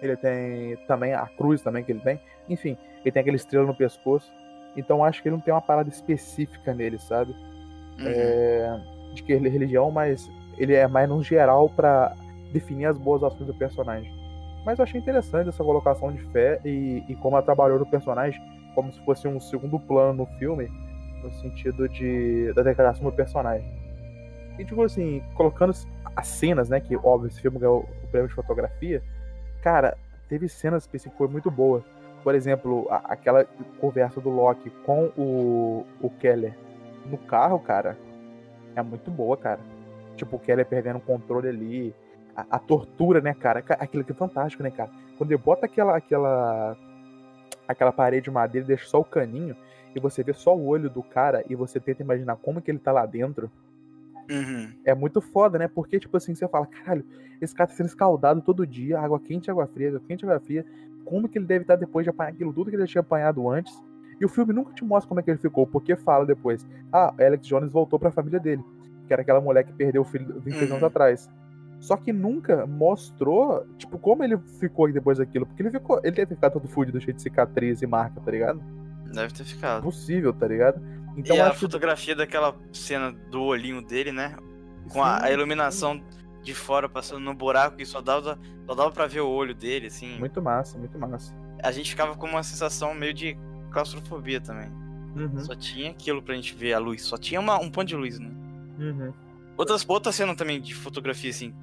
Ele 0.00 0.16
tem 0.16 0.76
também 0.88 1.14
a 1.14 1.26
cruz 1.26 1.62
também 1.62 1.84
que 1.84 1.92
ele 1.92 2.00
tem. 2.00 2.20
Enfim, 2.48 2.76
ele 3.02 3.12
tem 3.12 3.20
aquela 3.20 3.36
estrela 3.36 3.66
no 3.66 3.76
pescoço. 3.76 4.32
Então 4.76 5.04
acho 5.04 5.22
que 5.22 5.28
ele 5.28 5.36
não 5.36 5.42
tem 5.42 5.54
uma 5.54 5.62
parada 5.62 5.88
específica 5.88 6.74
nele, 6.74 6.98
sabe? 6.98 7.32
Uhum. 8.00 8.06
É, 8.06 8.80
de 9.14 9.22
que 9.22 9.32
ele 9.32 9.46
é 9.46 9.50
religião, 9.50 9.92
mas 9.92 10.28
ele 10.58 10.74
é 10.74 10.88
mais 10.88 11.08
no 11.08 11.22
geral 11.22 11.68
para 11.68 12.16
definir 12.52 12.86
as 12.86 12.98
boas 12.98 13.22
ações 13.22 13.46
do 13.46 13.54
personagem. 13.54 14.21
Mas 14.64 14.78
eu 14.78 14.84
achei 14.84 15.00
interessante 15.00 15.48
essa 15.48 15.64
colocação 15.64 16.12
de 16.12 16.22
fé 16.30 16.60
e, 16.64 17.04
e 17.08 17.16
como 17.16 17.36
ela 17.36 17.44
trabalhou 17.44 17.78
no 17.78 17.86
personagem 17.86 18.40
como 18.74 18.92
se 18.92 19.00
fosse 19.04 19.28
um 19.28 19.38
segundo 19.40 19.78
plano 19.78 20.12
no 20.12 20.26
filme, 20.38 20.70
no 21.22 21.30
sentido 21.32 21.88
de 21.88 22.52
da 22.54 22.62
declaração 22.62 23.04
do 23.04 23.12
personagem. 23.12 23.66
E 24.58 24.64
tipo 24.64 24.82
assim, 24.82 25.22
colocando 25.34 25.72
as 26.14 26.26
cenas, 26.26 26.68
né, 26.68 26.80
que 26.80 26.96
óbvio 26.96 27.28
esse 27.28 27.40
filme 27.40 27.58
ganhou 27.58 27.88
o 28.02 28.06
prêmio 28.08 28.28
de 28.28 28.34
fotografia, 28.34 29.02
cara, 29.62 29.96
teve 30.28 30.48
cenas 30.48 30.86
que 30.86 30.98
foi 30.98 31.28
muito 31.28 31.50
boa. 31.50 31.84
Por 32.22 32.34
exemplo, 32.34 32.86
a, 32.90 32.98
aquela 33.12 33.44
conversa 33.80 34.20
do 34.20 34.30
Loki 34.30 34.70
com 34.84 35.06
o, 35.16 35.86
o 36.00 36.10
Keller 36.10 36.56
no 37.06 37.18
carro, 37.18 37.58
cara, 37.58 37.96
é 38.76 38.82
muito 38.82 39.10
boa, 39.10 39.36
cara. 39.36 39.60
Tipo, 40.16 40.36
o 40.36 40.38
Keller 40.38 40.66
perdendo 40.66 40.98
o 40.98 41.00
controle 41.00 41.48
ali, 41.48 41.94
a, 42.36 42.56
a 42.56 42.58
tortura, 42.58 43.20
né, 43.20 43.34
cara? 43.34 43.64
Aquilo 43.78 44.04
que 44.04 44.12
é 44.12 44.14
fantástico, 44.14 44.62
né, 44.62 44.70
cara? 44.70 44.90
Quando 45.16 45.30
ele 45.30 45.40
bota 45.40 45.66
aquela, 45.66 45.96
aquela 45.96 46.76
aquela 47.66 47.92
parede 47.92 48.24
de 48.24 48.30
madeira, 48.30 48.66
deixa 48.66 48.86
só 48.86 49.00
o 49.00 49.04
caninho 49.04 49.56
e 49.94 50.00
você 50.00 50.22
vê 50.22 50.32
só 50.32 50.56
o 50.56 50.66
olho 50.66 50.88
do 50.88 51.02
cara 51.02 51.44
e 51.48 51.54
você 51.54 51.78
tenta 51.78 52.02
imaginar 52.02 52.36
como 52.36 52.60
que 52.60 52.70
ele 52.70 52.78
tá 52.78 52.92
lá 52.92 53.04
dentro. 53.04 53.50
Uhum. 54.30 54.72
É 54.84 54.94
muito 54.94 55.20
foda, 55.20 55.58
né? 55.58 55.68
Porque, 55.68 55.98
tipo 55.98 56.16
assim, 56.16 56.34
você 56.34 56.48
fala, 56.48 56.66
caralho, 56.66 57.04
esse 57.40 57.54
cara 57.54 57.68
tá 57.68 57.74
sendo 57.74 57.86
escaldado 57.86 58.40
todo 58.40 58.66
dia, 58.66 58.98
água 58.98 59.20
quente, 59.20 59.50
água 59.50 59.66
fria, 59.66 59.88
água 59.88 60.00
quente, 60.06 60.24
água 60.24 60.40
fria. 60.40 60.64
Como 61.04 61.28
que 61.28 61.38
ele 61.38 61.46
deve 61.46 61.62
estar 61.62 61.76
depois 61.76 62.04
de 62.04 62.10
apanhar 62.10 62.30
aquilo 62.30 62.52
tudo 62.52 62.70
que 62.70 62.76
ele 62.76 62.86
tinha 62.86 63.00
apanhado 63.00 63.48
antes? 63.48 63.74
E 64.20 64.24
o 64.24 64.28
filme 64.28 64.52
nunca 64.52 64.72
te 64.72 64.84
mostra 64.84 65.08
como 65.08 65.20
é 65.20 65.22
que 65.22 65.30
ele 65.30 65.38
ficou, 65.38 65.66
porque 65.66 65.96
fala 65.96 66.24
depois, 66.24 66.64
ah, 66.92 67.12
Alex 67.18 67.44
Jones 67.46 67.72
voltou 67.72 67.98
para 67.98 68.08
a 68.08 68.12
família 68.12 68.38
dele, 68.38 68.62
que 69.06 69.12
era 69.12 69.22
aquela 69.22 69.40
mulher 69.40 69.64
que 69.64 69.72
perdeu 69.72 70.02
o 70.02 70.04
filho 70.04 70.40
26 70.40 70.62
uhum. 70.62 70.76
anos 70.76 70.84
atrás. 70.84 71.28
Só 71.82 71.96
que 71.96 72.12
nunca 72.12 72.64
mostrou, 72.64 73.66
tipo, 73.76 73.98
como 73.98 74.22
ele 74.22 74.38
ficou 74.60 74.90
depois 74.92 75.18
daquilo. 75.18 75.44
Porque 75.44 75.62
ele 75.62 75.70
ficou. 75.72 75.98
Ele 76.04 76.12
deve 76.12 76.36
ficar 76.36 76.48
todo 76.48 76.68
fudido, 76.68 77.00
cheio 77.00 77.12
de 77.12 77.20
cicatriz 77.20 77.82
e 77.82 77.86
marca, 77.88 78.20
tá 78.20 78.30
ligado? 78.30 78.62
Deve 79.12 79.34
ter 79.34 79.42
ficado. 79.42 79.82
Possível, 79.82 80.32
tá 80.32 80.46
ligado? 80.46 80.80
Então, 81.16 81.36
e 81.36 81.40
a 81.40 81.52
fotografia 81.52 82.14
daquela 82.14 82.54
cena 82.72 83.10
do 83.10 83.42
olhinho 83.42 83.82
dele, 83.82 84.12
né? 84.12 84.36
Com 84.92 85.02
a, 85.02 85.24
a, 85.24 85.32
iluminação 85.32 86.00
de 86.40 86.54
fora 86.54 86.88
passando 86.88 87.18
no 87.18 87.34
buraco 87.34 87.82
e 87.82 87.84
só 87.84 88.00
dava, 88.00 88.38
só 88.64 88.74
dava 88.76 88.92
pra 88.92 89.08
ver 89.08 89.20
o 89.20 89.28
olho 89.28 89.52
dele, 89.52 89.88
assim. 89.88 90.16
Muito 90.20 90.40
massa, 90.40 90.78
muito 90.78 90.96
massa. 90.96 91.34
A 91.64 91.72
gente 91.72 91.90
ficava 91.90 92.14
com 92.14 92.28
uma 92.28 92.44
sensação 92.44 92.94
meio 92.94 93.12
de 93.12 93.36
claustrofobia 93.72 94.40
também. 94.40 94.70
Uhum. 95.16 95.40
Só 95.40 95.56
tinha 95.56 95.90
aquilo 95.90 96.22
pra 96.22 96.36
gente 96.36 96.54
ver 96.54 96.74
a 96.74 96.78
luz. 96.78 97.02
Só 97.02 97.18
tinha 97.18 97.40
uma, 97.40 97.60
um 97.60 97.68
ponto 97.68 97.88
de 97.88 97.96
luz, 97.96 98.20
né? 98.20 98.30
Uhum. 98.78 99.12
Outras, 99.56 99.84
outra 99.88 100.10
cena 100.12 100.34
também 100.34 100.60
de 100.60 100.74
fotografia, 100.74 101.30
assim, 101.30 101.54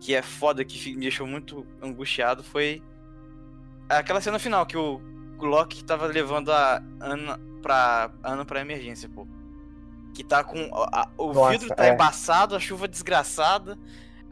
que 0.00 0.14
é 0.14 0.22
foda, 0.22 0.64
que 0.64 0.94
me 0.94 1.00
deixou 1.00 1.26
muito 1.26 1.66
angustiado, 1.82 2.42
foi 2.42 2.82
aquela 3.88 4.20
cena 4.20 4.38
final 4.38 4.66
que 4.66 4.76
o 4.76 5.00
Loki 5.40 5.82
tava 5.84 6.06
levando 6.06 6.52
a 6.52 6.82
Ana 7.00 7.40
pra, 7.62 8.10
Ana 8.22 8.44
pra 8.44 8.60
emergência, 8.60 9.08
pô. 9.08 9.26
Que 10.14 10.24
tá 10.24 10.42
com. 10.42 10.58
a- 10.74 11.02
a- 11.02 11.08
o 11.16 11.32
Nossa, 11.32 11.50
vidro 11.52 11.74
tá 11.74 11.86
é. 11.86 11.94
embaçado, 11.94 12.54
a 12.56 12.60
chuva 12.60 12.88
desgraçada. 12.88 13.78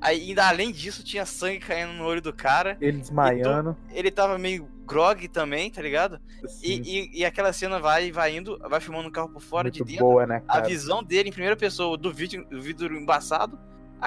Aí, 0.00 0.28
ainda 0.28 0.48
além 0.48 0.70
disso, 0.72 1.02
tinha 1.02 1.24
sangue 1.24 1.58
caindo 1.60 1.92
no 1.94 2.04
olho 2.04 2.20
do 2.20 2.32
cara. 2.32 2.76
Ele 2.80 2.98
desmaiando. 2.98 3.76
Ele 3.90 4.10
tava 4.10 4.36
meio 4.38 4.68
grog 4.86 5.28
também, 5.28 5.70
tá 5.70 5.82
ligado? 5.82 6.20
E, 6.62 6.74
e, 6.74 7.18
e 7.20 7.24
aquela 7.24 7.52
cena 7.52 7.78
vai 7.80 8.10
vai 8.12 8.36
indo, 8.36 8.58
vai 8.68 8.80
filmando 8.80 9.08
o 9.08 9.12
carro 9.12 9.28
por 9.28 9.42
fora 9.42 9.70
de 9.70 9.80
muito 9.80 9.90
dentro. 9.90 10.04
boa, 10.06 10.26
né, 10.26 10.42
A 10.48 10.60
visão 10.60 11.02
dele 11.02 11.28
em 11.28 11.32
primeira 11.32 11.56
pessoa 11.56 11.96
do 11.98 12.12
vídeo, 12.12 12.44
do 12.48 12.60
vidro 12.62 12.96
embaçado. 12.96 13.58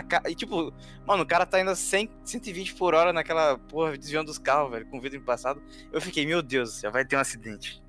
ca- 0.08 0.24
e 0.28 0.34
tipo, 0.36 0.74
mano, 1.06 1.24
o 1.24 1.26
cara 1.26 1.46
tá 1.46 1.60
indo 1.60 1.72
a 1.72 1.76
100, 1.76 2.10
120 2.24 2.76
por 2.76 2.94
hora 2.96 3.12
naquela 3.12 3.58
porra, 3.58 3.98
desviando 3.98 4.28
dos 4.28 4.38
carros, 4.38 4.72
velho, 4.72 4.86
com 4.88 4.98
o 4.98 5.02
vidro 5.02 5.18
embaçado. 5.20 5.62
Eu 5.92 6.00
fiquei, 6.00 6.26
meu 6.26 6.42
Deus 6.42 6.74
céu, 6.80 6.92
vai 6.92 7.04
ter 7.06 7.16
um 7.16 7.20
acidente. 7.20 7.84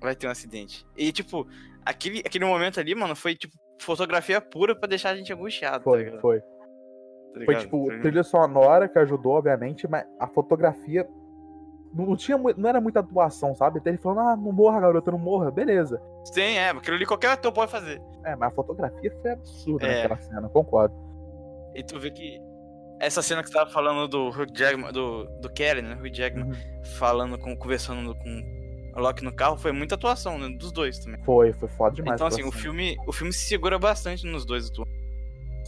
Vai 0.00 0.14
ter 0.14 0.26
um 0.26 0.30
acidente. 0.30 0.86
E 0.96 1.10
tipo, 1.10 1.46
aquele, 1.84 2.20
aquele 2.20 2.44
momento 2.44 2.78
ali, 2.78 2.94
mano, 2.94 3.16
foi 3.16 3.34
tipo 3.34 3.56
fotografia 3.80 4.40
pura 4.40 4.74
pra 4.74 4.88
deixar 4.88 5.10
a 5.10 5.16
gente 5.16 5.32
angustiado. 5.32 5.78
tá 5.78 5.84
Foi, 5.84 5.98
ligado? 6.04 6.20
foi. 6.20 6.40
Tá 6.40 7.44
Foi 7.44 7.56
tipo, 7.56 7.86
trilha 8.00 8.22
sonora 8.22 8.88
que 8.88 8.98
ajudou, 8.98 9.32
obviamente, 9.32 9.86
mas 9.86 10.06
a 10.18 10.26
fotografia 10.26 11.06
não, 12.04 12.16
tinha, 12.16 12.36
não 12.36 12.68
era 12.68 12.80
muita 12.80 13.00
atuação, 13.00 13.54
sabe? 13.54 13.78
Até 13.78 13.90
ele 13.90 13.98
falando, 13.98 14.20
ah, 14.20 14.36
não 14.36 14.52
morra, 14.52 14.80
garota, 14.80 15.10
não 15.10 15.18
morra, 15.18 15.50
beleza. 15.50 16.00
Sim, 16.24 16.40
é, 16.42 16.70
aquilo 16.70 16.96
ali 16.96 17.06
qualquer 17.06 17.30
ator 17.30 17.52
pode 17.52 17.70
fazer. 17.70 18.00
É, 18.24 18.36
mas 18.36 18.50
a 18.52 18.54
fotografia 18.54 19.12
foi 19.22 19.30
absurda 19.32 19.86
É. 19.86 20.02
naquela 20.02 20.20
cena, 20.22 20.48
concordo. 20.48 20.94
E 21.74 21.82
tu 21.82 21.98
vê 21.98 22.10
que 22.10 22.40
essa 23.00 23.20
cena 23.22 23.42
que 23.42 23.48
você 23.48 23.54
tava 23.54 23.70
falando 23.70 24.08
do 24.08 24.28
Hugh 24.28 24.46
Jackman, 24.54 24.92
do, 24.92 25.24
do 25.40 25.50
Kelly, 25.52 25.82
né? 25.82 25.94
Hugh 26.00 26.10
Jackman, 26.14 26.46
Uhum. 26.48 26.84
falando 26.98 27.38
com, 27.38 27.56
conversando 27.56 28.14
com 28.14 28.42
o 28.96 29.00
Loki 29.00 29.22
no 29.22 29.34
carro, 29.34 29.56
foi 29.58 29.72
muita 29.72 29.94
atuação, 29.94 30.38
né? 30.38 30.48
Dos 30.58 30.72
dois 30.72 30.98
também. 30.98 31.22
Foi, 31.24 31.52
foi 31.52 31.68
foda 31.68 31.94
demais. 31.96 32.14
então, 32.14 32.26
assim, 32.26 32.42
o 32.44 32.50
filme, 32.52 32.96
o 33.06 33.12
filme 33.12 33.32
se 33.32 33.46
segura 33.46 33.78
bastante 33.78 34.26
nos 34.26 34.46
dois 34.46 34.70
atuando, 34.70 34.90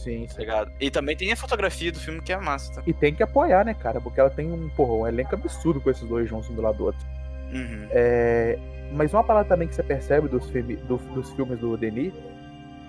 Sim, 0.03 0.25
tá 0.27 0.33
sim. 0.33 0.39
ligado? 0.41 0.71
E 0.79 0.89
também 0.89 1.15
tem 1.15 1.31
a 1.31 1.35
fotografia 1.35 1.91
do 1.91 1.99
filme 1.99 2.21
que 2.21 2.31
é 2.31 2.37
massa, 2.37 2.73
tá? 2.73 2.83
E 2.87 2.93
tem 2.93 3.13
que 3.13 3.21
apoiar, 3.21 3.65
né, 3.65 3.73
cara? 3.73 3.99
Porque 3.99 4.19
ela 4.19 4.29
tem 4.29 4.51
um, 4.51 4.69
porra, 4.69 4.93
um 4.93 5.07
elenco 5.07 5.35
absurdo 5.35 5.81
com 5.81 5.89
esses 5.89 6.07
dois 6.07 6.29
juntos 6.29 6.49
um 6.49 6.55
do 6.55 6.61
lado 6.61 6.77
do 6.77 6.85
outro. 6.85 7.05
Uhum. 7.51 7.87
É, 7.91 8.57
mas 8.93 9.13
uma 9.13 9.23
parada 9.23 9.47
também 9.47 9.67
que 9.67 9.75
você 9.75 9.83
percebe 9.83 10.27
dos, 10.27 10.49
filme, 10.49 10.75
do- 10.75 10.97
dos 11.13 11.31
filmes 11.31 11.59
do 11.59 11.75
Denis 11.75 12.13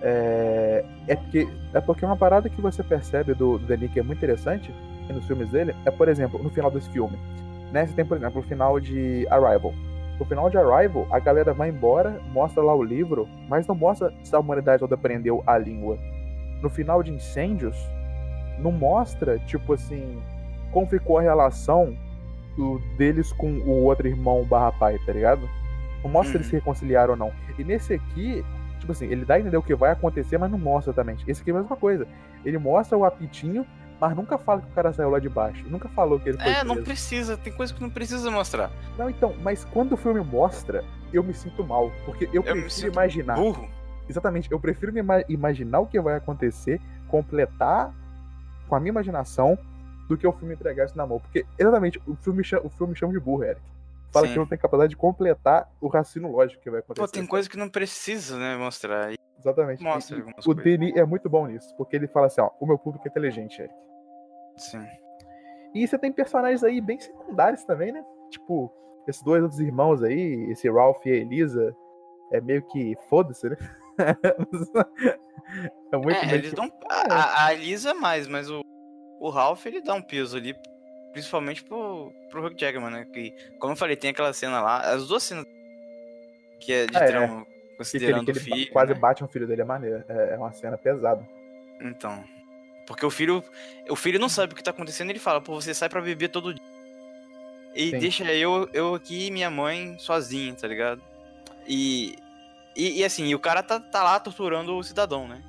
é, 0.02 0.84
é, 1.08 1.16
porque, 1.16 1.48
é 1.74 1.80
porque 1.80 2.04
uma 2.04 2.16
parada 2.16 2.48
que 2.48 2.60
você 2.60 2.82
percebe 2.82 3.34
do, 3.34 3.58
do 3.58 3.66
Denis 3.66 3.90
que 3.92 4.00
é 4.00 4.02
muito 4.02 4.18
interessante 4.18 4.72
nos 5.08 5.26
filmes 5.26 5.50
dele 5.50 5.74
é, 5.84 5.90
por 5.90 6.08
exemplo, 6.08 6.40
no 6.42 6.50
final 6.50 6.70
desse 6.70 6.88
filme. 6.90 7.18
Né? 7.72 7.86
Você 7.86 7.94
tem, 7.94 8.04
por 8.04 8.16
exemplo, 8.16 8.40
o 8.40 8.44
final 8.44 8.78
de 8.78 9.26
Arrival. 9.30 9.74
No 10.18 10.24
final 10.24 10.50
de 10.50 10.58
Arrival, 10.58 11.06
a 11.10 11.18
galera 11.18 11.52
vai 11.52 11.70
embora, 11.70 12.20
mostra 12.32 12.62
lá 12.62 12.74
o 12.74 12.82
livro, 12.82 13.28
mas 13.48 13.66
não 13.66 13.74
mostra 13.74 14.12
se 14.22 14.34
a 14.34 14.38
humanidade 14.38 14.80
toda 14.80 14.94
aprendeu 14.94 15.42
a 15.46 15.56
língua. 15.58 15.98
No 16.62 16.68
final 16.70 17.02
de 17.02 17.10
Incêndios, 17.10 17.76
não 18.58 18.70
mostra, 18.72 19.38
tipo 19.40 19.72
assim, 19.74 20.20
como 20.72 20.86
ficou 20.86 21.18
a 21.18 21.22
relação 21.22 21.96
deles 22.96 23.32
com 23.32 23.50
o 23.50 23.84
outro 23.84 24.06
irmão 24.06 24.44
barra 24.44 24.72
pai, 24.72 24.98
tá 25.06 25.12
ligado? 25.12 25.48
Não 26.02 26.10
mostra 26.10 26.32
se 26.32 26.36
eles 26.38 26.46
Uhum. 26.46 26.50
se 26.50 26.56
reconciliaram 26.56 27.12
ou 27.12 27.16
não. 27.18 27.32
E 27.58 27.64
nesse 27.64 27.94
aqui, 27.94 28.44
tipo 28.78 28.92
assim, 28.92 29.06
ele 29.06 29.24
dá 29.24 29.34
a 29.34 29.40
entender 29.40 29.56
o 29.56 29.62
que 29.62 29.74
vai 29.74 29.92
acontecer, 29.92 30.36
mas 30.38 30.50
não 30.50 30.58
mostra 30.58 30.92
também. 30.92 31.16
Esse 31.26 31.40
aqui 31.40 31.50
é 31.50 31.54
a 31.54 31.60
mesma 31.60 31.76
coisa. 31.76 32.06
Ele 32.44 32.58
mostra 32.58 32.96
o 32.98 33.04
apitinho, 33.04 33.64
mas 34.00 34.14
nunca 34.16 34.36
fala 34.38 34.60
que 34.60 34.66
o 34.66 34.74
cara 34.74 34.92
saiu 34.92 35.10
lá 35.10 35.18
de 35.18 35.28
baixo. 35.28 35.64
Nunca 35.68 35.88
falou 35.90 36.18
que 36.18 36.30
ele 36.30 36.38
foi 36.38 36.52
É, 36.52 36.64
não 36.64 36.74
preso. 36.76 36.84
precisa, 36.84 37.36
tem 37.36 37.52
coisa 37.52 37.72
que 37.72 37.80
não 37.80 37.90
precisa 37.90 38.30
mostrar. 38.30 38.70
Não, 38.98 39.08
então, 39.08 39.34
mas 39.42 39.64
quando 39.64 39.92
o 39.92 39.96
filme 39.96 40.20
mostra, 40.20 40.84
eu 41.12 41.22
me 41.22 41.32
sinto 41.34 41.62
mal. 41.64 41.90
Porque 42.04 42.28
eu, 42.32 42.42
Eu 42.42 42.68
sinto 42.68 42.92
imaginar. 42.92 43.36
Burro. 43.36 43.68
Exatamente, 44.10 44.50
eu 44.50 44.58
prefiro 44.58 44.92
me 44.92 45.00
ima- 45.00 45.24
imaginar 45.28 45.78
o 45.80 45.86
que 45.86 46.00
vai 46.00 46.16
acontecer, 46.16 46.80
completar 47.08 47.94
com 48.68 48.74
a 48.74 48.80
minha 48.80 48.90
imaginação, 48.90 49.56
do 50.08 50.18
que 50.18 50.26
o 50.26 50.32
filme 50.32 50.54
entregar 50.54 50.86
isso 50.86 50.96
na 50.96 51.06
mão. 51.06 51.20
Porque, 51.20 51.46
exatamente, 51.56 52.00
o 52.06 52.16
filme 52.16 52.42
chama, 52.42 52.66
o 52.66 52.68
filme 52.70 52.96
chama 52.96 53.12
de 53.12 53.20
burro, 53.20 53.44
Eric. 53.44 53.60
Fala 54.12 54.26
Sim. 54.26 54.32
que 54.32 54.38
não 54.40 54.46
tem 54.46 54.58
capacidade 54.58 54.90
de 54.90 54.96
completar 54.96 55.70
o 55.80 55.86
raciocínio 55.86 56.32
lógico 56.32 56.60
que 56.60 56.68
vai 56.68 56.80
acontecer. 56.80 57.06
Pô, 57.06 57.12
tem 57.12 57.24
coisa 57.24 57.48
que 57.48 57.56
não 57.56 57.68
precisa, 57.68 58.36
né, 58.36 58.56
mostrar. 58.56 59.12
Exatamente. 59.38 59.80
Mostra 59.84 60.18
E- 60.18 60.20
o 60.22 60.24
coisas. 60.42 60.64
Denis 60.64 60.96
é 60.96 61.04
muito 61.04 61.30
bom 61.30 61.46
nisso, 61.46 61.72
porque 61.76 61.94
ele 61.94 62.08
fala 62.08 62.26
assim, 62.26 62.40
ó, 62.40 62.50
o 62.60 62.66
meu 62.66 62.76
público 62.76 63.06
é 63.06 63.08
inteligente, 63.08 63.60
Eric. 63.62 63.74
Sim. 64.56 64.84
E 65.72 65.86
você 65.86 65.96
tem 65.96 66.12
personagens 66.12 66.64
aí 66.64 66.80
bem 66.80 66.98
secundários 66.98 67.62
também, 67.62 67.92
né? 67.92 68.04
Tipo, 68.30 68.72
esses 69.06 69.22
dois 69.22 69.42
outros 69.44 69.60
irmãos 69.60 70.02
aí, 70.02 70.50
esse 70.50 70.68
Ralph 70.68 71.06
e 71.06 71.10
a 71.12 71.16
Elisa, 71.16 71.72
é 72.32 72.40
meio 72.40 72.62
que 72.62 72.96
foda-se, 73.08 73.48
né? 73.48 73.56
é 75.92 75.96
muito 75.96 76.16
É, 76.16 76.34
eles 76.34 76.52
dão. 76.52 76.70
A, 76.88 77.14
a- 77.14 77.46
a 77.46 77.52
Lisa 77.54 77.94
mais, 77.94 78.26
mas 78.26 78.50
o, 78.50 78.62
o 79.20 79.28
Ralph 79.30 79.64
ele 79.66 79.80
dá 79.80 79.94
um 79.94 80.02
peso 80.02 80.36
ali, 80.36 80.54
principalmente 81.12 81.62
pro, 81.64 82.12
pro 82.30 82.44
Hugh 82.46 82.54
Jackman, 82.56 82.90
né? 82.90 83.04
Que, 83.12 83.34
como 83.58 83.72
eu 83.72 83.76
falei, 83.76 83.96
tem 83.96 84.10
aquela 84.10 84.32
cena 84.32 84.60
lá, 84.60 84.80
as 84.80 85.08
duas 85.08 85.22
cenas 85.22 85.44
que 86.60 86.72
é 86.72 86.86
de 86.86 86.96
Ah, 86.96 87.00
é. 87.00 87.06
drama, 87.06 87.44
que 87.44 87.50
ele, 87.50 87.76
considerando 87.78 88.24
que 88.26 88.30
o 88.30 88.32
ele 88.32 88.40
filho. 88.40 88.72
quase 88.72 88.92
né? 88.94 88.98
bate 89.00 89.22
no 89.22 89.28
filho 89.28 89.46
dele 89.46 89.62
é 89.62 89.64
maneira. 89.64 90.04
É, 90.08 90.34
é 90.34 90.36
uma 90.36 90.52
cena 90.52 90.76
pesada. 90.78 91.26
Então. 91.80 92.22
Porque 92.86 93.06
o 93.06 93.10
filho. 93.10 93.42
O 93.88 93.96
filho 93.96 94.18
não 94.18 94.28
sabe 94.28 94.52
o 94.52 94.56
que 94.56 94.62
tá 94.62 94.70
acontecendo, 94.72 95.10
ele 95.10 95.18
fala, 95.18 95.40
pô, 95.40 95.54
você 95.60 95.72
sai 95.72 95.88
pra 95.88 96.00
beber 96.00 96.28
todo 96.28 96.52
dia. 96.52 96.62
E 97.74 97.90
Sim. 97.90 97.98
deixa 97.98 98.34
eu, 98.34 98.68
eu 98.72 98.94
aqui 98.96 99.28
e 99.28 99.30
minha 99.30 99.48
mãe 99.48 99.96
sozinha, 99.98 100.52
tá 100.54 100.66
ligado? 100.66 101.00
E. 101.68 102.16
E, 102.76 103.00
e 103.00 103.04
assim, 103.04 103.26
e 103.26 103.34
o 103.34 103.38
cara 103.38 103.62
tá, 103.62 103.80
tá 103.80 104.02
lá 104.02 104.20
torturando 104.20 104.76
o 104.76 104.82
cidadão, 104.82 105.26
né? 105.26 105.42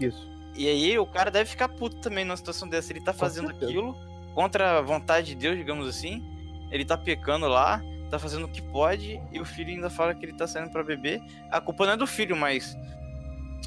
Isso. 0.00 0.30
E 0.54 0.68
aí 0.68 0.98
o 0.98 1.06
cara 1.06 1.30
deve 1.30 1.48
ficar 1.48 1.68
puto 1.68 1.96
também 1.96 2.24
numa 2.24 2.36
situação 2.36 2.68
dessa. 2.68 2.92
Ele 2.92 3.00
tá 3.00 3.12
fazendo 3.12 3.50
aquilo 3.50 3.96
contra 4.34 4.78
a 4.78 4.82
vontade 4.82 5.28
de 5.28 5.34
Deus, 5.34 5.56
digamos 5.56 5.88
assim. 5.88 6.22
Ele 6.70 6.84
tá 6.84 6.96
pecando 6.96 7.46
lá, 7.48 7.82
tá 8.10 8.18
fazendo 8.18 8.44
o 8.46 8.48
que 8.48 8.62
pode, 8.62 9.20
e 9.30 9.40
o 9.40 9.44
filho 9.44 9.70
ainda 9.70 9.90
fala 9.90 10.14
que 10.14 10.24
ele 10.24 10.34
tá 10.34 10.46
saindo 10.46 10.70
pra 10.70 10.82
beber. 10.82 11.20
A 11.50 11.60
culpa 11.60 11.86
não 11.86 11.92
é 11.92 11.96
do 11.96 12.06
filho, 12.06 12.36
mas 12.36 12.76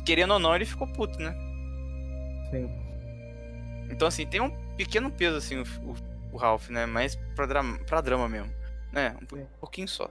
querendo 0.06 0.34
ou 0.34 0.40
não, 0.40 0.56
ele 0.56 0.66
ficou 0.66 0.88
puto, 0.88 1.20
né? 1.20 1.36
Sim. 2.52 2.70
Então 3.90 4.08
assim, 4.08 4.26
tem 4.26 4.42
um 4.42 4.52
pequeno 4.76 5.12
peso 5.12 5.38
assim 5.38 5.58
o, 5.58 5.64
o, 5.84 5.96
o 6.34 6.38
Ralph, 6.38 6.70
né? 6.70 6.86
Mais 6.86 7.16
pra 7.36 7.46
drama, 7.46 7.80
pra 7.86 8.02
drama 8.02 8.28
mesmo. 8.28 8.52
Né? 8.92 9.16
Um, 9.22 9.46
pouquinho 9.60 9.88
só. 9.88 10.10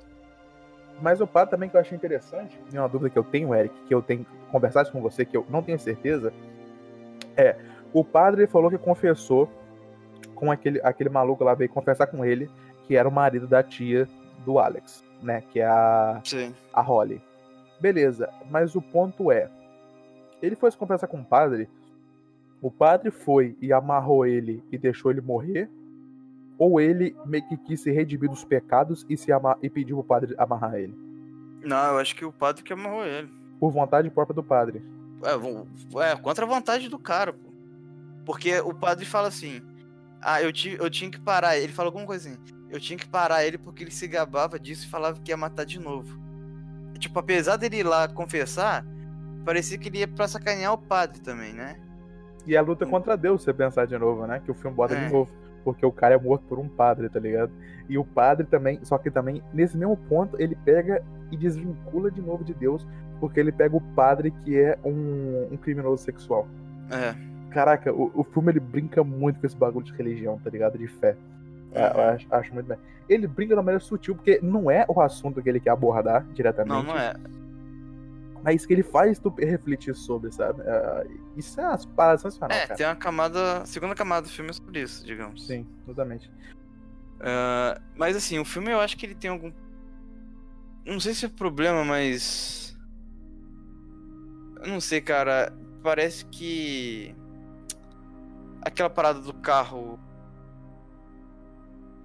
Mas 1.01 1.21
o 1.21 1.27
padre 1.27 1.51
também 1.51 1.69
que 1.69 1.77
eu 1.77 1.81
achei 1.81 1.97
interessante, 1.97 2.59
e 2.73 2.79
uma 2.79 2.89
dúvida 2.89 3.11
que 3.11 3.19
eu 3.19 3.25
tenho, 3.25 3.55
Eric, 3.55 3.75
que 3.87 3.95
eu 3.95 4.01
tenho 4.01 4.25
conversado 4.51 4.91
com 4.91 5.01
você, 5.01 5.25
que 5.25 5.37
eu 5.37 5.45
não 5.49 5.63
tenho 5.63 5.79
certeza, 5.79 6.33
é, 7.37 7.57
o 7.93 8.05
padre 8.05 8.47
falou 8.47 8.71
que 8.71 8.79
confessou 8.79 9.49
com 10.35 10.51
aquele, 10.51 10.81
aquele 10.83 11.09
maluco 11.09 11.45
lá, 11.45 11.55
veio 11.55 11.71
confessar 11.71 12.07
com 12.07 12.25
ele, 12.25 12.51
que 12.87 12.97
era 12.97 13.09
o 13.09 13.13
marido 13.13 13.47
da 13.47 13.63
tia 13.63 14.09
do 14.45 14.59
Alex, 14.59 15.05
né? 15.23 15.43
Que 15.51 15.61
é 15.61 15.67
a, 15.67 16.21
Sim. 16.25 16.55
a 16.73 16.81
Holly. 16.81 17.21
Beleza, 17.81 18.31
mas 18.51 18.75
o 18.75 18.83
ponto 18.83 19.31
é, 19.31 19.51
ele 20.41 20.57
foi 20.57 20.71
se 20.71 20.77
confessar 20.77 21.07
com 21.07 21.21
o 21.21 21.25
padre, 21.25 21.69
o 22.61 22.71
padre 22.71 23.11
foi 23.11 23.57
e 23.61 23.73
amarrou 23.73 24.25
ele 24.25 24.63
e 24.71 24.79
deixou 24.79 25.11
ele 25.11 25.21
morrer, 25.21 25.69
ou 26.59 26.81
ele 26.81 27.17
meio 27.27 27.47
que 27.49 27.57
quis 27.57 27.81
se 27.81 27.91
redimir 27.91 28.31
dos 28.31 28.45
pecados 28.45 29.05
e, 29.09 29.17
se 29.17 29.33
ama- 29.33 29.59
e 29.63 29.69
pediu 29.69 29.97
pro 29.99 30.05
padre 30.05 30.35
amarrar 30.39 30.75
ele? 30.75 30.95
Não, 31.63 31.93
eu 31.95 31.99
acho 31.99 32.15
que 32.15 32.25
o 32.25 32.33
padre 32.33 32.63
que 32.63 32.73
amarrou 32.73 33.05
ele. 33.05 33.29
Por 33.59 33.71
vontade 33.71 34.11
própria 34.11 34.35
do 34.35 34.43
padre. 34.43 34.83
É, 35.23 36.11
é, 36.13 36.17
contra 36.17 36.45
a 36.45 36.49
vontade 36.49 36.89
do 36.89 36.99
cara, 36.99 37.33
pô. 37.33 37.53
Porque 38.27 38.59
o 38.61 38.75
padre 38.75 39.05
fala 39.07 39.29
assim: 39.29 39.63
Ah, 40.21 40.43
eu, 40.43 40.53
ti, 40.53 40.77
eu 40.79 40.91
tinha 40.91 41.11
que 41.11 41.21
parar. 41.21 41.57
Ele 41.57 41.73
fala 41.73 41.89
alguma 41.89 42.05
coisa 42.07 42.29
assim: 42.29 42.39
Eu 42.71 42.79
tinha 42.79 42.99
que 42.99 43.09
parar 43.09 43.45
ele 43.47 43.57
porque 43.57 43.83
ele 43.85 43.91
se 43.91 44.07
gabava 44.07 44.59
disso 44.59 44.87
e 44.87 44.91
falava 44.91 45.19
que 45.21 45.31
ia 45.31 45.37
matar 45.37 45.65
de 45.65 45.79
novo. 45.81 46.19
Tipo, 46.99 47.19
apesar 47.19 47.57
dele 47.57 47.79
ir 47.79 47.83
lá 47.83 48.07
confessar, 48.09 48.85
parecia 49.45 49.79
que 49.79 49.89
ele 49.89 49.99
ia 49.99 50.09
pra 50.09 50.29
sacanear 50.29 50.73
o 50.73 50.79
padre 50.79 51.21
também, 51.21 51.53
né? 51.55 51.77
E 52.47 52.57
a 52.57 52.61
luta 52.63 52.85
contra 52.87 53.17
Deus, 53.17 53.43
você 53.43 53.53
pensar 53.55 53.87
de 53.87 53.97
novo, 53.97 54.27
né? 54.27 54.41
Que 54.45 54.51
o 54.51 54.55
filme 54.55 54.77
bota 54.77 54.95
É. 54.95 55.07
de 55.07 55.13
novo. 55.13 55.31
Porque 55.65 55.85
o 55.85 55.93
cara 55.93 56.15
é 56.15 56.19
morto 56.19 56.45
por 56.47 56.59
um 56.59 56.69
padre, 56.69 57.09
tá 57.09 57.19
ligado? 57.19 57.51
E 57.89 57.97
o 57.99 58.05
padre 58.05 58.47
também, 58.47 58.79
só 58.83 58.99
que 58.99 59.11
também, 59.11 59.43
nesse 59.53 59.77
mesmo 59.77 59.97
ponto, 59.97 60.41
ele 60.41 60.57
pega 60.65 61.03
e 61.31 61.37
desvincula 61.37 62.11
de 62.11 62.21
novo 62.21 62.45
de 62.45 62.55
Deus, 62.55 62.87
porque 63.19 63.41
ele 63.41 63.51
pega 63.51 63.77
o 63.77 63.81
padre 63.81 64.31
que 64.31 64.59
é 64.59 64.79
um, 64.85 65.49
um 65.53 65.57
criminoso 65.57 66.03
sexual. 66.03 66.47
É. 66.91 67.15
Caraca, 67.51 67.93
o, 67.93 68.11
o 68.15 68.25
filme 68.25 68.53
ele 68.53 68.61
brinca 68.61 69.03
muito 69.03 69.41
com 69.41 69.47
esse 69.47 69.57
bagulho 69.57 69.85
de 69.85 69.93
religião, 69.93 70.39
tá 70.43 70.51
ligado? 70.51 70.77
De 70.77 70.87
fé. 70.87 71.17
É, 71.73 71.91
eu 71.93 72.01
acho, 72.03 72.27
acho 72.31 72.55
muito 72.55 72.67
bem. 72.67 72.79
Ele 73.09 73.27
brinca 73.27 73.49
de 73.49 73.55
uma 73.55 73.63
maneira 73.63 73.81
sutil, 73.81 74.15
porque 74.15 74.39
não 74.43 74.71
é 74.71 74.85
o 74.89 75.01
assunto 75.01 75.43
que 75.43 75.49
ele 75.49 75.61
quer 75.61 75.71
abordar 75.71 76.25
diretamente. 76.33 76.73
Não, 76.73 76.83
não 76.83 76.99
é. 76.99 77.15
Mas 78.45 78.67
que 78.67 78.73
ele 78.75 78.83
faz 78.83 79.19
tu 79.19 79.31
refletir 79.39 79.95
sobre, 79.97 80.31
sabe? 80.31 80.63
É, 80.67 81.07
isso 81.37 81.59
é 81.61 81.65
as 81.65 81.85
paradas 81.87 82.21
sensacional, 82.21 82.57
É, 82.57 82.67
cara. 82.67 82.77
tem 82.77 82.87
uma 82.87 82.95
camada. 82.95 83.65
Segunda 83.65 83.95
camada 83.95 84.27
do 84.27 84.33
filme 84.33 84.51
é 84.51 84.53
sobre 84.53 84.83
isso, 84.83 85.05
digamos. 85.05 85.47
Sim, 85.47 85.67
totalmente. 85.87 86.31
Ah, 87.21 87.81
mas 87.97 88.15
assim, 88.15 88.39
o 88.39 88.45
filme 88.45 88.71
eu 88.71 88.81
acho 88.81 88.97
que 88.99 89.07
ele 89.07 89.15
tem 89.15 89.31
algum. 89.31 89.51
Não 90.85 91.01
sei 91.01 91.15
se 91.15 91.25
é 91.25 91.29
problema, 91.31 91.83
mas. 91.85 92.77
Eu 94.61 94.69
não 94.69 94.81
sei, 94.81 95.01
cara. 95.01 95.51
Parece 95.83 96.27
que. 96.27 97.15
Aquela 98.63 98.91
parada 98.91 99.21
do 99.21 99.33
carro. 99.33 99.99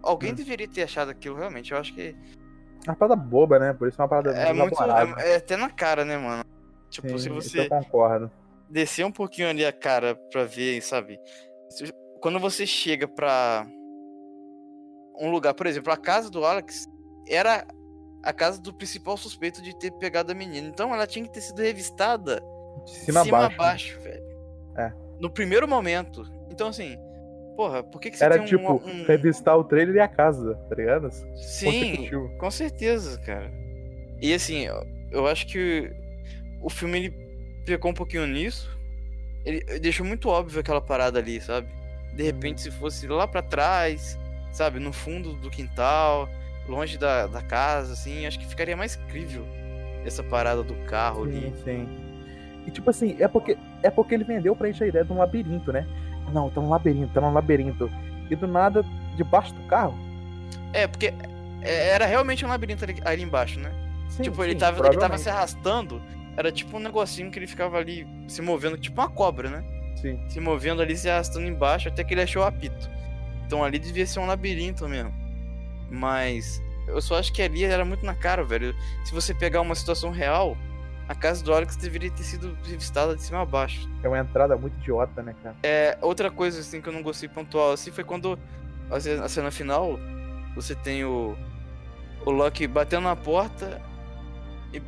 Alguém 0.02 0.32
Hum. 0.32 0.36
deveria 0.36 0.68
ter 0.68 0.84
achado 0.84 1.12
aquilo 1.12 1.36
realmente. 1.36 1.74
Eu 1.74 1.78
acho 1.78 1.94
que. 1.94 2.16
É 2.88 2.90
uma 2.92 2.96
parada 2.96 3.16
boba, 3.16 3.60
né? 3.60 3.74
Por 3.74 3.88
isso 3.88 4.00
é 4.00 4.04
uma 4.04 4.10
parada 4.10 4.32
É 4.32 4.54
muito. 4.54 4.74
elaborada. 4.82 5.22
É, 5.22 5.34
é 5.34 5.36
até 5.36 5.56
na 5.58 5.70
cara, 5.70 6.04
né, 6.06 6.18
mano? 6.18 6.44
Tipo, 6.90 7.10
Sim, 7.10 7.18
se 7.20 7.30
você 7.30 7.60
eu 7.62 7.70
concordo. 7.70 8.32
descer 8.70 9.06
um 9.06 9.12
pouquinho 9.12 9.50
ali 9.50 9.66
a 9.66 9.72
cara 9.72 10.16
pra 10.32 10.44
ver, 10.46 10.82
sabe? 10.82 11.20
Quando 12.22 12.40
você 12.40 12.66
chega 12.66 13.08
pra 13.08 13.66
um 15.20 15.30
lugar, 15.30 15.54
por 15.54 15.68
exemplo, 15.68 15.92
a 15.92 15.98
casa 15.98 16.30
do 16.30 16.46
Alex 16.46 16.88
era 17.28 17.66
a 18.24 18.34
casa 18.34 18.60
do 18.62 18.74
principal 18.74 19.16
suspeito 19.18 19.62
de 19.62 19.78
ter 19.78 19.92
pegado 19.92 20.32
a 20.32 20.36
menina. 20.36 20.68
Então 20.68 20.94
ela 20.94 21.06
tinha 21.06 21.24
que 21.26 21.32
ter 21.32 21.42
sido 21.42 21.62
revistada 21.62 22.42
De 22.86 22.92
cima, 22.92 23.22
a 23.22 23.50
baixo. 23.50 23.98
né? 24.00 24.04
velho. 24.04 24.24
É. 24.78 24.94
No 25.20 25.30
primeiro 25.30 25.68
momento. 25.68 26.24
Então, 26.50 26.70
assim, 26.70 26.98
porra, 27.60 27.84
por 27.84 28.00
que, 28.00 28.10
que 28.10 28.18
você 28.18 28.24
Era 28.24 28.36
tem 28.36 28.44
um- 28.44 28.48
tipo, 28.48 28.74
um. 28.90 29.04
revistar 29.04 29.58
o 29.58 29.66
trailer 29.66 29.96
e 29.96 30.00
a 30.00 30.08
casa, 30.08 30.56
tá 30.70 30.76
ligado? 30.76 31.10
Sim, 31.36 32.10
com 32.38 32.50
certeza, 32.50 33.20
cara. 33.20 33.52
E 34.22 34.34
assim, 34.34 34.66
eu, 35.12 35.28
acho 35.28 35.46
que 35.46 35.92
o 36.62 36.70
filme 36.70 36.98
ele 37.00 37.14
pecou 37.66 37.92
um 37.92 37.94
pouquinho 37.94 38.26
nisso. 38.26 38.70
Ele 39.44 39.60
deixou 39.80 40.06
muito 40.06 40.30
óbvio 40.30 40.62
aquela 40.62 40.80
parada 40.80 41.20
ali, 41.20 41.42
sabe? 41.42 41.68
De 42.16 42.24
repente, 42.24 42.62
se 42.62 42.72
fosse 42.72 43.06
lá 43.08 43.28
pra 43.28 43.42
trás, 43.42 44.18
sabe, 44.54 44.80
no 44.80 44.94
fundo 44.94 45.34
do 45.34 45.50
quintal, 45.50 46.30
longe 46.66 46.98
da, 46.98 47.28
da 47.28 47.42
casa, 47.42 47.92
assim, 47.92 48.26
acho 48.26 48.40
que 48.40 48.48
ficaria 48.48 48.78
mais 48.78 48.96
crível 48.96 49.46
essa 50.06 50.24
parada 50.24 50.64
do 50.64 50.76
carro 50.86 51.26
Sim, 51.30 51.38
ali. 51.38 51.54
sim. 51.66 51.90
E 52.66 52.72
tipo 52.72 52.90
assim, 52.90 53.18
é 53.20 53.28
porque, 53.28 53.58
é 53.84 53.90
porque 53.90 54.14
ele 54.14 54.24
vendeu 54.24 54.56
pra 54.56 54.68
gente 54.72 54.82
a 54.82 54.88
ideia 54.88 55.04
de 55.04 55.12
um 55.12 55.18
labirinto, 55.18 55.74
né? 55.74 55.86
Não, 56.34 56.50
tá 56.50 56.62
um 56.62 56.70
labirinto, 56.70 57.14
tá 57.14 57.22
um 57.22 57.34
labirinto. 57.34 57.90
E 58.30 58.36
do 58.36 58.48
nada, 58.48 58.86
debaixo 59.16 59.54
do 59.54 59.62
carro. 59.64 59.98
É, 60.72 60.88
porque 60.88 61.14
é- 61.62 61.90
era 61.90 62.06
realmente 62.06 62.46
um 62.46 62.50
labirinto 62.50 62.84
ali, 62.84 62.96
ali 63.04 63.24
embaixo, 63.24 63.60
né? 63.60 63.72
Sim, 64.10 64.24
tipo, 64.24 64.44
ele 64.44 64.54
sim, 64.54 64.60
tava, 64.60 64.88
ele 64.88 64.98
tava 64.98 65.18
se 65.18 65.30
arrastando, 65.30 66.02
era 66.38 66.52
tipo 66.52 66.78
um 66.78 66.80
negocinho 66.80 67.30
que 67.32 67.38
ele 67.40 67.48
ficava 67.48 67.78
ali 67.78 68.08
se 68.28 68.42
movendo, 68.42 68.78
tipo 68.78 69.00
uma 69.02 69.10
cobra, 69.10 69.50
né? 69.50 69.64
Sim. 69.96 70.18
se 70.30 70.40
movendo 70.40 70.82
ali, 70.82 70.96
se 70.96 71.10
arrastando 71.10 71.46
embaixo, 71.46 71.90
até 71.90 72.06
que 72.06 72.14
ele 72.14 72.22
achou 72.22 72.42
o 72.42 72.46
apito. 72.46 72.90
Então 73.46 73.64
ali 73.64 73.78
devia 73.78 74.08
ser 74.08 74.20
um 74.22 74.26
labirinto 74.26 74.88
mesmo. 74.88 75.14
Mas 75.90 76.62
eu 76.88 77.02
só 77.02 77.18
acho 77.20 77.34
que 77.34 77.42
ali 77.42 77.66
era 77.66 77.84
muito 77.84 78.06
na 78.06 78.16
cara, 78.16 78.44
velho. 78.44 78.74
Se 79.04 79.14
você 79.14 79.34
pegar 79.34 79.60
uma 79.60 79.76
situação 79.76 80.10
real, 80.10 80.56
a 81.10 81.16
casa 81.16 81.44
do 81.44 81.52
Alex 81.54 81.76
deveria 81.76 82.10
ter 82.12 82.24
sido 82.24 82.56
revistada 82.64 83.16
de 83.16 83.22
cima 83.24 83.42
a 83.42 83.46
baixo. 83.46 83.90
É 84.04 84.08
uma 84.08 84.20
entrada 84.20 84.56
muito 84.56 84.78
idiota, 84.80 85.22
né, 85.24 85.36
cara? 85.44 85.56
É, 85.64 85.98
outra 86.02 86.30
coisa 86.32 86.60
assim 86.62 86.80
que 86.80 86.88
eu 86.88 86.94
não 86.94 87.02
gostei 87.04 87.28
pontual 87.28 87.72
assim 87.74 87.92
foi 87.92 88.04
quando 88.04 88.38
a 88.92 89.00
ce- 89.00 89.20
a 89.22 89.28
cena 89.28 89.50
final 89.52 90.00
você 90.56 90.74
tem 90.76 91.04
o 91.04 91.36
o 92.26 92.32
Loki 92.32 92.68
batendo 92.68 93.04
na 93.06 93.16
porta 93.16 93.82
e 94.74 94.82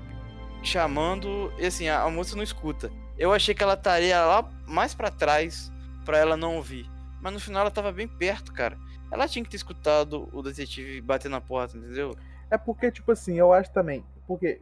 chamando 0.63 1.51
e 1.57 1.65
assim 1.65 1.88
a, 1.88 2.01
a 2.03 2.10
moça 2.10 2.36
não 2.36 2.43
escuta. 2.43 2.91
Eu 3.17 3.34
achei 3.34 3.53
que 3.55 3.63
ela 3.63 3.73
estaria 3.73 4.23
lá 4.23 4.47
mais 4.67 4.93
pra 4.93 5.10
trás 5.12 5.71
pra 6.05 6.17
ela 6.17 6.36
não 6.38 6.55
ouvir, 6.55 6.89
mas 7.21 7.34
no 7.34 7.39
final 7.39 7.62
ela 7.62 7.71
tava 7.71 7.91
bem 7.91 8.07
perto, 8.07 8.51
cara. 8.53 8.77
Ela 9.12 9.27
tinha 9.27 9.43
que 9.43 9.49
ter 9.49 9.57
escutado 9.57 10.29
o 10.31 10.41
detetive 10.41 11.01
bater 11.01 11.29
na 11.29 11.41
porta, 11.41 11.77
entendeu? 11.77 12.15
É 12.49 12.57
porque, 12.57 12.91
tipo 12.91 13.12
assim, 13.12 13.36
eu 13.38 13.51
acho 13.53 13.71
também. 13.71 14.03
Porque 14.27 14.62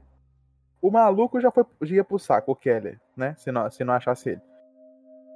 o 0.81 0.91
maluco 0.91 1.39
já 1.39 1.51
foi 1.51 1.65
já 1.81 1.95
ia 1.95 2.03
pro 2.03 2.19
saco, 2.19 2.51
o 2.51 2.55
Keller, 2.55 2.99
né? 3.15 3.35
Se 3.37 3.51
não, 3.51 3.69
se 3.69 3.83
não 3.83 3.93
achasse 3.93 4.29
ele. 4.29 4.41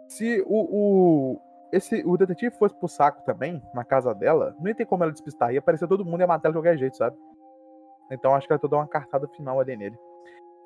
Se 0.08 0.43
o, 0.45 0.67
o, 0.71 1.41
esse, 1.71 2.03
o 2.06 2.17
detetive 2.17 2.56
fosse 2.56 2.75
pro 2.75 2.88
saco 2.88 3.23
também, 3.25 3.62
na 3.73 3.84
casa 3.84 4.13
dela, 4.13 4.56
não 4.60 4.67
ia 4.67 4.75
ter 4.75 4.86
como 4.86 5.03
ela 5.03 5.12
despistar. 5.12 5.53
Ia 5.53 5.60
aparecer 5.60 5.88
todo 5.88 6.06
mundo 6.06 6.19
e 6.19 6.23
ia 6.23 6.27
matar 6.27 6.49
ela 6.49 6.53
de 6.53 6.60
qualquer 6.60 6.77
jeito, 6.77 6.97
sabe? 6.97 7.17
Então 8.12 8.36
acho 8.36 8.47
que 8.47 8.53
ela 8.53 8.62
dar 8.69 8.77
uma 8.77 8.88
cartada 8.88 9.27
final 9.29 9.60
ali 9.60 9.75
nele. 9.75 9.97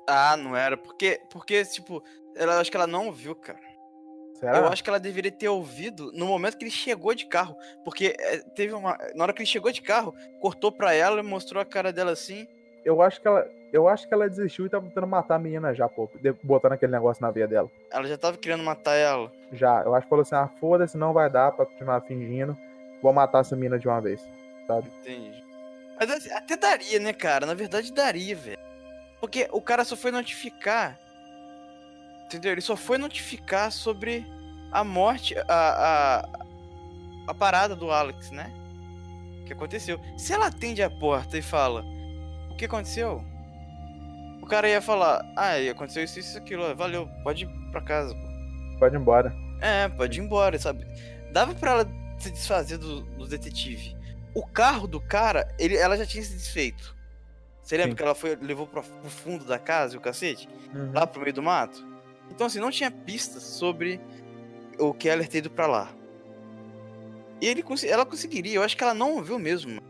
Ah, 0.06 0.36
não 0.36 0.56
era, 0.56 0.76
porque 0.76 1.20
porque 1.30 1.64
tipo, 1.64 2.02
ela 2.36 2.60
acho 2.60 2.70
que 2.70 2.76
ela 2.76 2.86
não 2.86 3.06
ouviu, 3.06 3.34
cara. 3.34 3.68
Será? 4.38 4.58
Eu 4.58 4.68
acho 4.68 4.84
que 4.84 4.88
ela 4.88 5.00
deveria 5.00 5.32
ter 5.32 5.48
ouvido 5.48 6.12
no 6.12 6.26
momento 6.26 6.56
que 6.56 6.64
ele 6.64 6.70
chegou 6.70 7.12
de 7.12 7.26
carro. 7.26 7.56
Porque 7.84 8.14
é, 8.18 8.38
teve 8.54 8.72
uma. 8.72 8.96
Na 9.14 9.24
hora 9.24 9.32
que 9.32 9.40
ele 9.40 9.48
chegou 9.48 9.72
de 9.72 9.82
carro, 9.82 10.14
cortou 10.40 10.70
pra 10.70 10.94
ela 10.94 11.20
e 11.20 11.24
mostrou 11.24 11.60
a 11.60 11.66
cara 11.66 11.92
dela 11.92 12.12
assim. 12.12 12.46
Eu 12.84 13.02
acho 13.02 13.20
que 13.20 13.28
ela. 13.28 13.46
Eu 13.70 13.86
acho 13.86 14.08
que 14.08 14.14
ela 14.14 14.28
desistiu 14.28 14.64
e 14.64 14.68
tá 14.70 14.80
tentando 14.80 15.06
matar 15.06 15.34
a 15.34 15.38
menina 15.38 15.74
já, 15.74 15.86
pô. 15.88 16.08
Botando 16.42 16.72
aquele 16.72 16.92
negócio 16.92 17.22
na 17.22 17.30
veia 17.30 17.46
dela. 17.46 17.70
Ela 17.90 18.08
já 18.08 18.16
tava 18.16 18.38
querendo 18.38 18.62
matar 18.62 18.94
ela. 18.94 19.30
Já. 19.52 19.82
Eu 19.82 19.94
acho 19.94 20.06
que 20.06 20.10
falou 20.10 20.22
assim, 20.22 20.34
ah, 20.34 20.48
foda-se, 20.58 20.96
não 20.96 21.12
vai 21.12 21.28
dar 21.28 21.52
pra 21.52 21.66
continuar 21.66 22.00
fingindo. 22.00 22.56
Vou 23.02 23.12
matar 23.12 23.40
essa 23.40 23.54
menina 23.54 23.78
de 23.78 23.86
uma 23.86 24.00
vez. 24.00 24.26
Entendi. 25.00 25.44
Mas 26.00 26.10
assim, 26.10 26.30
até 26.30 26.56
daria, 26.56 26.98
né, 26.98 27.12
cara? 27.12 27.44
Na 27.44 27.54
verdade, 27.54 27.92
daria, 27.92 28.34
velho. 28.34 28.58
Porque 29.20 29.48
o 29.52 29.60
cara 29.60 29.84
só 29.84 29.96
foi 29.96 30.10
notificar. 30.10 30.98
Entendeu? 32.24 32.52
Ele 32.52 32.60
só 32.60 32.76
foi 32.76 32.98
notificar 32.98 33.72
sobre 33.72 34.24
a 34.70 34.84
morte, 34.84 35.34
a, 35.38 35.44
a, 35.48 36.28
a 37.26 37.34
parada 37.34 37.74
do 37.74 37.90
Alex, 37.90 38.30
né? 38.30 38.52
O 39.42 39.44
que 39.46 39.52
aconteceu. 39.52 39.98
Se 40.16 40.32
ela 40.32 40.46
atende 40.46 40.82
a 40.82 40.90
porta 40.90 41.36
e 41.38 41.42
fala: 41.42 41.84
que 42.58 42.66
aconteceu? 42.66 43.24
O 44.42 44.46
cara 44.46 44.68
ia 44.68 44.82
falar: 44.82 45.24
Ah, 45.36 45.54
aconteceu 45.70 46.04
isso, 46.04 46.18
isso, 46.18 46.36
aquilo. 46.36 46.74
Valeu, 46.74 47.08
pode 47.22 47.44
ir 47.44 47.48
pra 47.70 47.80
casa. 47.80 48.14
pô." 48.14 48.78
Pode 48.78 48.94
ir 48.96 48.98
embora. 48.98 49.34
É, 49.60 49.88
pode 49.88 50.20
ir 50.20 50.22
embora, 50.22 50.58
sabe? 50.58 50.86
Dava 51.32 51.54
pra 51.54 51.70
ela 51.72 51.88
se 52.18 52.30
desfazer 52.30 52.78
do, 52.78 53.02
do 53.02 53.26
detetive. 53.26 53.96
O 54.34 54.46
carro 54.46 54.86
do 54.86 55.00
cara, 55.00 55.52
ele, 55.58 55.76
ela 55.76 55.96
já 55.96 56.06
tinha 56.06 56.22
se 56.22 56.34
desfeito. 56.34 56.96
Você 57.62 57.76
lembra 57.76 57.90
Sim. 57.90 57.96
que 57.96 58.02
ela 58.02 58.14
foi, 58.14 58.36
levou 58.36 58.66
pro, 58.66 58.82
pro 58.82 59.10
fundo 59.10 59.44
da 59.44 59.58
casa 59.58 59.94
e 59.94 59.98
o 59.98 60.00
cacete? 60.00 60.48
Uhum. 60.74 60.92
Lá 60.92 61.06
pro 61.06 61.20
meio 61.20 61.34
do 61.34 61.42
mato? 61.42 61.86
Então, 62.30 62.46
assim, 62.46 62.60
não 62.60 62.70
tinha 62.70 62.90
pistas 62.90 63.42
sobre 63.42 64.00
o 64.78 64.94
Keller 64.94 65.28
ter 65.28 65.38
ido 65.38 65.50
pra 65.50 65.66
lá. 65.66 65.90
E 67.40 67.46
ele, 67.46 67.64
ela 67.86 68.06
conseguiria, 68.06 68.56
eu 68.56 68.62
acho 68.62 68.76
que 68.76 68.82
ela 68.82 68.94
não 68.94 69.22
viu 69.22 69.38
mesmo. 69.38 69.82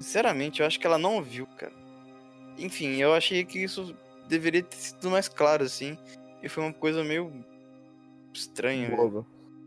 Sinceramente, 0.00 0.60
eu 0.60 0.66
acho 0.66 0.80
que 0.80 0.86
ela 0.86 0.98
não 0.98 1.22
viu, 1.22 1.46
cara. 1.58 1.72
Enfim, 2.58 2.96
eu 2.96 3.12
achei 3.12 3.44
que 3.44 3.62
isso 3.62 3.94
deveria 4.26 4.62
ter 4.62 4.76
sido 4.76 5.10
mais 5.10 5.28
claro, 5.28 5.62
assim. 5.62 5.96
E 6.42 6.48
foi 6.48 6.64
uma 6.64 6.72
coisa 6.72 7.04
meio 7.04 7.30
estranha. 8.32 8.96
Bobo. 8.96 9.26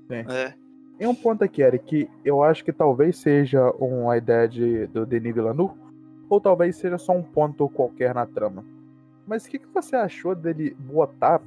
É. 0.09 0.53
Tem 0.97 1.07
um 1.07 1.13
ponto 1.13 1.43
aqui, 1.43 1.61
Eric, 1.61 1.85
que 1.85 2.09
eu 2.25 2.43
acho 2.43 2.63
que 2.63 2.73
talvez 2.73 3.17
seja 3.17 3.71
uma 3.71 4.17
ideia 4.17 4.47
de, 4.47 4.87
do 4.87 5.05
Denis 5.05 5.35
Villeneuve, 5.35 5.75
ou 6.29 6.41
talvez 6.41 6.77
seja 6.77 6.97
só 6.97 7.13
um 7.13 7.23
ponto 7.23 7.69
qualquer 7.69 8.15
na 8.15 8.25
trama. 8.25 8.65
Mas 9.27 9.45
o 9.45 9.49
que, 9.49 9.59
que 9.59 9.67
você 9.67 9.95
achou 9.95 10.35
dele 10.35 10.75
botar 10.79 11.41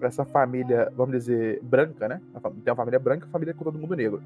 essa 0.00 0.24
família, 0.24 0.90
vamos 0.96 1.14
dizer, 1.14 1.60
branca, 1.62 2.08
né? 2.08 2.20
Tem 2.64 2.72
uma 2.72 2.76
família 2.76 2.98
branca 2.98 3.26
e 3.26 3.30
família 3.30 3.54
com 3.54 3.64
todo 3.64 3.78
mundo 3.78 3.94
negro. 3.94 4.22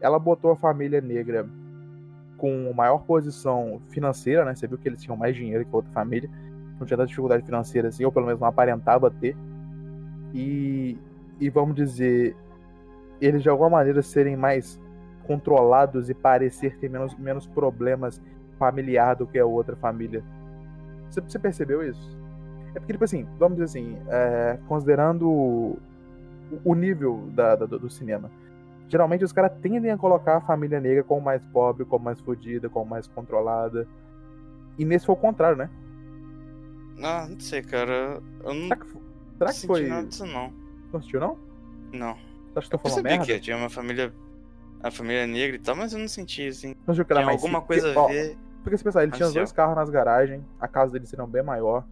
Ela 0.00 0.18
botou 0.18 0.50
a 0.50 0.56
família 0.56 1.00
negra 1.00 1.48
com 2.36 2.72
maior 2.74 2.98
posição 2.98 3.80
financeira, 3.88 4.44
né? 4.44 4.54
Você 4.54 4.66
viu 4.66 4.78
que 4.78 4.88
eles 4.88 5.02
tinham 5.02 5.16
mais 5.16 5.34
dinheiro 5.36 5.64
que 5.64 5.70
a 5.72 5.76
outra 5.76 5.92
família. 5.92 6.28
Não 6.78 6.86
tinha 6.86 6.96
tanta 6.96 7.06
dificuldade 7.06 7.44
financeira 7.44 7.88
assim, 7.88 8.04
ou 8.04 8.12
pelo 8.12 8.26
menos 8.26 8.40
não 8.40 8.48
aparentava 8.48 9.10
ter. 9.10 9.36
E, 10.34 10.98
e 11.40 11.48
vamos 11.48 11.76
dizer, 11.76 12.36
eles 13.20 13.42
de 13.42 13.48
alguma 13.48 13.70
maneira 13.70 14.02
serem 14.02 14.36
mais 14.36 14.80
controlados 15.26 16.10
e 16.10 16.14
parecer 16.14 16.76
ter 16.78 16.90
menos, 16.90 17.16
menos 17.16 17.46
problemas 17.46 18.20
familiar 18.58 19.14
do 19.14 19.26
que 19.26 19.38
a 19.38 19.46
outra 19.46 19.76
família. 19.76 20.22
Você, 21.08 21.20
você 21.20 21.38
percebeu 21.38 21.88
isso? 21.88 22.18
É 22.74 22.80
porque, 22.80 22.92
tipo 22.92 23.04
assim, 23.04 23.26
vamos 23.38 23.56
dizer 23.56 23.64
assim, 23.64 23.96
é, 24.08 24.58
considerando 24.66 25.28
o, 25.30 25.78
o 26.64 26.74
nível 26.74 27.28
da, 27.32 27.54
da- 27.54 27.66
do, 27.66 27.88
cinema, 27.88 28.30
geralmente 28.88 29.24
os 29.24 29.32
caras 29.32 29.52
tendem 29.60 29.90
a 29.90 29.98
colocar 29.98 30.36
a 30.36 30.40
família 30.40 30.80
negra 30.80 31.02
como 31.04 31.20
mais 31.20 31.44
pobre, 31.46 31.84
como 31.84 32.04
mais 32.04 32.20
fodida, 32.20 32.68
como 32.68 32.86
mais 32.90 33.06
controlada. 33.06 33.86
E 34.78 34.84
nesse 34.84 35.06
foi 35.06 35.14
o 35.14 35.18
contrário, 35.18 35.56
né? 35.56 35.70
Ah, 37.02 37.26
não 37.28 37.38
sei, 37.40 37.62
cara. 37.62 38.20
Eu 38.42 38.54
não 38.54 38.62
Será 38.68 38.76
que, 38.76 38.86
será 39.38 39.52
que 39.52 39.66
foi. 39.66 39.86
nada 39.88 40.06
disso, 40.06 40.26
não. 40.26 40.52
Não 40.92 40.98
assistiu, 41.00 41.20
não? 41.20 41.38
Não. 41.92 42.14
Você 42.52 42.58
acha 42.58 42.68
que 42.68 42.74
eu 42.74 42.78
Eu 42.78 42.82
falando 42.82 42.96
sabia 42.96 43.10
merda? 43.18 43.26
que 43.26 43.40
tinha 43.40 43.56
uma 43.56 43.68
família. 43.70 44.12
A 44.82 44.90
família 44.90 45.26
negra 45.26 45.56
e 45.56 45.58
tal, 45.58 45.74
mas 45.74 45.92
eu 45.92 45.98
não 45.98 46.06
senti, 46.08 46.46
assim. 46.46 46.74
Não 46.86 46.92
achou 46.92 47.04
que 47.04 47.12
era 47.12 47.20
Tinha 47.20 47.26
mais 47.26 47.40
alguma 47.42 47.60
sim- 47.60 47.66
coisa 47.66 47.98
ó, 47.98 48.04
a 48.04 48.08
ver. 48.08 48.36
Porque 48.62 48.76
se 48.78 48.84
pensar, 48.84 49.02
ele 49.02 49.12
tinha 49.12 49.30
dois 49.30 49.50
carros 49.50 49.74
nas 49.76 49.88
garagens, 49.90 50.42
a 50.60 50.68
casa 50.68 50.92
dele 50.92 51.06
seria 51.06 51.26
bem 51.26 51.42
maior. 51.42 51.84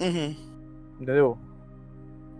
Uhum. 0.00 0.36
Entendeu? 1.00 1.38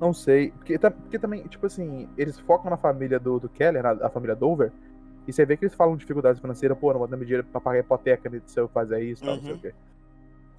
Não 0.00 0.12
sei. 0.12 0.50
Porque, 0.50 0.78
porque 0.78 1.18
também, 1.18 1.42
tipo 1.48 1.66
assim, 1.66 2.08
eles 2.18 2.38
focam 2.40 2.70
na 2.70 2.76
família 2.76 3.18
do, 3.18 3.38
do 3.40 3.48
Keller, 3.48 3.82
na, 3.82 3.90
a 3.92 4.10
família 4.10 4.36
Dover. 4.36 4.72
E 5.26 5.32
você 5.32 5.44
vê 5.44 5.56
que 5.56 5.64
eles 5.64 5.74
falam 5.74 5.94
de 5.94 6.00
dificuldades 6.00 6.40
financeiras, 6.40 6.78
pô, 6.78 6.92
não 6.92 6.98
vou 7.00 7.08
dar 7.08 7.16
dinheiro 7.18 7.44
pra 7.44 7.60
pagar 7.60 7.78
a 7.78 7.80
hipoteca 7.80 8.28
né, 8.30 8.40
se 8.46 8.60
eu 8.60 8.68
fazer 8.68 9.00
isso 9.02 9.24
tal, 9.24 9.34
não 9.36 9.42
sei 9.42 9.52
Uhum. 9.52 9.58
o 9.58 9.60
quê. 9.60 9.74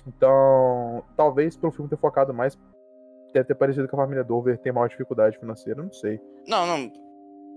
Então, 0.07 1.03
talvez 1.15 1.55
pelo 1.57 1.71
filme 1.71 1.89
ter 1.89 1.97
focado 1.97 2.33
mais, 2.33 2.57
deve 3.33 3.45
ter 3.47 3.55
parecido 3.55 3.87
que 3.87 3.95
a 3.95 3.97
família 3.97 4.23
Dover 4.23 4.57
tem 4.57 4.71
maior 4.71 4.87
dificuldade 4.89 5.37
financeira, 5.37 5.81
não 5.81 5.91
sei. 5.91 6.19
Não, 6.47 6.65
não. 6.65 6.91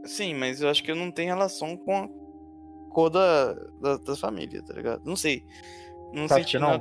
Sim, 0.04 0.34
mas 0.34 0.60
eu 0.60 0.68
acho 0.68 0.82
que 0.82 0.92
não 0.94 1.10
tem 1.10 1.26
relação 1.26 1.76
com 1.76 1.96
a 2.04 2.08
cor 2.92 3.10
da, 3.10 3.52
da, 3.80 3.96
da 3.98 4.16
família, 4.16 4.62
tá 4.64 4.74
ligado? 4.74 5.02
Não 5.04 5.14
sei. 5.16 5.44
Não 6.12 6.24
acha 6.24 6.34
senti 6.36 6.52
que 6.52 6.58
não? 6.58 6.80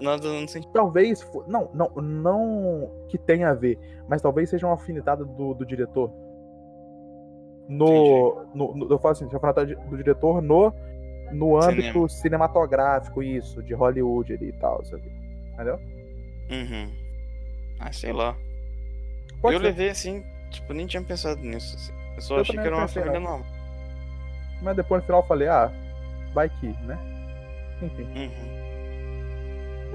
Nada. 0.00 0.28
Não 0.28 0.46
senti. 0.48 0.68
Talvez, 0.72 1.22
fo- 1.22 1.44
não, 1.46 1.70
não, 1.74 1.88
não 2.02 2.90
que 3.08 3.16
tenha 3.18 3.50
a 3.50 3.54
ver, 3.54 3.78
mas 4.08 4.20
talvez 4.22 4.50
seja 4.50 4.66
uma 4.66 4.74
afinidade 4.74 5.24
do, 5.24 5.54
do 5.54 5.64
diretor. 5.66 6.10
No, 7.68 8.46
no, 8.54 8.74
no- 8.74 8.90
eu 8.92 8.98
falo 8.98 9.12
assim, 9.12 9.24
uma 9.24 9.36
afinidade 9.36 9.74
do 9.88 9.96
diretor 9.96 10.40
no, 10.40 10.72
no 11.32 11.56
âmbito 11.60 11.92
Cinema. 11.92 12.08
cinematográfico, 12.08 13.22
isso, 13.22 13.62
de 13.62 13.74
Hollywood 13.74 14.32
ali 14.32 14.48
e 14.50 14.52
tal, 14.52 14.84
sabe? 14.84 15.10
Entendeu? 15.54 15.76
Uhum. 16.50 16.92
Ah, 17.80 17.92
sei 17.92 18.12
lá. 18.12 18.36
Pode 19.42 19.56
eu 19.56 19.60
ser. 19.60 19.66
levei 19.66 19.90
assim, 19.90 20.24
tipo, 20.50 20.72
nem 20.72 20.86
tinha 20.86 21.02
pensado 21.02 21.40
nisso. 21.40 21.74
assim. 21.76 21.92
Eu 22.14 22.22
só 22.22 22.36
Eu 22.36 22.40
achei 22.42 22.54
que 22.54 22.60
era 22.66 22.76
uma 22.76 22.88
família 22.88 23.18
normal. 23.20 23.40
Mas 24.62 24.76
depois 24.76 25.02
no 25.02 25.06
final 25.06 25.20
eu 25.22 25.26
falei, 25.26 25.48
ah, 25.48 25.70
vai 26.32 26.48
que, 26.48 26.68
né? 26.84 26.98
Enfim. 27.82 28.04
Uhum. 28.04 28.65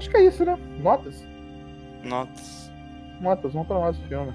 Acho 0.02 0.10
que 0.10 0.16
é 0.16 0.24
isso, 0.24 0.44
né? 0.44 0.58
Notas? 0.80 1.24
Notas. 2.02 2.72
Notas, 3.20 3.52
vamos 3.52 3.68
para 3.68 3.78
mais 3.78 3.96
o 3.96 4.02
filme. 4.08 4.32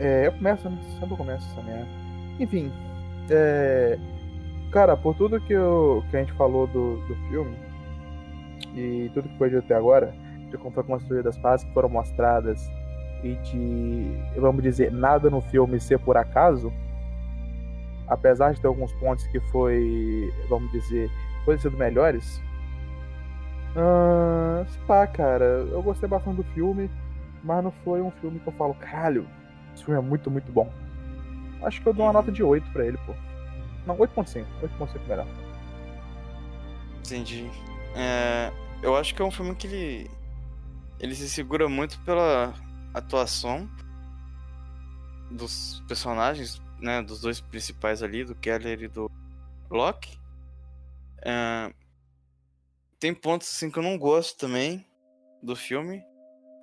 É, 0.00 0.26
eu 0.28 0.32
começo, 0.32 0.70
né? 0.70 0.78
Sempre 0.98 1.10
eu 1.12 1.16
começo 1.18 1.46
essa 1.52 1.62
merda. 1.62 1.86
Enfim, 2.40 2.72
é... 3.28 3.98
Cara, 4.72 4.96
por 4.96 5.14
tudo 5.16 5.38
que, 5.38 5.52
eu, 5.52 6.02
que 6.10 6.16
a 6.16 6.20
gente 6.20 6.32
falou 6.32 6.66
do, 6.66 6.96
do 7.06 7.14
filme 7.28 7.54
e 8.74 9.10
tudo 9.12 9.28
que 9.28 9.36
foi 9.36 9.50
dito 9.50 9.66
até 9.66 9.74
agora, 9.74 10.14
de 10.50 10.56
como 10.56 10.70
foi 10.70 10.84
construída 10.84 11.28
as 11.28 11.36
partes 11.36 11.66
que 11.66 11.74
foram 11.74 11.90
mostradas 11.90 12.66
e 13.22 13.34
de, 13.34 14.40
vamos 14.40 14.62
dizer, 14.62 14.90
nada 14.90 15.28
no 15.28 15.42
filme 15.42 15.78
ser 15.78 15.98
por 15.98 16.16
acaso, 16.16 16.72
apesar 18.08 18.54
de 18.54 18.62
ter 18.62 18.66
alguns 18.66 18.94
pontos 18.94 19.26
que 19.26 19.40
foi, 19.50 20.32
vamos 20.48 20.72
dizer, 20.72 21.10
podem 21.44 21.60
ser 21.60 21.70
melhores, 21.72 22.40
ah, 23.76 24.64
sei 24.68 24.82
lá, 24.88 25.06
cara, 25.06 25.44
eu 25.44 25.82
gostei 25.82 26.08
bastante 26.08 26.36
do 26.36 26.44
filme, 26.54 26.90
mas 27.44 27.62
não 27.62 27.70
foi 27.84 28.00
um 28.00 28.10
filme 28.10 28.40
que 28.40 28.46
eu 28.46 28.52
falo, 28.54 28.74
caralho, 28.74 29.28
esse 29.74 29.84
filme 29.84 30.00
é 30.00 30.02
muito, 30.02 30.30
muito 30.30 30.50
bom. 30.50 30.72
Acho 31.62 31.80
que 31.82 31.86
eu 31.88 31.92
dou 31.92 32.06
uma 32.06 32.12
nota 32.12 32.32
de 32.32 32.42
8 32.42 32.70
pra 32.70 32.86
ele, 32.86 32.98
pô. 32.98 33.14
Não, 33.86 33.96
8.5. 33.96 34.44
8.5 34.62 35.06
melhor. 35.06 35.26
Entendi. 36.98 37.48
É, 37.94 38.52
eu 38.82 38.96
acho 38.96 39.14
que 39.14 39.22
é 39.22 39.24
um 39.24 39.30
filme 39.30 39.54
que 39.54 39.66
ele. 39.66 40.10
Ele 40.98 41.14
se 41.14 41.28
segura 41.28 41.68
muito 41.68 42.00
pela 42.00 42.54
atuação 42.92 43.68
dos 45.30 45.82
personagens, 45.86 46.60
né? 46.80 47.02
Dos 47.02 47.20
dois 47.20 47.40
principais 47.40 48.02
ali, 48.02 48.24
do 48.24 48.34
Keller 48.34 48.82
e 48.82 48.88
do 48.88 49.10
Locke. 49.70 50.18
É, 51.22 51.72
tem 53.06 53.14
pontos 53.14 53.48
assim 53.48 53.70
que 53.70 53.78
eu 53.78 53.84
não 53.84 53.96
gosto 53.96 54.36
também 54.36 54.84
do 55.40 55.54
filme. 55.54 56.04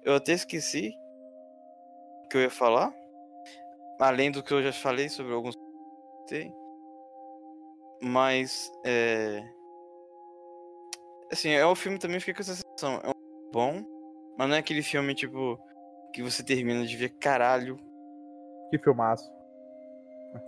Eu 0.03 0.15
até 0.15 0.33
esqueci 0.33 0.93
o 2.25 2.27
que 2.27 2.35
eu 2.35 2.41
ia 2.41 2.49
falar. 2.49 2.93
Além 3.97 4.29
do 4.29 4.43
que 4.43 4.53
eu 4.53 4.61
já 4.61 4.73
falei 4.73 5.07
sobre 5.07 5.33
alguns. 5.33 5.55
Mas. 8.01 8.69
É... 8.85 9.41
Assim, 11.31 11.51
é 11.51 11.65
um 11.65 11.75
filme 11.75 11.97
também 11.97 12.19
fica 12.19 12.35
com 12.35 12.41
essa 12.41 12.55
sensação. 12.55 12.99
É 13.01 13.07
um 13.07 13.13
filme 13.13 13.49
bom, 13.53 13.81
mas 14.37 14.49
não 14.49 14.55
é 14.57 14.59
aquele 14.59 14.83
filme, 14.83 15.15
tipo, 15.15 15.57
que 16.11 16.21
você 16.21 16.43
termina 16.43 16.85
de 16.85 16.97
ver, 16.97 17.09
caralho. 17.19 17.77
Que 18.69 18.77
filmaço. 18.79 19.31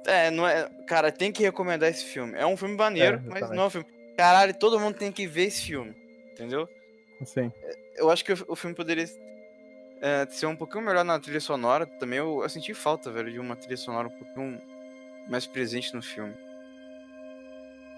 É, 0.05 0.29
não 0.29 0.45
é. 0.45 0.67
Cara, 0.87 1.09
tem 1.09 1.31
que 1.31 1.43
recomendar 1.43 1.89
esse 1.89 2.03
filme. 2.03 2.37
É 2.37 2.45
um 2.45 2.57
filme 2.57 2.75
maneiro, 2.75 3.17
É, 3.17 3.29
mas 3.29 3.49
não 3.49 3.63
é 3.63 3.67
um 3.67 3.69
filme. 3.69 3.94
Caralho, 4.17 4.53
todo 4.53 4.79
mundo 4.79 4.97
tem 4.97 5.11
que 5.11 5.27
ver 5.27 5.45
esse 5.45 5.63
filme. 5.63 5.95
Entendeu? 6.31 6.67
Sim. 7.23 7.51
Eu 7.95 8.09
acho 8.09 8.23
que 8.25 8.33
o, 8.33 8.45
o 8.49 8.55
filme 8.55 8.75
poderia 8.75 9.05
é, 10.01 10.27
ser 10.29 10.45
um 10.45 10.55
pouquinho 10.55 10.83
melhor 10.83 11.03
na 11.03 11.19
trilha 11.19 11.39
sonora. 11.39 11.85
Também 11.85 12.19
eu, 12.19 12.41
eu 12.43 12.49
senti 12.49 12.73
falta, 12.73 13.11
velho, 13.11 13.31
de 13.31 13.39
uma 13.39 13.55
trilha 13.55 13.77
sonora 13.77 14.07
um 14.07 14.11
pouquinho 14.11 14.61
mais 15.29 15.45
presente 15.45 15.93
no 15.93 16.01
filme. 16.01 16.35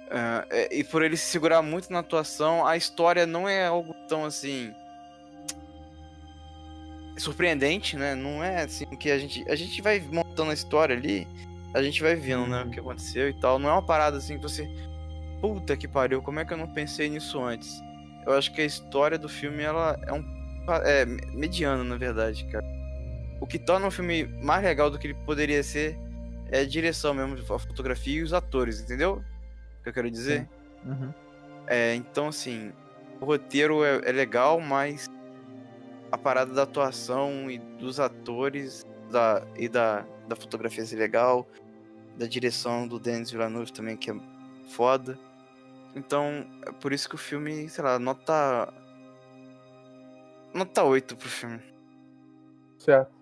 É, 0.10 0.46
é, 0.50 0.76
e 0.76 0.84
por 0.84 1.04
ele 1.04 1.18
se 1.18 1.26
segurar 1.26 1.62
muito 1.62 1.92
na 1.92 2.00
atuação, 2.00 2.66
a 2.66 2.78
história 2.78 3.26
não 3.26 3.48
é 3.48 3.68
algo 3.68 3.94
tão 4.08 4.24
assim. 4.24 4.74
surpreendente, 7.18 7.98
né? 7.98 8.16
Não 8.16 8.44
é 8.44 8.64
assim 8.64 8.86
que 8.86 9.12
a 9.12 9.18
gente. 9.18 9.44
A 9.50 9.56
gente 9.56 9.82
vai 9.82 10.00
montando 10.00 10.52
a 10.52 10.54
história 10.54 10.96
ali, 10.96 11.28
a 11.74 11.84
gente 11.84 12.02
vai 12.02 12.16
vendo, 12.16 12.48
né, 12.48 12.64
o 12.64 12.70
que 12.70 12.80
aconteceu 12.80 13.30
e 13.30 13.34
tal. 13.34 13.60
Não 13.60 13.70
é 13.70 13.74
uma 13.74 13.86
parada 13.86 14.18
assim 14.18 14.38
que 14.38 14.44
você. 14.44 14.70
Puta 15.42 15.78
que 15.78 15.88
pariu, 15.88 16.22
como 16.22 16.40
é 16.40 16.46
que 16.46 16.54
eu 16.54 16.58
não 16.58 16.68
pensei 16.68 17.10
nisso 17.10 17.42
antes? 17.44 17.82
Eu 18.26 18.34
acho 18.34 18.54
que 18.54 18.62
a 18.62 18.66
história 18.66 19.18
do 19.18 19.30
filme 19.30 19.64
ela 19.64 20.00
é 20.06 20.14
um 20.14 20.38
é 20.84 21.06
mediana, 21.06 21.84
na 21.84 21.96
verdade, 21.96 22.46
cara. 22.46 22.66
O 23.40 23.48
que 23.48 23.58
torna 23.58 23.88
o 23.88 23.92
filme 23.92 24.26
mais 24.42 24.64
legal 24.64 24.90
do 24.90 25.00
que 25.00 25.08
ele 25.08 25.14
poderia 25.26 25.64
ser 25.64 25.98
é 26.52 26.60
a 26.60 26.66
direção 26.66 27.14
mesmo, 27.14 27.38
a 27.54 27.60
fotografia 27.60 28.20
e 28.20 28.24
os 28.24 28.34
atores, 28.34 28.82
entendeu? 28.82 29.24
O 29.80 29.84
que 29.84 29.90
eu 29.90 29.94
quero 29.94 30.12
dizer? 30.12 30.48
Uhum. 30.86 31.14
É, 31.68 31.96
então, 31.96 32.28
assim, 32.28 32.74
o 33.22 33.26
roteiro 33.26 33.84
é, 33.84 34.02
é 34.04 34.12
legal, 34.12 34.60
mas 34.60 35.10
a 36.12 36.18
parada 36.18 36.54
da 36.54 36.64
atuação 36.64 37.50
e 37.50 37.58
dos 37.58 38.00
atores 38.00 38.86
da, 39.12 39.46
e 39.56 39.68
da, 39.68 40.06
da 40.28 40.36
fotografia 40.36 40.84
é 40.84 40.96
legal, 40.96 41.48
da 42.18 42.26
direção 42.26 42.88
do 42.88 43.00
Denis 43.00 43.32
Villeneuve 43.32 43.72
também, 43.72 43.96
que 43.96 44.12
é 44.12 44.16
foda. 44.70 45.18
Então, 45.98 46.46
é 46.64 46.72
por 46.72 46.94
isso 46.94 47.10
que 47.10 47.16
o 47.16 47.18
filme, 47.18 47.68
sei 47.70 47.84
lá, 47.84 47.98
nota. 47.98 48.72
Nota 50.54 50.84
8 50.84 51.16
pro 51.16 51.28
filme. 51.28 51.60
Certo. 52.78 53.18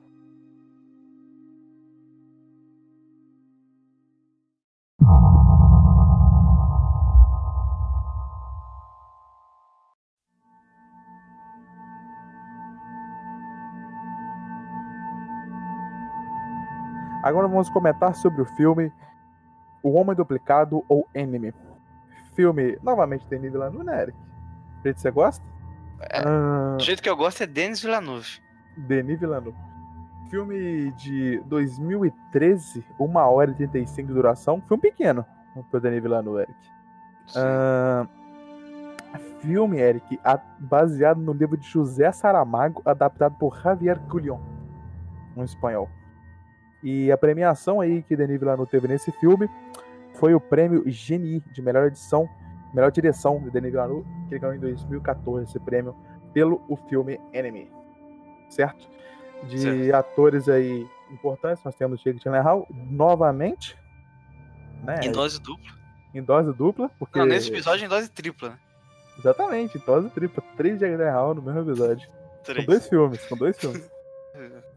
Agora 17.23 17.47
vamos 17.47 17.69
comentar 17.69 18.13
sobre 18.13 18.41
o 18.41 18.45
filme 18.45 18.91
O 19.81 19.93
Homem 19.93 20.15
Duplicado 20.15 20.83
ou 20.88 21.07
Enemy. 21.13 21.64
Filme, 22.35 22.77
novamente, 22.83 23.25
tem 23.27 23.39
Denis 23.39 23.53
Villeneuve, 23.53 23.85
né, 23.85 24.01
Eric? 24.03 24.17
Jeito 24.83 24.95
que 24.95 25.01
você 25.01 25.11
gosta? 25.11 25.45
É, 26.01 26.19
Ah, 26.25 26.75
Do 26.77 26.83
jeito 26.83 27.01
que 27.01 27.09
eu 27.09 27.15
gosto 27.15 27.41
é 27.43 27.47
Denis 27.47 27.81
Villeneuve. 27.81 28.39
Denis 28.77 29.19
Villeneuve. 29.19 29.57
Filme 30.29 30.91
de 30.93 31.39
2013, 31.45 32.83
1 32.99 33.15
hora 33.15 33.51
e 33.51 33.55
35 33.55 34.07
de 34.07 34.13
duração. 34.13 34.61
Filme 34.67 34.81
pequeno 34.81 35.25
pro 35.71 35.79
Denis 35.79 36.01
Villeneuve, 36.03 36.41
Eric. 36.41 36.57
Ah, 37.35 38.07
filme, 39.39 39.77
Eric, 39.79 40.19
baseado 40.59 41.19
no 41.21 41.31
livro 41.31 41.55
de 41.57 41.67
José 41.67 42.11
Saramago, 42.11 42.81
adaptado 42.86 43.36
por 43.38 43.57
Javier 43.61 43.99
Culion, 44.09 44.39
um 45.38 45.43
espanhol. 45.43 45.89
E 46.83 47.11
a 47.11 47.17
premiação 47.17 47.79
aí 47.79 48.03
que 48.03 48.15
Denis 48.15 48.39
Villeneuve 48.39 48.69
teve 48.69 48.88
nesse 48.88 49.11
filme 49.13 49.49
foi 50.16 50.34
o 50.34 50.39
prêmio 50.39 50.84
Genie 50.88 51.41
de 51.53 51.61
melhor 51.61 51.88
edição, 51.88 52.28
melhor 52.74 52.91
direção 52.91 53.39
de 53.41 53.49
Denis 53.51 53.72
Villeneuve, 53.72 54.05
que 54.28 54.34
ele 54.36 54.39
ganhou 54.39 54.55
em 54.55 54.59
2014 54.59 55.43
esse 55.45 55.59
prêmio 55.59 55.95
pelo 56.34 56.61
o 56.68 56.76
filme 56.89 57.20
Enemy. 57.34 57.72
Certo? 58.49 58.88
De 59.47 59.59
Certo. 59.59 59.95
atores 59.95 60.49
aí 60.49 60.88
importantes, 61.11 61.63
nós 61.63 61.76
temos 61.76 62.01
Jake 62.01 62.20
Gyllenhaal 62.20 62.68
novamente, 62.72 63.78
né? 64.84 64.99
Em 65.03 65.11
dose 65.11 65.39
dupla. 65.41 65.72
em 66.13 66.22
dose 66.24 66.51
dupla, 66.53 66.89
porque 66.97 67.20
Não, 67.20 67.26
nesse 67.26 67.49
episódio 67.49 67.86
em 67.86 67.89
dose 67.89 68.09
tripla, 68.09 68.49
né? 68.49 68.57
Exatamente, 69.20 69.78
dose 69.80 70.09
tripla. 70.09 70.43
Três 70.57 70.78
de 70.80 70.86
Gyllenhaal 70.88 71.34
no 71.36 71.41
mesmo 71.41 71.61
episódio. 71.61 72.07
Com 72.09 72.43
Três. 72.43 72.66
dois 72.66 72.88
filmes, 72.88 73.26
com 73.26 73.36
dois 73.38 73.57
filmes. 73.57 73.89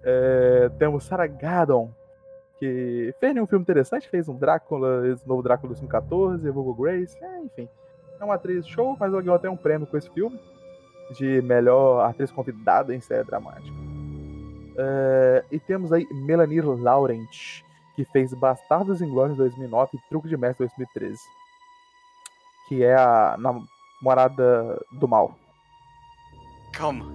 É, 0.04 0.68
temos 0.78 1.02
Sarah 1.02 1.26
Gardon, 1.26 1.92
que 2.58 3.14
fez 3.20 3.34
nenhum 3.34 3.46
filme 3.46 3.62
interessante, 3.62 4.08
fez 4.08 4.28
um 4.28 4.36
Drácula, 4.36 5.06
esse 5.08 5.26
novo 5.26 5.42
Drácula 5.42 5.68
2014, 5.68 6.50
Vulgo 6.50 6.74
Grace, 6.74 7.16
é, 7.22 7.40
enfim. 7.40 7.68
É 8.20 8.24
uma 8.24 8.34
atriz 8.34 8.66
show, 8.66 8.96
mas 8.98 9.12
ela 9.12 9.22
ganhou 9.22 9.36
até 9.36 9.48
um 9.48 9.56
prêmio 9.56 9.86
com 9.86 9.96
esse 9.96 10.10
filme. 10.10 10.38
de 11.16 11.40
melhor 11.40 12.04
atriz 12.04 12.30
convidada 12.30 12.94
em 12.94 13.00
série 13.00 13.24
dramática. 13.24 13.74
É, 14.76 15.44
e 15.50 15.58
temos 15.58 15.90
aí 15.90 16.06
Melanie 16.10 16.60
Laurent, 16.60 17.62
que 17.96 18.04
fez 18.04 18.34
Bastardos 18.34 19.00
Inglórios 19.00 19.38
2009 19.38 19.96
e 19.96 20.08
Truque 20.08 20.28
de 20.28 20.36
Mestre 20.36 20.66
2013. 20.66 21.18
Que 22.68 22.84
é 22.84 22.94
a 22.94 23.36
namorada 23.38 24.78
do 24.92 25.08
mal. 25.08 25.34
Calma. 26.72 27.06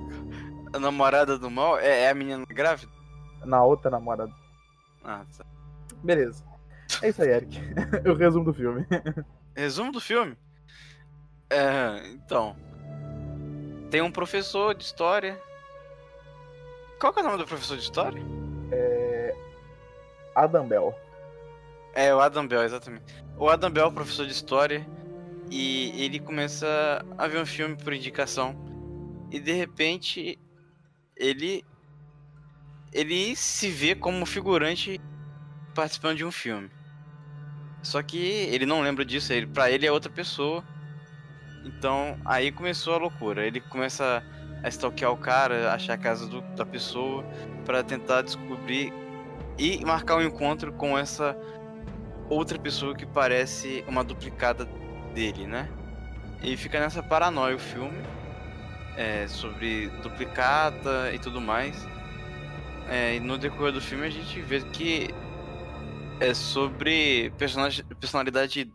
A 0.74 0.80
namorada 0.80 1.38
do 1.38 1.52
mal 1.52 1.78
é, 1.78 2.06
é 2.06 2.10
a 2.10 2.16
menina 2.16 2.44
grávida? 2.48 2.92
Na 3.46 3.64
outra 3.64 3.92
namorada. 3.92 4.34
Ah, 5.04 5.26
tá. 5.38 5.46
Beleza. 6.04 6.44
É 7.02 7.10
isso 7.10 7.22
aí, 7.22 7.30
Eric. 7.30 7.60
o 8.10 8.14
resumo 8.14 8.46
do 8.46 8.54
filme. 8.54 8.86
Resumo 9.56 9.92
do 9.92 10.02
filme? 10.02 10.38
É, 11.50 12.08
então. 12.08 12.56
Tem 13.90 14.02
um 14.02 14.12
professor 14.12 14.74
de 14.74 14.84
história. 14.84 15.40
Qual 17.00 17.14
que 17.14 17.20
é 17.20 17.24
o 17.24 17.26
nome 17.26 17.38
do 17.38 17.46
professor 17.46 17.78
de 17.78 17.84
história? 17.84 18.22
É. 18.72 19.36
Adam 20.36 20.68
Bell. 20.68 20.96
É, 21.94 22.14
o 22.14 22.20
Adam 22.20 22.48
Bell, 22.48 22.64
exatamente. 22.64 23.06
O 23.38 23.48
Adam 23.50 23.70
Bell 23.70 23.86
é 23.86 23.88
o 23.88 23.92
professor 23.92 24.26
de 24.26 24.32
história. 24.32 24.86
E 25.52 26.04
ele 26.04 26.20
começa 26.20 27.06
a 27.18 27.28
ver 27.28 27.40
um 27.40 27.46
filme 27.46 27.76
por 27.76 27.94
indicação. 27.94 28.56
E 29.30 29.40
de 29.40 29.52
repente. 29.52 30.40
Ele. 31.16 31.64
Ele 32.94 33.36
se 33.36 33.70
vê 33.70 33.96
como 33.96 34.26
figurante 34.26 35.02
participando 35.74 36.18
de 36.18 36.26
um 36.26 36.32
filme. 36.32 36.70
Só 37.82 38.02
que 38.02 38.18
ele 38.18 38.66
não 38.66 38.82
lembra 38.82 39.04
disso, 39.04 39.34
ele, 39.34 39.48
pra 39.48 39.70
ele 39.70 39.86
é 39.86 39.92
outra 39.92 40.12
pessoa. 40.12 40.64
Então 41.66 42.18
aí 42.24 42.52
começou 42.52 42.94
a 42.94 42.98
loucura. 42.98 43.46
Ele 43.46 43.60
começa 43.60 44.24
a 44.64 44.70
stalkear 44.70 45.12
o 45.12 45.18
cara, 45.18 45.74
achar 45.74 45.94
a 45.94 45.98
casa 45.98 46.28
do, 46.28 46.42
da 46.56 46.66
pessoa, 46.66 47.26
para 47.66 47.84
tentar 47.84 48.22
descobrir 48.22 48.94
e 49.58 49.84
marcar 49.86 50.18
um 50.18 50.22
encontro 50.22 50.72
com 50.72 50.98
essa 50.98 51.38
outra 52.30 52.58
pessoa 52.58 52.96
que 52.96 53.06
parece 53.06 53.84
uma 53.88 54.04
duplicada 54.04 54.66
dele, 55.14 55.46
né? 55.46 55.70
E 56.42 56.56
fica 56.58 56.80
nessa 56.80 57.04
paranoia 57.04 57.56
o 57.56 57.60
filme 57.60 57.98
é, 58.98 59.28
sobre 59.28 59.88
duplicata 60.02 61.12
e 61.14 61.20
tudo 61.20 61.42
mais. 61.42 61.88
É, 62.90 63.20
no 63.20 63.38
decorrer 63.38 63.72
do 63.72 63.82
filme 63.82 64.06
a 64.06 64.10
gente 64.10 64.42
vê 64.42 64.62
que 64.62 65.08
é 66.20 66.34
sobre 66.34 67.32
personalidade 68.00 68.72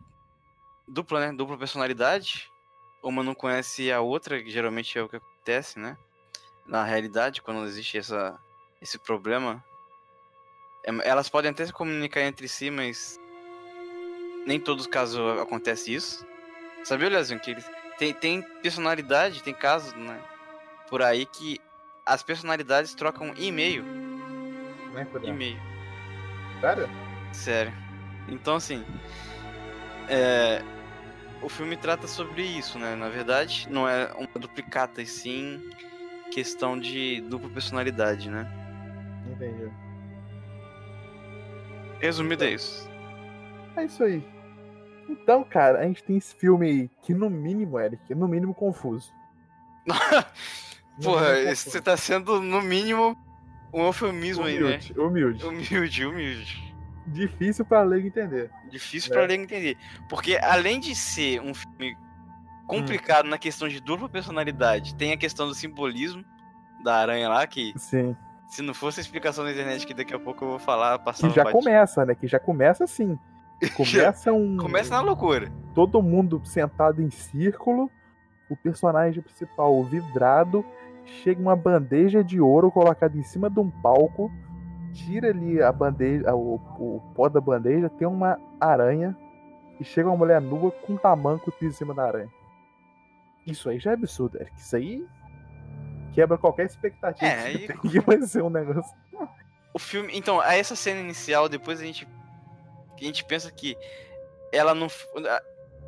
dupla, 0.86 1.20
né? 1.20 1.32
Dupla 1.32 1.56
personalidade. 1.56 2.50
Uma 3.02 3.22
não 3.22 3.34
conhece 3.34 3.92
a 3.92 4.00
outra, 4.00 4.42
que 4.42 4.50
geralmente 4.50 4.98
é 4.98 5.02
o 5.02 5.08
que 5.08 5.16
acontece, 5.16 5.78
né? 5.78 5.96
Na 6.66 6.84
realidade, 6.84 7.40
quando 7.40 7.64
existe 7.64 7.98
essa, 7.98 8.38
esse 8.82 8.98
problema. 8.98 9.64
É, 10.84 11.08
elas 11.08 11.28
podem 11.28 11.50
até 11.50 11.64
se 11.64 11.72
comunicar 11.72 12.22
entre 12.22 12.48
si, 12.48 12.70
mas 12.70 13.18
nem 14.46 14.58
todos 14.58 14.86
os 14.86 14.90
casos 14.90 15.18
acontece 15.40 15.94
isso. 15.94 16.26
Sabia, 16.84 17.08
Leozinho, 17.08 17.40
que 17.40 17.56
tem, 17.98 18.14
tem 18.14 18.42
personalidade, 18.62 19.42
tem 19.42 19.54
casos, 19.54 19.92
né? 19.94 20.20
Por 20.88 21.02
aí 21.02 21.26
que 21.26 21.60
as 22.08 22.22
personalidades 22.22 22.94
trocam 22.94 23.34
e-mail. 23.36 23.84
É 24.96 25.28
e-mail. 25.28 25.60
Sério? 26.60 26.88
Sério. 27.32 27.72
Então, 28.28 28.56
assim. 28.56 28.84
É, 30.08 30.62
o 31.42 31.48
filme 31.48 31.76
trata 31.76 32.08
sobre 32.08 32.42
isso, 32.42 32.78
né? 32.78 32.96
Na 32.96 33.08
verdade, 33.08 33.68
não 33.70 33.86
é 33.88 34.10
uma 34.14 34.40
duplicata, 34.40 35.02
e 35.02 35.06
sim 35.06 35.62
questão 36.30 36.78
de 36.78 37.20
dupla 37.22 37.48
personalidade, 37.50 38.30
né? 38.30 38.46
Entendi. 39.30 39.70
Resumido 42.00 42.44
é 42.44 42.50
isso. 42.50 42.88
É 43.76 43.84
isso 43.84 44.02
aí. 44.02 44.22
Então, 45.08 45.42
cara, 45.42 45.80
a 45.80 45.84
gente 45.84 46.02
tem 46.04 46.16
esse 46.16 46.34
filme 46.34 46.90
que, 47.02 47.14
no 47.14 47.30
mínimo, 47.30 47.78
Eric, 47.78 48.12
é 48.12 48.14
no 48.14 48.28
mínimo 48.28 48.54
confuso. 48.54 49.12
Porra, 51.02 51.54
você 51.54 51.80
tá 51.80 51.96
sendo, 51.96 52.40
no 52.40 52.60
mínimo, 52.60 53.16
um 53.72 53.84
eufemismo 53.84 54.42
humilde, 54.42 54.64
aí, 54.64 54.70
né? 54.70 55.02
Humilde. 55.04 55.46
Humilde, 55.46 56.06
humilde 56.06 56.68
difícil 57.08 57.64
para 57.64 57.82
leigo 57.82 58.06
entender. 58.06 58.50
Difícil 58.70 59.10
né? 59.10 59.16
para 59.16 59.26
leigo 59.26 59.42
entender. 59.42 59.76
Porque 60.08 60.38
além 60.42 60.78
de 60.78 60.94
ser 60.94 61.40
um 61.40 61.54
filme 61.54 61.96
complicado 62.66 63.26
hum. 63.26 63.30
na 63.30 63.38
questão 63.38 63.68
de 63.68 63.80
dupla 63.80 64.08
personalidade, 64.08 64.94
tem 64.94 65.12
a 65.12 65.16
questão 65.16 65.48
do 65.48 65.54
simbolismo 65.54 66.24
da 66.84 66.96
aranha 66.96 67.28
lá 67.28 67.46
que 67.46 67.72
Sim. 67.76 68.16
Se 68.46 68.62
não 68.62 68.72
fosse 68.72 68.98
a 68.98 69.02
explicação 69.02 69.44
na 69.44 69.52
internet 69.52 69.86
que 69.86 69.92
daqui 69.92 70.14
a 70.14 70.18
pouco 70.18 70.42
eu 70.42 70.48
vou 70.48 70.58
falar, 70.58 70.98
passar 71.00 71.28
Que 71.28 71.34
já 71.34 71.52
começa, 71.52 72.06
né? 72.06 72.14
Que 72.14 72.26
já 72.26 72.38
começa 72.38 72.84
assim. 72.84 73.18
Começa 73.76 74.32
um 74.32 74.56
Começa 74.56 74.90
na 74.94 75.02
loucura. 75.02 75.52
Todo 75.74 76.00
mundo 76.00 76.40
sentado 76.44 77.02
em 77.02 77.10
círculo, 77.10 77.90
o 78.48 78.56
personagem 78.56 79.22
principal 79.22 79.84
vidrado, 79.84 80.64
chega 81.22 81.40
uma 81.40 81.56
bandeja 81.56 82.22
de 82.22 82.40
ouro 82.40 82.70
colocada 82.70 83.16
em 83.16 83.22
cima 83.22 83.50
de 83.50 83.58
um 83.58 83.70
palco 83.70 84.30
tira 84.92 85.28
ali 85.28 85.62
a 85.62 85.70
bandeja, 85.70 86.34
o, 86.34 86.54
o 86.54 87.00
pó 87.14 87.28
da 87.28 87.40
bandeja, 87.40 87.88
tem 87.88 88.06
uma 88.06 88.40
aranha 88.60 89.16
e 89.78 89.84
chega 89.84 90.08
uma 90.08 90.16
mulher 90.16 90.40
nua 90.40 90.70
com 90.70 90.94
um 90.94 90.96
tamanco 90.96 91.52
em 91.62 91.70
cima 91.70 91.94
da 91.94 92.04
aranha. 92.04 92.30
Isso 93.46 93.68
aí 93.68 93.78
já 93.78 93.92
é 93.92 93.94
absurdo, 93.94 94.38
Eric. 94.40 94.58
Isso 94.58 94.76
aí 94.76 95.06
quebra 96.14 96.36
qualquer 96.36 96.66
expectativa 96.66 97.30
é, 97.30 97.44
aí... 97.44 97.68
que 97.80 98.00
vai 98.00 98.20
ser 98.22 98.42
um 98.42 98.50
negócio. 98.50 98.96
O 99.72 99.78
filme, 99.78 100.16
então, 100.16 100.42
essa 100.42 100.74
cena 100.74 101.00
inicial, 101.00 101.48
depois 101.48 101.80
a 101.80 101.84
gente 101.84 102.06
a 103.00 103.04
gente 103.04 103.24
pensa 103.24 103.48
que 103.52 103.76
ela 104.52 104.74
não 104.74 104.88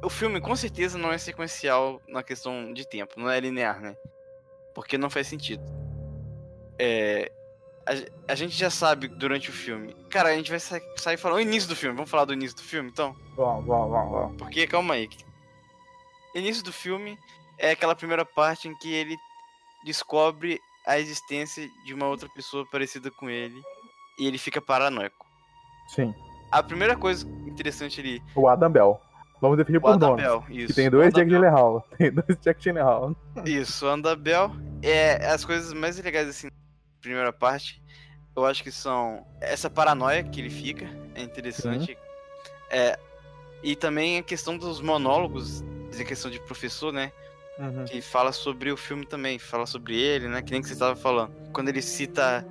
o 0.00 0.08
filme 0.08 0.40
com 0.40 0.54
certeza 0.54 0.96
não 0.96 1.10
é 1.10 1.18
sequencial 1.18 2.00
na 2.08 2.22
questão 2.22 2.72
de 2.72 2.86
tempo, 2.86 3.18
não 3.18 3.28
é 3.28 3.40
linear, 3.40 3.80
né? 3.80 3.96
Porque 4.80 4.96
não 4.96 5.10
faz 5.10 5.26
sentido. 5.26 5.62
É, 6.78 7.30
a, 7.86 8.32
a, 8.32 8.34
gente 8.34 8.56
já 8.56 8.70
sabe 8.70 9.08
durante 9.08 9.50
o 9.50 9.52
filme. 9.52 9.94
Cara, 10.08 10.30
a 10.30 10.34
gente 10.34 10.50
vai 10.50 10.58
sa 10.58 10.80
sair 10.96 11.18
falando 11.18 11.36
o 11.36 11.42
início 11.42 11.68
do 11.68 11.76
filme. 11.76 11.94
Vamos 11.94 12.10
falar 12.10 12.24
do 12.24 12.32
início 12.32 12.56
do 12.56 12.62
filme, 12.62 12.88
então? 12.88 13.14
Vamos, 13.36 13.66
vamos, 13.66 13.90
vamos, 13.90 14.10
vamos. 14.10 14.36
Porque, 14.38 14.66
calma 14.66 14.94
aí. 14.94 15.06
Início 16.34 16.64
do 16.64 16.72
filme 16.72 17.18
é 17.58 17.72
aquela 17.72 17.94
primeira 17.94 18.24
parte 18.24 18.68
em 18.68 18.74
que 18.78 18.90
ele 18.90 19.16
descobre 19.84 20.58
a 20.86 20.98
existência 20.98 21.68
de 21.84 21.92
uma 21.92 22.06
outra 22.06 22.28
pessoa 22.30 22.64
parecida 22.70 23.10
com 23.10 23.28
ele 23.28 23.60
e 24.18 24.26
ele 24.26 24.38
fica 24.38 24.62
paranoico. 24.62 25.26
Sim. 25.88 26.14
A 26.50 26.62
primeira 26.62 26.96
coisa 26.96 27.28
interessante 27.46 28.00
ali. 28.00 28.22
O 28.34 28.48
Adam 28.48 28.70
Bell. 28.70 29.00
Vamos 29.40 29.56
definir 29.56 29.80
por 29.80 29.98
nome. 29.98 30.22
Que 30.46 30.72
tem 30.72 30.90
dois 30.90 31.12
Jack 31.12 31.28
Gyllenhaal. 31.28 31.86
Tem 31.96 32.12
dois 32.12 32.38
Jack 32.40 32.62
Gyllenhaal. 32.62 33.16
Isso, 33.46 33.86
o 33.86 33.88
Andabel 33.88 34.52
é 34.82 35.26
as 35.26 35.44
coisas 35.44 35.72
mais 35.72 35.98
legais 35.98 36.28
assim 36.28 36.48
primeira 37.00 37.32
parte, 37.32 37.82
eu 38.36 38.44
acho 38.44 38.62
que 38.62 38.70
são 38.70 39.26
essa 39.40 39.68
paranoia 39.68 40.22
que 40.22 40.40
ele 40.40 40.50
fica, 40.50 40.86
é 41.14 41.22
interessante. 41.22 41.92
Uhum. 41.92 41.98
É, 42.70 42.98
e 43.62 43.74
também 43.74 44.18
a 44.18 44.22
questão 44.22 44.56
dos 44.56 44.80
monólogos, 44.80 45.64
a 45.98 46.04
questão 46.04 46.30
de 46.30 46.38
professor, 46.40 46.92
né? 46.92 47.10
Uhum. 47.58 47.84
Que 47.84 48.00
fala 48.00 48.32
sobre 48.32 48.70
o 48.70 48.76
filme 48.76 49.04
também, 49.04 49.38
fala 49.38 49.66
sobre 49.66 49.98
ele, 49.98 50.28
né? 50.28 50.40
Que 50.40 50.52
nem 50.52 50.62
que 50.62 50.68
você 50.68 50.74
estava 50.74 50.94
falando. 50.94 51.32
Quando 51.52 51.68
ele 51.68 51.82
cita 51.82 52.46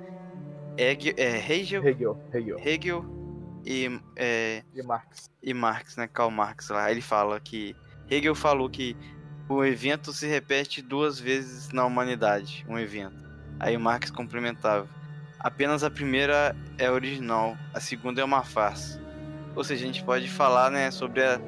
Hegel, 0.76 1.14
é, 1.16 1.36
Hegel, 1.38 1.86
Hegel, 1.86 2.18
Hegel. 2.32 2.58
Hegel 2.62 3.19
e, 3.64 4.00
é, 4.16 4.62
e 4.74 4.82
Marx. 4.82 5.30
E 5.42 5.54
Marx, 5.54 5.96
né? 5.96 6.08
Karl 6.08 6.30
Marx 6.30 6.68
lá. 6.68 6.90
Ele 6.90 7.00
fala 7.00 7.40
que 7.40 7.74
Hegel 8.08 8.34
falou 8.34 8.68
que 8.68 8.96
o 9.48 9.64
evento 9.64 10.12
se 10.12 10.26
repete 10.26 10.80
duas 10.80 11.18
vezes 11.18 11.70
na 11.70 11.84
humanidade, 11.84 12.64
um 12.68 12.78
evento. 12.78 13.28
Aí 13.58 13.76
Marx 13.76 14.10
complementava. 14.10 14.88
Apenas 15.38 15.82
a 15.82 15.90
primeira 15.90 16.54
é 16.78 16.90
original, 16.90 17.56
a 17.74 17.80
segunda 17.80 18.20
é 18.20 18.24
uma 18.24 18.42
farsa. 18.42 19.00
Ou 19.56 19.64
seja, 19.64 19.82
a 19.82 19.86
gente 19.86 20.04
pode 20.04 20.28
falar, 20.28 20.70
né, 20.70 20.90
sobre 20.90 21.22
a, 21.22 21.40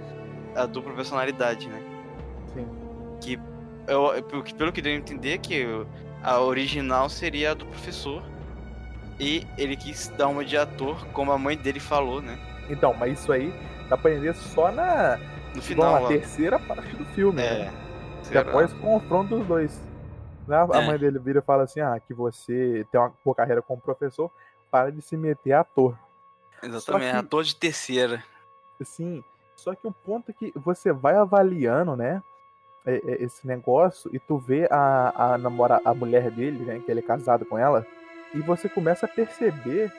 a 0.56 0.66
dupla 0.66 0.92
personalidade, 0.94 1.68
né? 1.68 1.80
Sim. 2.52 2.66
Que, 3.20 3.38
eu, 3.86 4.22
pelo 4.24 4.72
que 4.72 4.82
deu 4.82 4.92
a 4.92 4.96
entender, 4.96 5.38
que 5.38 5.64
a 6.22 6.40
original 6.40 7.08
seria 7.08 7.52
a 7.52 7.54
do 7.54 7.66
professor. 7.66 8.22
E 9.22 9.46
ele 9.56 9.76
quis 9.76 10.08
dar 10.08 10.26
uma 10.26 10.44
de 10.44 10.56
ator, 10.56 11.06
como 11.12 11.30
a 11.30 11.38
mãe 11.38 11.56
dele 11.56 11.78
falou, 11.78 12.20
né? 12.20 12.36
Então, 12.68 12.92
mas 12.92 13.20
isso 13.20 13.32
aí 13.32 13.54
dá 13.88 13.96
pra 13.96 14.10
entender 14.10 14.34
só 14.34 14.72
na, 14.72 15.16
no 15.54 15.62
final, 15.62 16.02
na 16.02 16.08
terceira 16.08 16.58
parte 16.58 16.96
do 16.96 17.04
filme, 17.04 17.40
é, 17.40 17.66
né? 17.66 17.72
Depois 18.28 18.72
o 18.72 18.76
confronto 18.78 19.38
dos 19.38 19.46
dois. 19.46 19.80
Né? 20.48 20.56
A 20.56 20.82
é. 20.82 20.86
mãe 20.88 20.98
dele 20.98 21.20
vira 21.20 21.38
e 21.38 21.42
fala 21.42 21.62
assim: 21.62 21.78
ah, 21.78 22.00
que 22.04 22.12
você 22.12 22.84
tem 22.90 23.00
uma 23.00 23.12
boa 23.24 23.36
carreira 23.36 23.62
como 23.62 23.80
professor, 23.80 24.28
para 24.68 24.90
de 24.90 25.00
se 25.00 25.16
meter 25.16 25.52
ator. 25.52 25.96
Exatamente, 26.60 27.12
que, 27.12 27.16
ator 27.16 27.44
de 27.44 27.54
terceira. 27.54 28.24
Sim, 28.82 29.22
só 29.54 29.72
que 29.72 29.86
o 29.86 29.92
ponto 29.92 30.32
é 30.32 30.34
que 30.34 30.52
você 30.56 30.92
vai 30.92 31.14
avaliando, 31.14 31.94
né? 31.94 32.20
é, 32.84 32.94
é, 32.94 33.22
esse 33.22 33.46
negócio 33.46 34.10
e 34.12 34.18
tu 34.18 34.38
vê 34.38 34.66
a, 34.70 35.34
a, 35.34 35.38
namora, 35.38 35.80
a 35.84 35.94
mulher 35.94 36.30
dele, 36.30 36.64
né? 36.64 36.80
Que 36.84 36.90
ele 36.90 37.00
é 37.00 37.02
casado 37.02 37.44
com 37.44 37.56
ela, 37.58 37.86
e 38.34 38.40
você 38.40 38.68
começa 38.68 39.06
a 39.06 39.08
perceber 39.08 39.92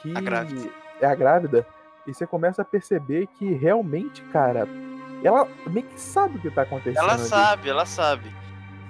que. 0.00 0.16
A 0.16 0.20
grávida. 0.20 0.70
É 1.00 1.06
a 1.06 1.14
grávida. 1.14 1.66
E 2.06 2.14
você 2.14 2.26
começa 2.26 2.62
a 2.62 2.64
perceber 2.64 3.26
que 3.38 3.52
realmente, 3.52 4.22
cara, 4.32 4.66
ela 5.22 5.46
meio 5.66 5.86
que 5.86 6.00
sabe 6.00 6.38
o 6.38 6.40
que 6.40 6.50
tá 6.50 6.62
acontecendo. 6.62 6.96
Ela 7.02 7.14
ali. 7.14 7.22
sabe, 7.24 7.68
ela 7.68 7.84
sabe. 7.86 8.32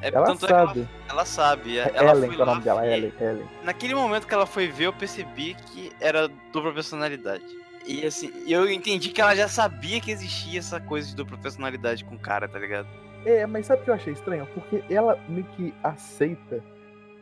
É, 0.00 0.14
Ela 0.14 0.26
tanto 0.26 0.44
é 0.44 0.46
que 0.48 0.52
ela- 0.54 0.66
sabe. 0.68 0.88
ela, 1.08 1.24
sabe. 1.24 1.78
É 1.78 1.90
Ela 1.92 2.12
Ellen, 2.12 2.30
foi 2.30 2.38
é 2.38 2.42
o 2.42 2.46
nome 2.46 2.60
dela. 2.62 2.86
Ellen, 2.86 3.12
Ellen. 3.20 3.48
Naquele 3.64 3.94
momento 3.96 4.28
que 4.28 4.34
ela 4.34 4.46
foi 4.46 4.68
ver, 4.68 4.84
eu 4.84 4.92
percebi 4.92 5.54
que 5.54 5.90
era 6.00 6.28
dupla 6.52 6.72
personalidade. 6.72 7.44
E 7.84 8.06
assim, 8.06 8.30
eu 8.46 8.70
entendi 8.70 9.08
que 9.08 9.20
ela 9.20 9.34
já 9.34 9.48
sabia 9.48 10.00
que 10.00 10.12
existia 10.12 10.60
essa 10.60 10.78
coisa 10.80 11.08
de 11.08 11.16
dupla 11.16 11.36
personalidade 11.38 12.04
com 12.04 12.14
o 12.14 12.18
cara, 12.18 12.46
tá 12.46 12.58
ligado? 12.60 12.86
É, 13.24 13.44
mas 13.46 13.66
sabe 13.66 13.80
o 13.80 13.84
que 13.86 13.90
eu 13.90 13.94
achei 13.94 14.12
estranho? 14.12 14.46
Porque 14.54 14.84
ela 14.88 15.18
meio 15.28 15.44
que 15.56 15.74
aceita 15.82 16.62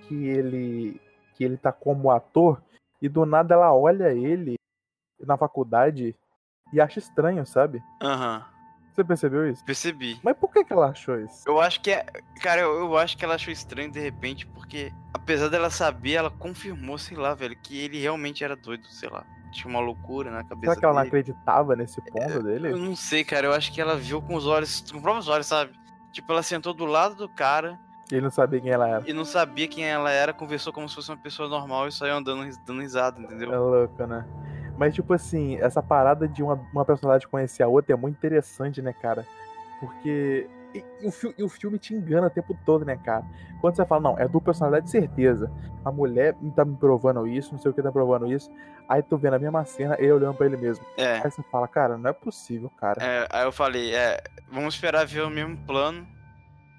que 0.03 0.27
ele 0.29 1.01
que 1.37 1.45
ele 1.45 1.57
tá 1.57 1.71
como 1.73 2.11
ator 2.11 2.63
e 3.01 3.09
do 3.09 3.27
nada 3.27 3.55
ela 3.55 3.73
olha 3.75 4.13
ele 4.13 4.55
na 5.21 5.37
faculdade 5.37 6.15
e 6.73 6.81
acha 6.81 6.99
estranho, 6.99 7.45
sabe? 7.47 7.83
Aham, 8.03 8.45
Você 8.95 9.05
percebeu 9.05 9.49
isso? 9.49 9.65
percebi. 9.65 10.19
Mas 10.23 10.37
por 10.37 10.51
que 10.53 10.65
que 10.65 10.73
ela 10.73 10.89
achou 10.89 11.21
isso? 11.21 11.43
Eu 11.47 11.61
acho 11.61 11.81
que 11.81 11.91
é. 11.91 12.05
Cara, 12.43 12.63
eu, 12.63 12.75
eu 12.81 12.97
acho 12.99 13.17
que 13.17 13.25
ela 13.25 13.35
achou 13.35 13.53
estranho 13.53 13.91
de 13.91 14.01
repente, 14.01 14.47
porque 14.49 14.91
apesar 15.15 15.49
dela 15.49 15.71
saber, 15.71 16.13
ela 16.15 16.31
confirmou, 16.31 16.97
sei 16.99 17.17
lá, 17.17 17.35
velho, 17.35 17.57
que 17.63 17.79
ele 17.79 18.01
realmente 18.01 18.43
era 18.43 18.57
doido, 18.57 18.87
sei 18.87 19.09
lá. 19.09 19.25
Tinha 19.53 19.71
uma 19.71 19.81
loucura 19.81 20.31
na 20.31 20.43
cabeça 20.45 20.73
Será 20.75 20.77
que 20.77 20.85
ela 20.85 20.95
não 20.95 21.03
dele. 21.03 21.09
acreditava 21.21 21.77
nesse 21.77 22.01
ponto 22.03 22.43
dele? 22.43 22.73
Eu 22.73 22.77
não 22.79 22.97
sei, 22.97 23.25
cara. 23.25 23.47
Eu 23.47 23.53
acho 23.53 23.73
que 23.73 23.81
ela 23.81 23.97
viu 23.97 24.21
com 24.21 24.35
os 24.35 24.47
olhos, 24.47 24.81
com 24.91 24.97
os 24.97 25.03
próprios 25.03 25.29
olhos, 25.29 25.47
sabe? 25.47 25.73
Tipo, 26.13 26.33
ela 26.33 26.43
sentou 26.43 26.75
do 26.75 26.85
lado 26.85 27.15
do 27.15 27.29
cara 27.29 27.79
Ele 28.11 28.21
não 28.21 28.31
sabia 28.31 28.61
quem 28.61 28.71
ela 28.71 28.89
era. 28.89 29.03
e 29.09 29.13
não 29.13 29.25
sabia 29.25 29.67
quem 29.69 29.85
ela 29.85 30.11
era, 30.11 30.33
conversou 30.33 30.73
como 30.73 30.89
se 30.89 30.95
fosse 30.95 31.11
uma 31.11 31.17
pessoa 31.17 31.49
normal 31.49 31.89
e 31.89 31.93
saiu 31.93 32.15
andando, 32.15 32.49
dando 32.65 32.81
risada, 32.81 33.21
entendeu? 33.21 33.53
É 33.53 33.59
louco, 33.59 34.07
né? 34.07 34.25
Mas, 34.79 34.95
tipo 34.95 35.13
assim, 35.15 35.57
essa 35.57 35.83
parada 35.83 36.29
de 36.29 36.43
uma, 36.43 36.55
uma 36.73 36.85
personagem 36.85 37.27
conhecer 37.29 37.63
a 37.63 37.69
outra 37.69 37.95
é 37.95 37.97
muito 37.97 38.17
interessante, 38.17 38.81
né, 38.83 38.93
cara? 38.93 39.27
Porque. 39.81 40.49
E, 40.75 40.85
e 41.01 41.07
o, 41.07 41.11
fi- 41.11 41.35
e 41.39 41.43
o 41.43 41.49
filme 41.49 41.79
te 41.79 41.95
engana 41.95 42.27
o 42.27 42.31
tempo 42.31 42.55
todo, 42.67 42.85
né, 42.85 42.97
cara? 42.97 43.25
Quando 43.63 43.75
você 43.77 43.87
fala, 43.87 44.03
não, 44.03 44.19
é 44.19 44.25
dupla 44.25 44.43
personalidade, 44.53 44.91
certeza. 44.91 45.51
A 45.83 45.91
mulher 45.91 46.37
tá 46.55 46.65
me 46.65 46.77
provando 46.77 47.27
isso, 47.27 47.53
não 47.53 47.59
sei 47.59 47.71
o 47.71 47.75
que 47.75 47.83
tá 47.83 47.91
provando 47.91 48.31
isso. 48.31 48.51
Aí 48.87 49.03
tu 49.03 49.17
vê 49.17 49.31
na 49.31 49.39
mesma 49.39 49.65
cena 49.65 49.97
ele 49.99 50.13
olhando 50.13 50.35
pra 50.37 50.45
ele 50.45 50.57
mesmo. 50.59 50.85
É. 50.99 51.15
Aí 51.25 51.31
você 51.31 51.43
fala, 51.51 51.67
cara, 51.67 51.97
não 51.97 52.11
é 52.11 52.13
possível, 52.13 52.71
cara. 52.77 53.03
é, 53.03 53.27
aí 53.31 53.45
eu 53.45 53.53
falei, 53.53 53.95
é, 53.95 54.23
vamos 54.51 54.75
esperar 54.75 55.07
ver 55.07 55.23
o 55.23 55.31
mesmo 55.31 55.57
plano, 55.67 56.07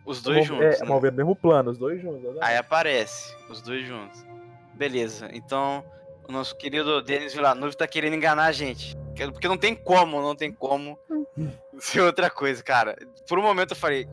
os 0.08 0.22
dois 0.22 0.48
Vamos- 0.48 0.64
juntos. 0.64 0.78
É, 0.78 0.82
né? 0.82 0.86
vamos 0.88 1.02
ver 1.02 1.12
o 1.12 1.16
mesmo 1.16 1.36
plano, 1.36 1.70
os 1.72 1.78
dois 1.78 2.02
juntos. 2.02 2.24
né? 2.34 2.40
Aí 2.42 2.58
aparece, 2.58 3.36
os 3.50 3.62
dois 3.62 3.86
juntos. 3.86 4.26
Beleza, 4.74 5.30
então 5.34 5.84
o 6.28 6.32
nosso 6.32 6.56
querido 6.58 7.02
Denis 7.02 7.34
Villeneuve 7.34 7.76
tá 7.76 7.88
querendo 7.88 8.16
enganar 8.16 8.46
a 8.46 8.52
gente. 8.52 8.96
Que- 9.16 9.32
Porque 9.32 9.48
não 9.48 9.58
tem 9.58 9.76
como, 9.76 10.22
não 10.22 10.36
tem 10.36 10.52
como 10.52 10.98
ser 11.80 12.02
outra 12.02 12.30
coisa, 12.30 12.64
cara. 12.64 12.96
Por 13.28 13.38
um 13.38 13.42
momento 13.44 13.72
eu 13.72 13.78
falei. 13.78 14.08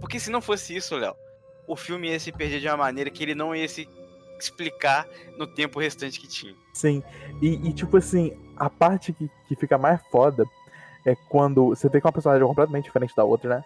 Porque 0.00 0.18
se 0.20 0.30
não 0.30 0.40
fosse 0.42 0.76
isso, 0.76 0.96
Léo, 0.96 1.14
o 1.66 1.74
filme 1.76 2.10
ia 2.10 2.20
se 2.20 2.30
perder 2.30 2.60
de 2.60 2.68
uma 2.68 2.76
maneira 2.76 3.08
que 3.10 3.22
ele 3.22 3.34
não 3.34 3.54
ia 3.54 3.66
se 3.68 3.88
explicar 4.38 5.06
no 5.38 5.46
tempo 5.46 5.80
restante 5.80 6.20
que 6.20 6.28
tinha. 6.28 6.54
Sim, 6.74 7.02
e, 7.40 7.68
e, 7.68 7.72
tipo 7.72 7.96
assim, 7.96 8.36
a 8.56 8.68
parte 8.68 9.12
que, 9.12 9.30
que 9.48 9.56
fica 9.56 9.78
mais 9.78 10.00
foda 10.10 10.44
é 11.06 11.14
quando 11.28 11.68
você 11.68 11.88
tem 11.88 12.00
uma 12.04 12.12
personagem 12.12 12.46
completamente 12.46 12.84
diferente 12.84 13.14
da 13.16 13.24
outra, 13.24 13.56
né? 13.58 13.64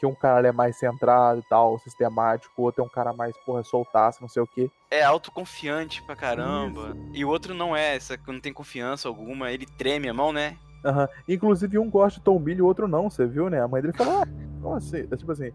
Que 0.00 0.06
um 0.06 0.14
cara 0.14 0.48
é 0.48 0.52
mais 0.52 0.76
centrado 0.76 1.40
e 1.40 1.42
tal, 1.42 1.78
sistemático, 1.78 2.54
o 2.56 2.62
outro 2.62 2.82
é 2.82 2.86
um 2.86 2.88
cara 2.88 3.12
mais, 3.12 3.36
porra, 3.44 3.62
soltaço, 3.62 4.22
não 4.22 4.30
sei 4.30 4.42
o 4.42 4.46
quê. 4.46 4.70
É 4.90 5.02
autoconfiante 5.02 6.02
pra 6.02 6.16
caramba. 6.16 6.96
E 7.12 7.22
o 7.22 7.28
outro 7.28 7.52
não 7.52 7.76
é, 7.76 7.96
essa, 7.96 8.18
não 8.26 8.40
tem 8.40 8.50
confiança 8.50 9.08
alguma, 9.08 9.52
ele 9.52 9.66
treme 9.66 10.08
a 10.08 10.14
mão, 10.14 10.32
né? 10.32 10.56
Aham. 10.82 11.06
Inclusive, 11.28 11.78
um 11.78 11.90
gosta 11.90 12.18
de 12.18 12.24
tomilho 12.24 12.60
e 12.60 12.62
o 12.62 12.66
outro 12.66 12.88
não, 12.88 13.10
você 13.10 13.26
viu, 13.26 13.50
né? 13.50 13.60
A 13.60 13.68
mãe 13.68 13.82
dele 13.82 13.92
falou, 13.92 14.22
ah, 14.22 14.26
como 14.62 14.74
assim? 14.74 15.06
É 15.10 15.16
tipo 15.16 15.32
assim, 15.32 15.52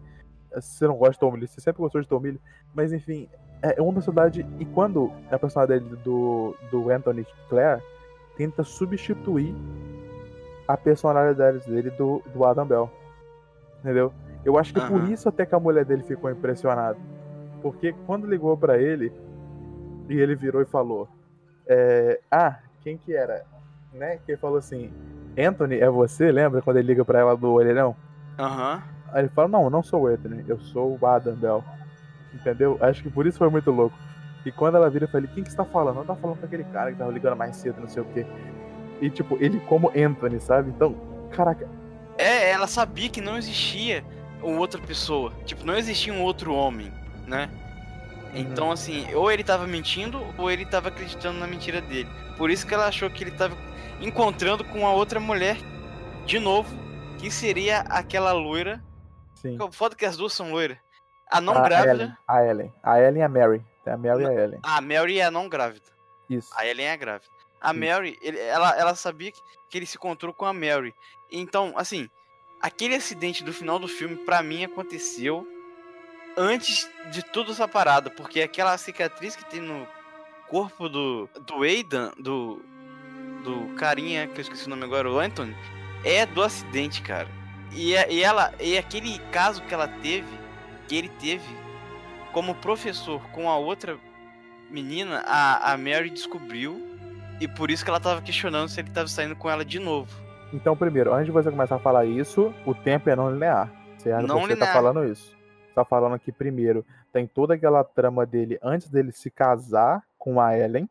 você 0.54 0.86
não 0.86 0.94
gosta 0.94 1.14
de 1.14 1.18
tomilho, 1.18 1.48
você 1.48 1.60
sempre 1.60 1.82
gostou 1.82 2.00
de 2.00 2.06
tomilho. 2.06 2.40
Mas 2.72 2.92
enfim, 2.92 3.28
é 3.60 3.82
uma 3.82 3.94
personalidade. 3.94 4.46
E 4.60 4.64
quando 4.64 5.12
a 5.28 5.38
personalidade 5.40 5.82
dele 5.84 6.00
do, 6.04 6.56
do 6.70 6.88
Anthony 6.88 7.26
Clare 7.48 7.82
tenta 8.36 8.62
substituir 8.62 9.52
a 10.68 10.76
personalidade 10.76 11.58
dele 11.68 11.90
do, 11.90 12.22
do 12.32 12.44
Adam 12.44 12.64
Bell. 12.64 12.90
Entendeu? 13.80 14.12
Eu 14.46 14.56
acho 14.56 14.72
que 14.72 14.80
por 14.80 15.00
Aham. 15.00 15.10
isso 15.12 15.28
até 15.28 15.44
que 15.44 15.56
a 15.56 15.58
mulher 15.60 15.84
dele 15.84 16.04
ficou 16.04 16.30
impressionada. 16.30 16.96
Porque 17.60 17.92
quando 18.06 18.28
ligou 18.28 18.56
pra 18.56 18.78
ele, 18.78 19.12
e 20.08 20.14
ele 20.16 20.36
virou 20.36 20.62
e 20.62 20.66
falou: 20.66 21.08
é, 21.66 22.20
Ah, 22.30 22.60
quem 22.80 22.96
que 22.96 23.12
era? 23.12 23.44
Né? 23.92 24.18
Que 24.24 24.32
ele 24.32 24.38
falou 24.38 24.58
assim: 24.58 24.92
Anthony, 25.36 25.80
é 25.80 25.90
você? 25.90 26.30
Lembra 26.30 26.62
quando 26.62 26.76
ele 26.76 26.86
liga 26.86 27.04
pra 27.04 27.18
ela 27.18 27.36
do 27.36 27.52
orelhão? 27.52 27.96
Aham. 28.38 28.80
Aí 29.12 29.22
ele 29.22 29.28
fala: 29.30 29.48
Não, 29.48 29.64
eu 29.64 29.70
não 29.70 29.82
sou 29.82 30.02
o 30.02 30.06
Anthony, 30.06 30.44
eu 30.46 30.60
sou 30.60 30.96
o 31.00 31.06
Adam 31.06 31.34
Bell. 31.34 31.64
Entendeu? 32.32 32.78
Acho 32.80 33.02
que 33.02 33.10
por 33.10 33.26
isso 33.26 33.38
foi 33.38 33.50
muito 33.50 33.72
louco. 33.72 33.96
E 34.44 34.52
quando 34.52 34.76
ela 34.76 34.88
vira, 34.88 35.06
eu 35.06 35.08
falei: 35.08 35.28
Quem 35.34 35.42
que 35.42 35.50
você 35.50 35.56
tá 35.56 35.64
falando? 35.64 35.96
Não 35.96 36.04
tá 36.04 36.14
falando 36.14 36.38
com 36.38 36.46
aquele 36.46 36.62
cara 36.64 36.92
que 36.92 36.98
tava 36.98 37.10
ligando 37.10 37.36
mais 37.36 37.56
cedo, 37.56 37.80
não 37.80 37.88
sei 37.88 38.04
o 38.04 38.06
quê. 38.06 38.24
E 39.00 39.10
tipo, 39.10 39.36
ele 39.40 39.58
como 39.60 39.90
Anthony, 39.96 40.38
sabe? 40.38 40.70
Então, 40.70 40.94
caraca, 41.32 41.66
É, 42.16 42.50
ela 42.52 42.68
sabia 42.68 43.08
que 43.10 43.20
não 43.20 43.36
existia 43.36 44.04
uma 44.50 44.60
outra 44.60 44.80
pessoa. 44.80 45.32
Tipo, 45.44 45.64
não 45.64 45.76
existia 45.76 46.12
um 46.12 46.22
outro 46.22 46.54
homem, 46.54 46.92
né? 47.26 47.50
Então, 48.34 48.70
assim, 48.70 49.12
ou 49.14 49.30
ele 49.30 49.42
tava 49.42 49.66
mentindo, 49.66 50.22
ou 50.36 50.50
ele 50.50 50.66
tava 50.66 50.88
acreditando 50.88 51.38
na 51.38 51.46
mentira 51.46 51.80
dele. 51.80 52.08
Por 52.36 52.50
isso 52.50 52.66
que 52.66 52.74
ela 52.74 52.86
achou 52.86 53.08
que 53.08 53.24
ele 53.24 53.30
tava 53.30 53.56
encontrando 54.00 54.62
com 54.64 54.86
a 54.86 54.92
outra 54.92 55.18
mulher 55.18 55.56
de 56.26 56.38
novo, 56.38 56.68
que 57.18 57.30
seria 57.30 57.80
aquela 57.80 58.32
loira. 58.32 58.82
sim. 59.34 59.56
Foda 59.72 59.94
que 59.96 60.04
as 60.04 60.16
duas 60.16 60.32
são 60.32 60.50
loiras. 60.52 60.76
A 61.30 61.40
não 61.40 61.54
a 61.56 61.60
grávida. 61.62 61.92
Ellen, 61.92 62.12
a 62.28 62.44
Ellen. 62.44 62.72
A 62.82 63.00
Ellen 63.00 63.20
e 63.20 63.24
a 63.24 63.28
Mary. 63.28 63.64
A 63.86 63.96
Mary 63.96 64.22
e 64.22 64.26
a 64.26 64.32
Ellen. 64.34 64.60
A 64.62 64.80
Mary 64.80 65.18
é 65.20 65.24
a 65.24 65.30
não 65.30 65.48
grávida. 65.48 65.86
Isso. 66.28 66.50
A 66.56 66.66
Ellen 66.66 66.86
é 66.86 66.92
a 66.92 66.96
grávida. 66.96 67.26
A 67.60 67.72
Sim. 67.72 67.80
Mary, 67.80 68.18
ele- 68.20 68.38
ela, 68.40 68.76
ela 68.78 68.94
sabia 68.94 69.32
que, 69.32 69.40
que 69.70 69.78
ele 69.78 69.86
se 69.86 69.96
encontrou 69.96 70.32
com 70.34 70.44
a 70.44 70.52
Mary. 70.52 70.94
Então, 71.32 71.72
assim, 71.76 72.08
aquele 72.60 72.94
acidente 72.94 73.44
do 73.44 73.52
final 73.52 73.78
do 73.78 73.88
filme, 73.88 74.16
pra 74.16 74.42
mim, 74.42 74.64
aconteceu 74.64 75.46
antes 76.36 76.88
de 77.10 77.22
toda 77.22 77.52
essa 77.52 77.66
parada. 77.68 78.10
Porque 78.10 78.40
aquela 78.42 78.76
cicatriz 78.78 79.34
que 79.36 79.44
tem 79.44 79.60
no 79.60 79.86
corpo 80.48 80.88
do, 80.88 81.28
do 81.46 81.62
Aidan, 81.62 82.12
do, 82.18 82.62
do 83.42 83.74
carinha, 83.76 84.26
que 84.26 84.38
eu 84.38 84.42
esqueci 84.42 84.66
o 84.66 84.70
nome 84.70 84.84
agora, 84.84 85.10
o 85.10 85.18
Anthony, 85.18 85.56
é 86.04 86.24
do 86.26 86.42
acidente, 86.42 87.02
cara. 87.02 87.28
E, 87.72 87.96
a- 87.96 88.08
e 88.08 88.22
ela, 88.22 88.54
e 88.60 88.78
aquele 88.78 89.18
caso 89.32 89.62
que 89.62 89.74
ela 89.74 89.88
teve, 89.88 90.28
que 90.88 90.94
ele 90.96 91.08
teve, 91.08 91.44
como 92.32 92.54
professor 92.54 93.20
com 93.30 93.50
a 93.50 93.56
outra 93.56 93.98
menina, 94.70 95.22
a, 95.26 95.72
a 95.72 95.76
Mary 95.78 96.10
descobriu. 96.10 96.84
E 97.40 97.46
por 97.46 97.70
isso 97.70 97.84
que 97.84 97.90
ela 97.90 98.00
tava 98.00 98.22
questionando 98.22 98.68
se 98.68 98.80
ele 98.80 98.90
tava 98.90 99.08
saindo 99.08 99.36
com 99.36 99.50
ela 99.50 99.62
de 99.64 99.78
novo. 99.78 100.10
Então, 100.52 100.76
primeiro, 100.76 101.12
antes 101.12 101.26
de 101.26 101.32
você 101.32 101.50
começar 101.50 101.76
a 101.76 101.80
falar 101.80 102.04
isso, 102.04 102.54
o 102.64 102.74
tempo 102.74 103.10
é 103.10 103.16
não 103.16 103.30
linear. 103.30 103.70
Certo? 103.98 104.26
Não 104.26 104.40
você 104.40 104.54
linear. 104.54 104.68
tá 104.68 104.72
falando 104.72 105.04
isso. 105.04 105.36
Você 105.66 105.74
tá 105.74 105.84
falando 105.84 106.18
que, 106.18 106.30
primeiro, 106.30 106.84
tem 107.12 107.26
toda 107.26 107.54
aquela 107.54 107.82
trama 107.82 108.24
dele 108.24 108.58
antes 108.62 108.88
dele 108.88 109.12
se 109.12 109.30
casar 109.30 110.02
com 110.18 110.40
a 110.40 110.56
Ellen, 110.56 110.88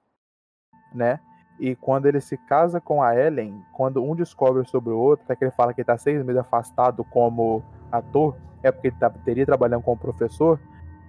né? 0.94 1.20
E 1.60 1.76
quando 1.76 2.06
ele 2.06 2.20
se 2.20 2.38
casa 2.38 2.82
com 2.82 3.02
a 3.02 3.16
Ellen, 3.16 3.64
quando 3.72 4.04
um 4.04 4.14
descobre 4.14 4.66
sobre 4.68 4.92
o 4.92 5.00
outro, 5.00 5.24
até 5.24 5.36
que 5.36 5.46
ele 5.46 5.52
fala 5.52 5.74
que 5.74 5.82
ele 5.82 5.86
tá 5.86 5.98
seis 5.98 6.24
meses 6.24 6.42
afastado 6.42 7.04
como 7.06 7.64
ator, 7.90 8.36
é 8.62 8.72
porque 8.72 8.88
ele 8.88 8.98
tá, 9.00 9.10
teria 9.10 9.46
trabalhando 9.46 9.84
como 9.84 9.98
professor. 9.98 10.60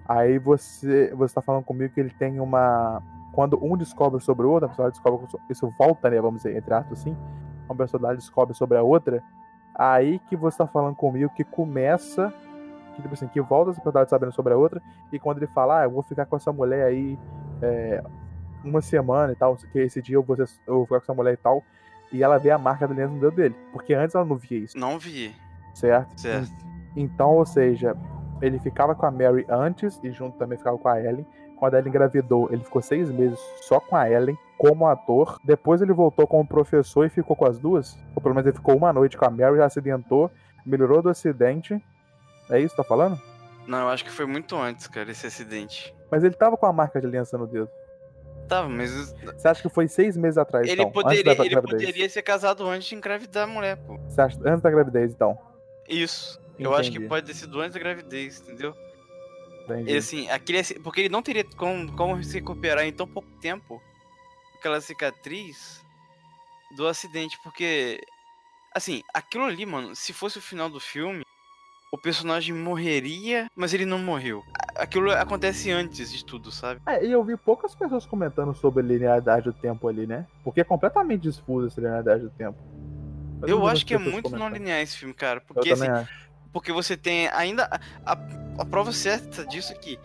Aí 0.08 0.38
você, 0.38 1.12
você 1.14 1.34
tá 1.34 1.42
falando 1.42 1.64
comigo 1.64 1.92
que 1.92 2.00
ele 2.00 2.10
tem 2.10 2.38
uma. 2.38 3.02
Quando 3.32 3.62
um 3.62 3.76
descobre 3.76 4.20
sobre 4.22 4.46
o 4.46 4.50
outro, 4.50 4.66
a 4.66 4.68
pessoa 4.68 4.90
descobre. 4.90 5.26
Isso 5.50 5.68
volta, 5.76 6.08
né? 6.08 6.20
Vamos 6.20 6.42
dizer, 6.42 6.56
entre 6.56 6.72
aspas 6.72 7.00
assim. 7.00 7.16
Uma 7.68 7.76
personalidade 7.76 8.18
descobre 8.20 8.54
sobre 8.54 8.78
a 8.78 8.82
outra. 8.82 9.22
Aí 9.74 10.18
que 10.28 10.36
você 10.36 10.58
tá 10.58 10.66
falando 10.66 10.94
comigo 10.94 11.32
que 11.34 11.44
começa. 11.44 12.32
Que, 12.94 13.02
tipo 13.02 13.12
assim, 13.14 13.28
que 13.28 13.40
volta 13.40 13.70
essa 13.72 13.80
personalidade 13.80 14.10
sabendo 14.10 14.32
sobre 14.32 14.54
a 14.54 14.56
outra. 14.56 14.80
E 15.12 15.18
quando 15.18 15.38
ele 15.38 15.46
fala, 15.48 15.80
ah, 15.80 15.84
eu 15.84 15.90
vou 15.90 16.02
ficar 16.02 16.24
com 16.26 16.36
essa 16.36 16.52
mulher 16.52 16.86
aí 16.86 17.18
é, 17.60 18.02
uma 18.64 18.80
semana 18.80 19.32
e 19.32 19.36
tal, 19.36 19.54
que 19.56 19.78
esse 19.80 20.00
dia 20.00 20.16
eu 20.16 20.22
vou, 20.22 20.36
eu 20.36 20.46
vou 20.76 20.84
ficar 20.86 20.98
com 21.00 21.04
essa 21.04 21.14
mulher 21.14 21.34
e 21.34 21.36
tal. 21.36 21.62
E 22.12 22.22
ela 22.22 22.38
vê 22.38 22.50
a 22.50 22.58
marca 22.58 22.86
da 22.86 22.94
aliança 22.94 23.12
no 23.14 23.20
dedo 23.20 23.36
dele. 23.36 23.56
Porque 23.72 23.92
antes 23.92 24.14
ela 24.14 24.24
não 24.24 24.36
via 24.36 24.58
isso, 24.58 24.78
Não 24.78 24.98
vi. 24.98 25.34
certo? 25.74 26.18
Certo. 26.20 26.50
Então, 26.96 27.32
ou 27.34 27.44
seja, 27.44 27.94
ele 28.40 28.58
ficava 28.58 28.94
com 28.94 29.04
a 29.04 29.10
Mary 29.10 29.44
antes 29.48 30.00
e 30.02 30.10
junto 30.10 30.38
também 30.38 30.56
ficava 30.56 30.78
com 30.78 30.88
a 30.88 30.98
Ellen. 30.98 31.26
Quando 31.58 31.74
a 31.74 31.78
Ellen 31.78 31.88
engravidou, 31.88 32.48
ele 32.52 32.62
ficou 32.62 32.82
seis 32.82 33.10
meses 33.10 33.38
só 33.62 33.80
com 33.80 33.96
a 33.96 34.08
Ellen 34.10 34.36
como 34.58 34.86
ator. 34.86 35.38
Depois 35.44 35.80
ele 35.80 35.92
voltou 35.92 36.26
como 36.26 36.46
professor 36.46 37.06
e 37.06 37.10
ficou 37.10 37.34
com 37.34 37.46
as 37.46 37.58
duas. 37.58 37.96
Ou 38.14 38.20
pelo 38.22 38.34
menos 38.34 38.46
ele 38.46 38.56
ficou 38.56 38.76
uma 38.76 38.92
noite 38.92 39.16
com 39.16 39.24
a 39.24 39.30
Mary, 39.30 39.60
acidentou, 39.60 40.30
melhorou 40.64 41.00
do 41.00 41.08
acidente 41.08 41.80
É 42.50 42.58
isso 42.60 42.74
que 42.76 42.82
tá 42.82 42.86
falando? 42.86 43.20
Não, 43.66 43.78
eu 43.80 43.88
acho 43.88 44.04
que 44.04 44.10
foi 44.10 44.26
muito 44.26 44.56
antes, 44.56 44.86
cara, 44.86 45.10
esse 45.10 45.26
acidente. 45.26 45.94
Mas 46.10 46.22
ele 46.22 46.34
tava 46.34 46.56
com 46.56 46.66
a 46.66 46.72
marca 46.72 47.00
de 47.00 47.06
aliança 47.06 47.36
no 47.36 47.46
dedo. 47.46 47.68
Tava, 48.48 48.68
mas 48.68 49.12
Você 49.36 49.48
acha 49.48 49.60
que 49.60 49.68
foi 49.68 49.88
seis 49.88 50.16
meses 50.16 50.38
atrás, 50.38 50.68
ele 50.68 50.80
então? 50.80 50.92
poderia, 50.92 51.20
antes 51.22 51.36
da 51.36 51.44
ele 51.44 51.50
gravidez? 51.54 51.82
poderia 51.82 52.08
ser 52.08 52.22
casado 52.22 52.64
antes 52.68 52.86
de 52.86 52.94
engravidar 52.94 53.42
a 53.42 53.46
mulher, 53.48 53.76
pô. 53.78 53.98
Você 54.08 54.20
acha 54.20 54.38
antes 54.44 54.60
da 54.62 54.70
gravidez, 54.70 55.12
então? 55.12 55.36
Isso. 55.88 56.40
Eu 56.56 56.72
acho 56.74 56.90
que 56.90 56.96
Entendi. 56.98 57.08
pode 57.08 57.26
ter 57.26 57.34
sido 57.34 57.60
antes 57.60 57.72
da 57.74 57.80
gravidez, 57.80 58.40
entendeu? 58.40 58.72
Entendi. 59.66 59.92
E 59.92 59.96
assim, 59.96 60.30
aquele, 60.30 60.62
porque 60.80 61.00
ele 61.02 61.08
não 61.08 61.22
teria 61.22 61.44
como, 61.44 61.92
como 61.92 62.22
se 62.22 62.34
recuperar 62.34 62.84
em 62.84 62.92
tão 62.92 63.06
pouco 63.06 63.28
tempo 63.40 63.82
aquela 64.58 64.80
cicatriz 64.80 65.84
do 66.76 66.86
acidente, 66.86 67.38
porque 67.42 68.00
assim, 68.74 69.02
aquilo 69.12 69.44
ali, 69.44 69.64
mano, 69.64 69.94
se 69.96 70.12
fosse 70.12 70.38
o 70.38 70.42
final 70.42 70.68
do 70.68 70.78
filme, 70.78 71.24
o 71.90 71.98
personagem 71.98 72.54
morreria, 72.54 73.50
mas 73.56 73.72
ele 73.72 73.86
não 73.86 73.98
morreu. 73.98 74.44
Aquilo 74.74 75.10
acontece 75.10 75.70
antes 75.70 76.12
de 76.12 76.24
tudo, 76.24 76.52
sabe? 76.52 76.80
É, 76.86 77.04
e 77.04 77.10
eu 77.10 77.24
vi 77.24 77.36
poucas 77.36 77.74
pessoas 77.74 78.04
comentando 78.04 78.52
sobre 78.54 78.82
a 78.82 78.86
linearidade 78.86 79.46
do 79.46 79.52
tempo 79.52 79.88
ali, 79.88 80.06
né? 80.06 80.26
Porque 80.44 80.60
é 80.60 80.64
completamente 80.64 81.22
difusa 81.22 81.68
essa 81.68 81.80
linearidade 81.80 82.22
do 82.22 82.30
tempo. 82.30 82.58
Mas 83.40 83.50
Eu 83.50 83.66
acho 83.66 83.86
que 83.86 83.94
é 83.94 83.98
muito 83.98 84.30
não 84.30 84.48
linear 84.50 84.80
esse 84.80 84.98
filme, 84.98 85.14
cara, 85.14 85.40
porque 85.40 85.72
assim, 85.72 85.86
acho. 85.86 86.25
Porque 86.52 86.72
você 86.72 86.96
tem 86.96 87.28
ainda 87.28 87.68
a, 88.04 88.12
a, 88.58 88.64
prova 88.64 88.92
certa 88.92 89.44
disso 89.46 89.72
é 89.72 89.76
que 89.76 89.98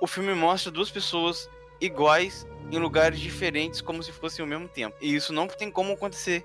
o 0.00 0.06
filme 0.06 0.34
mostra 0.34 0.70
duas 0.70 0.90
pessoas 0.90 1.48
iguais 1.80 2.46
em 2.70 2.78
lugares 2.78 3.18
diferentes 3.18 3.80
como 3.80 4.02
se 4.02 4.12
fossem 4.12 4.42
ao 4.42 4.48
mesmo 4.48 4.68
tempo. 4.68 4.96
E 5.00 5.14
isso 5.14 5.32
não 5.32 5.46
tem 5.46 5.70
como 5.70 5.92
acontecer, 5.92 6.44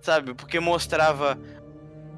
sabe? 0.00 0.34
Porque 0.34 0.58
mostrava 0.58 1.38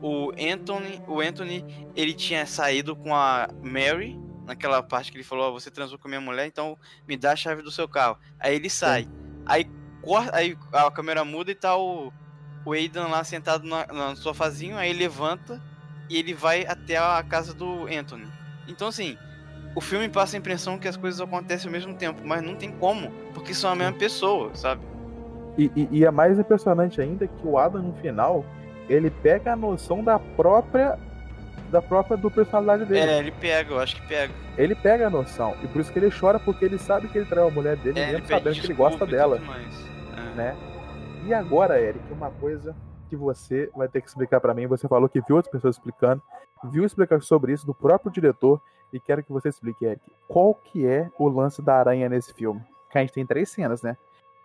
o 0.01 0.33
Anthony, 0.33 1.03
o 1.07 1.21
Anthony, 1.21 1.65
ele 1.95 2.15
tinha 2.15 2.47
saído 2.47 2.97
com 2.97 3.15
a 3.15 3.49
Mary 3.63 4.19
naquela 4.45 4.83
parte 4.83 5.11
que 5.11 5.17
ele 5.17 5.25
falou, 5.25 5.49
ó, 5.49 5.53
você 5.53 5.71
transou 5.71 5.99
com 5.99 6.09
a 6.09 6.11
minha 6.11 6.21
mulher, 6.21 6.47
então 6.47 6.77
me 7.07 7.17
dá 7.17 7.33
a 7.33 7.37
chave 7.37 7.63
do 7.63 7.71
seu 7.71 7.89
carro. 7.89 8.19
Aí 8.39 8.57
ele 8.57 8.69
sai. 8.69 9.09
Aí 9.47 9.67
corta, 10.03 10.37
aí 10.37 10.57
a 10.73 10.91
câmera 10.91 11.25
muda 11.25 11.51
e 11.51 11.55
tá 11.55 11.77
o 11.77 12.13
o 12.65 12.73
Aidan 12.73 13.09
lá 13.09 13.25
sentado 13.25 13.67
na, 13.67 13.87
no 13.87 14.17
sofazinho, 14.17 14.77
aí 14.77 14.91
ele 14.91 15.01
levanta 15.01 15.61
e 16.13 16.19
ele 16.19 16.35
vai 16.35 16.65
até 16.67 16.97
a 16.97 17.23
casa 17.29 17.55
do 17.55 17.87
Anthony. 17.87 18.27
Então, 18.69 18.89
assim, 18.89 19.17
o 19.75 19.81
filme 19.81 20.09
passa 20.09 20.37
a 20.37 20.39
impressão 20.39 20.79
que 20.79 20.87
as 20.89 20.97
coisas 20.97 21.21
acontecem 21.21 21.67
ao 21.69 21.73
mesmo 21.73 21.95
tempo, 21.95 22.21
mas 22.25 22.43
não 22.43 22.55
tem 22.55 22.71
como, 22.71 23.11
porque 23.35 23.55
são 23.55 23.71
a 23.71 23.75
mesma 23.75 23.95
pessoa, 23.97 24.51
sabe? 24.55 24.83
E, 25.59 25.71
e- 25.77 25.89
e 25.91 26.05
é 26.05 26.11
mais 26.11 26.39
impressionante 26.39 27.01
ainda 27.01 27.27
que 27.27 27.47
o 27.47 27.59
Adam, 27.59 27.83
no 27.83 27.93
final, 27.95 28.45
ele 28.89 29.11
pega 29.11 29.53
a 29.53 29.57
noção 29.57 30.03
da 30.03 30.19
própria. 30.19 30.99
Da 31.71 31.81
própria 31.81 32.19
do 32.19 32.31
personalidade 32.31 32.85
dele. 32.85 33.11
É, 33.11 33.19
ele 33.19 33.31
pega, 33.33 33.73
eu 33.73 33.81
acho 33.81 33.97
que 33.97 34.07
pega. 34.07 34.31
Ele 34.59 34.75
pega 34.75 35.07
a 35.07 35.11
noção. 35.11 35.57
E 35.63 35.67
por 35.67 35.81
isso 35.81 35.91
que 35.91 35.99
ele 35.99 36.11
chora, 36.11 36.39
porque 36.39 36.67
ele 36.67 36.77
sabe 36.79 37.09
que 37.09 37.17
ele 37.17 37.27
traiu 37.27 37.49
a 37.49 37.51
mulher 37.51 37.77
dele, 37.79 37.99
É, 37.99 38.03
ele 38.03 38.13
mesmo 38.13 38.27
sabendo 38.29 38.61
que 38.61 38.67
ele 38.67 38.75
gosta 38.75 39.07
dela. 39.07 39.39
mais. 39.39 39.75
É. 40.15 40.37
né? 40.37 40.57
E 41.27 41.33
agora, 41.33 41.81
Eric, 41.81 42.01
uma 42.13 42.31
coisa 42.31 42.75
que 43.13 43.17
você 43.17 43.71
vai 43.77 43.89
ter 43.89 44.01
que 44.01 44.09
explicar 44.09 44.41
pra 44.41 44.55
mim. 44.55 44.67
Você 44.67 44.89
falou 44.89 45.07
que 45.07 45.21
viu 45.21 45.37
outras 45.37 45.53
pessoas 45.53 45.77
explicando, 45.77 46.23
viu 46.65 46.83
explicar 46.83 47.21
sobre 47.21 47.53
isso 47.53 47.67
do 47.67 47.75
próprio 47.75 48.11
diretor 48.11 48.59
e 48.91 48.99
quero 48.99 49.23
que 49.23 49.31
você 49.31 49.51
explique, 49.51 49.85
Eric. 49.85 50.03
Qual 50.27 50.55
que 50.55 50.87
é 50.87 51.11
o 51.19 51.29
lance 51.29 51.61
da 51.61 51.75
aranha 51.79 52.09
nesse 52.09 52.33
filme? 52.33 52.63
Que 52.91 52.97
a 52.97 53.01
gente 53.03 53.13
tem 53.13 53.27
três 53.27 53.51
cenas, 53.51 53.83
né? 53.83 53.99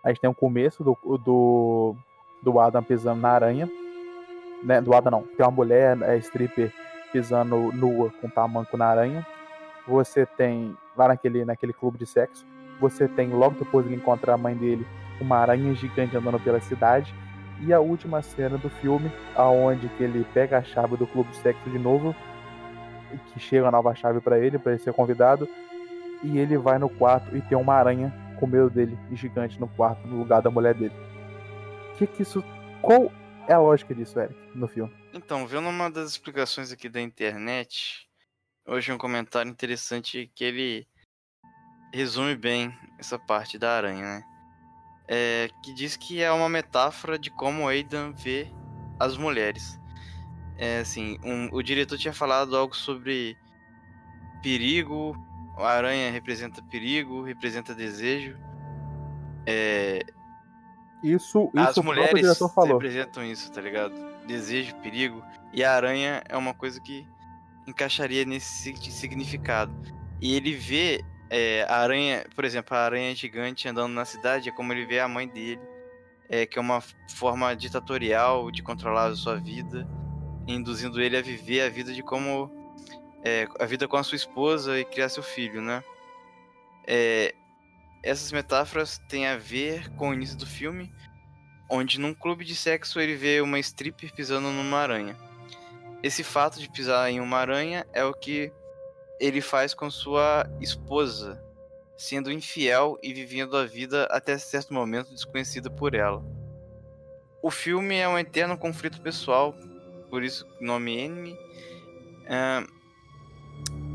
A 0.04 0.08
gente 0.08 0.20
tem 0.20 0.28
o 0.28 0.34
começo 0.34 0.84
do, 0.84 0.96
do, 1.18 1.96
do 2.42 2.60
Adam 2.60 2.82
pisando 2.82 3.22
na 3.22 3.30
aranha, 3.30 3.70
né? 4.62 4.82
Do 4.82 4.94
Adam 4.94 5.12
não, 5.12 5.22
tem 5.22 5.46
uma 5.46 5.50
mulher 5.50 5.96
é, 6.02 6.18
stripper 6.18 6.70
pisando 7.10 7.72
nua 7.72 8.10
com 8.20 8.28
tamanco 8.28 8.76
na 8.76 8.86
aranha. 8.86 9.26
Você 9.86 10.26
tem 10.26 10.76
lá 10.94 11.08
naquele, 11.08 11.42
naquele 11.46 11.72
clube 11.72 11.96
de 11.96 12.04
sexo. 12.04 12.44
Você 12.80 13.08
tem 13.08 13.30
logo 13.30 13.58
depois 13.58 13.86
ele 13.86 13.96
encontrar 13.96 14.34
a 14.34 14.38
mãe 14.38 14.54
dele 14.54 14.86
uma 15.18 15.38
aranha 15.38 15.74
gigante 15.74 16.14
andando 16.14 16.38
pela 16.38 16.60
cidade. 16.60 17.14
E 17.60 17.72
a 17.72 17.80
última 17.80 18.22
cena 18.22 18.56
do 18.56 18.70
filme, 18.70 19.10
aonde 19.34 19.88
que 19.90 20.02
ele 20.02 20.24
pega 20.32 20.58
a 20.58 20.62
chave 20.62 20.96
do 20.96 21.06
clube 21.06 21.34
sexo 21.36 21.68
de 21.68 21.78
novo, 21.78 22.14
que 23.32 23.40
chega 23.40 23.68
a 23.68 23.70
nova 23.70 23.94
chave 23.94 24.20
pra 24.20 24.38
ele, 24.38 24.58
pra 24.58 24.72
ele 24.72 24.80
ser 24.80 24.92
convidado, 24.92 25.48
e 26.22 26.38
ele 26.38 26.56
vai 26.56 26.78
no 26.78 26.88
quarto 26.88 27.36
e 27.36 27.42
tem 27.42 27.56
uma 27.58 27.74
aranha 27.74 28.12
com 28.38 28.46
medo 28.46 28.70
dele, 28.70 28.96
gigante 29.12 29.58
no 29.58 29.68
quarto, 29.68 30.06
no 30.06 30.18
lugar 30.18 30.40
da 30.40 30.50
mulher 30.50 30.74
dele. 30.74 30.94
Que 31.96 32.06
que 32.06 32.22
isso. 32.22 32.44
Qual 32.80 33.10
é 33.48 33.52
a 33.52 33.58
lógica 33.58 33.94
disso, 33.94 34.18
Eric, 34.20 34.38
no 34.54 34.68
filme? 34.68 34.92
Então, 35.12 35.46
vendo 35.46 35.68
uma 35.68 35.90
das 35.90 36.10
explicações 36.10 36.70
aqui 36.70 36.88
da 36.88 37.00
internet, 37.00 38.08
hoje 38.66 38.92
um 38.92 38.98
comentário 38.98 39.50
interessante 39.50 40.30
que 40.34 40.44
ele 40.44 40.86
resume 41.92 42.36
bem 42.36 42.72
essa 42.98 43.18
parte 43.18 43.58
da 43.58 43.76
aranha, 43.76 44.02
né? 44.02 44.24
É, 45.08 45.48
que 45.62 45.72
diz 45.72 45.96
que 45.96 46.22
é 46.22 46.30
uma 46.30 46.48
metáfora 46.48 47.18
de 47.18 47.30
como 47.30 47.66
Aidan 47.66 48.12
vê 48.12 48.52
as 49.00 49.16
mulheres. 49.16 49.80
É 50.58 50.80
assim, 50.80 51.18
um- 51.24 51.48
o 51.52 51.62
diretor 51.62 51.96
tinha 51.96 52.12
falado 52.12 52.54
algo 52.56 52.76
sobre 52.76 53.36
perigo, 54.42 55.16
a 55.56 55.68
aranha 55.68 56.10
representa 56.10 56.62
perigo, 56.62 57.22
representa 57.22 57.74
desejo. 57.74 58.36
É, 59.46 60.00
Isso, 61.02 61.50
as 61.56 61.70
isso 61.70 61.82
próprio 61.82 61.84
mulheres 61.84 62.12
representam 62.74 63.24
isso, 63.24 63.50
tá 63.52 63.60
ligado? 63.60 63.94
Desejo, 64.26 64.74
perigo. 64.76 65.22
E 65.52 65.64
a 65.64 65.72
aranha 65.74 66.22
é 66.28 66.36
uma 66.36 66.52
coisa 66.52 66.80
que 66.80 67.06
encaixaria 67.66 68.24
nesse 68.24 68.62
sig- 68.62 68.92
significado. 68.92 69.72
E 70.20 70.34
ele 70.34 70.52
vê 70.54 71.02
é, 71.30 71.66
a 71.68 71.76
aranha, 71.76 72.24
por 72.34 72.44
exemplo, 72.44 72.76
a 72.76 72.80
aranha 72.80 73.14
gigante 73.14 73.68
andando 73.68 73.92
na 73.92 74.04
cidade, 74.04 74.48
é 74.48 74.52
como 74.52 74.72
ele 74.72 74.86
vê 74.86 75.00
a 75.00 75.08
mãe 75.08 75.28
dele, 75.28 75.60
é, 76.28 76.46
que 76.46 76.58
é 76.58 76.60
uma 76.60 76.82
forma 77.14 77.54
ditatorial 77.54 78.50
de 78.50 78.62
controlar 78.62 79.06
a 79.06 79.16
sua 79.16 79.36
vida, 79.36 79.86
induzindo 80.46 81.00
ele 81.00 81.16
a 81.16 81.22
viver 81.22 81.62
a 81.62 81.68
vida 81.68 81.92
de 81.92 82.02
como. 82.02 82.50
é, 83.22 83.46
a 83.60 83.66
vida 83.66 83.86
com 83.86 83.96
a 83.96 84.02
sua 84.02 84.16
esposa 84.16 84.78
e 84.78 84.84
criar 84.84 85.08
seu 85.08 85.22
filho, 85.22 85.60
né? 85.60 85.82
É, 86.86 87.34
essas 88.02 88.32
metáforas 88.32 88.98
têm 89.08 89.26
a 89.26 89.36
ver 89.36 89.90
com 89.96 90.10
o 90.10 90.14
início 90.14 90.38
do 90.38 90.46
filme, 90.46 90.90
onde 91.68 92.00
num 92.00 92.14
clube 92.14 92.44
de 92.44 92.54
sexo 92.54 92.98
ele 92.98 93.14
vê 93.14 93.42
uma 93.42 93.58
stripper 93.58 94.14
pisando 94.14 94.50
numa 94.50 94.78
aranha. 94.78 95.16
Esse 96.02 96.22
fato 96.22 96.58
de 96.60 96.70
pisar 96.70 97.10
em 97.10 97.20
uma 97.20 97.38
aranha 97.38 97.86
é 97.92 98.04
o 98.04 98.14
que 98.14 98.52
ele 99.20 99.40
faz 99.40 99.74
com 99.74 99.90
sua 99.90 100.48
esposa, 100.60 101.42
sendo 101.96 102.30
infiel 102.30 102.98
e 103.02 103.12
vivendo 103.12 103.56
a 103.56 103.66
vida 103.66 104.06
até 104.10 104.38
certo 104.38 104.72
momento 104.72 105.12
desconhecida 105.12 105.70
por 105.70 105.94
ela. 105.94 106.24
O 107.42 107.50
filme 107.50 107.96
é 107.96 108.08
um 108.08 108.18
eterno 108.18 108.56
conflito 108.56 109.00
pessoal, 109.00 109.54
por 110.10 110.22
isso 110.22 110.46
nome 110.60 110.98
Enemy. 110.98 111.36
Ah, 112.28 112.66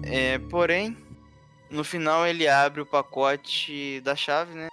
é, 0.04 0.38
porém, 0.40 0.98
no 1.70 1.84
final 1.84 2.26
ele 2.28 2.48
abre 2.48 2.82
o 2.82 2.86
pacote 2.86 4.02
da 4.02 4.16
chave, 4.16 4.54
né? 4.54 4.68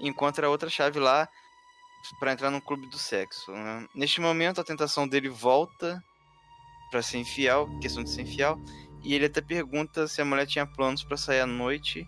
E 0.00 0.08
encontra 0.08 0.50
outra 0.50 0.68
chave 0.68 0.98
lá 0.98 1.28
para 2.18 2.32
entrar 2.32 2.50
no 2.50 2.60
clube 2.60 2.86
do 2.88 2.98
sexo. 2.98 3.52
né? 3.52 3.86
Neste 3.94 4.20
momento 4.20 4.60
a 4.60 4.64
tentação 4.64 5.06
dele 5.06 5.28
volta 5.28 6.02
para 6.90 7.02
ser 7.02 7.18
infiel, 7.18 7.68
questão 7.80 8.02
de 8.02 8.10
ser 8.10 8.22
infiel, 8.22 8.58
e 9.02 9.14
ele 9.14 9.26
até 9.26 9.40
pergunta 9.40 10.06
se 10.06 10.20
a 10.20 10.24
mulher 10.24 10.46
tinha 10.46 10.66
planos 10.66 11.02
para 11.04 11.16
sair 11.16 11.40
à 11.40 11.46
noite 11.46 12.06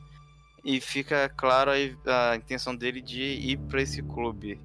e 0.64 0.80
fica 0.80 1.28
claro 1.28 1.70
a, 2.06 2.30
a 2.32 2.36
intenção 2.36 2.74
dele 2.74 3.00
de 3.00 3.22
ir 3.22 3.58
para 3.68 3.82
esse 3.82 4.02
clube, 4.02 4.60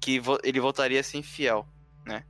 que 0.00 0.18
vo- 0.20 0.38
ele 0.42 0.60
voltaria 0.60 1.00
a 1.00 1.02
ser 1.02 1.18
infiel, 1.18 1.66
né? 2.06 2.24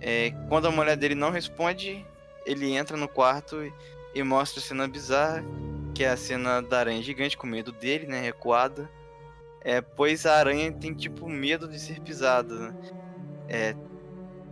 É, 0.00 0.30
quando 0.48 0.66
a 0.66 0.70
mulher 0.70 0.96
dele 0.96 1.14
não 1.14 1.30
responde, 1.30 2.04
ele 2.46 2.72
entra 2.72 2.96
no 2.96 3.08
quarto 3.08 3.62
e, 3.62 3.72
e 4.14 4.22
mostra 4.22 4.60
a 4.60 4.62
cena 4.62 4.88
bizarra, 4.88 5.44
que 5.94 6.04
é 6.04 6.10
a 6.10 6.16
cena 6.16 6.62
da 6.62 6.80
aranha 6.80 7.02
gigante 7.02 7.36
com 7.36 7.46
medo 7.46 7.72
dele, 7.72 8.06
né, 8.06 8.20
recuada. 8.20 8.90
É, 9.62 9.80
pois 9.80 10.24
a 10.26 10.36
aranha 10.38 10.72
tem 10.72 10.94
tipo 10.94 11.28
medo 11.28 11.68
de 11.68 11.78
ser 11.78 12.00
pisada, 12.00 12.58
né? 12.68 12.74
É, 13.48 13.76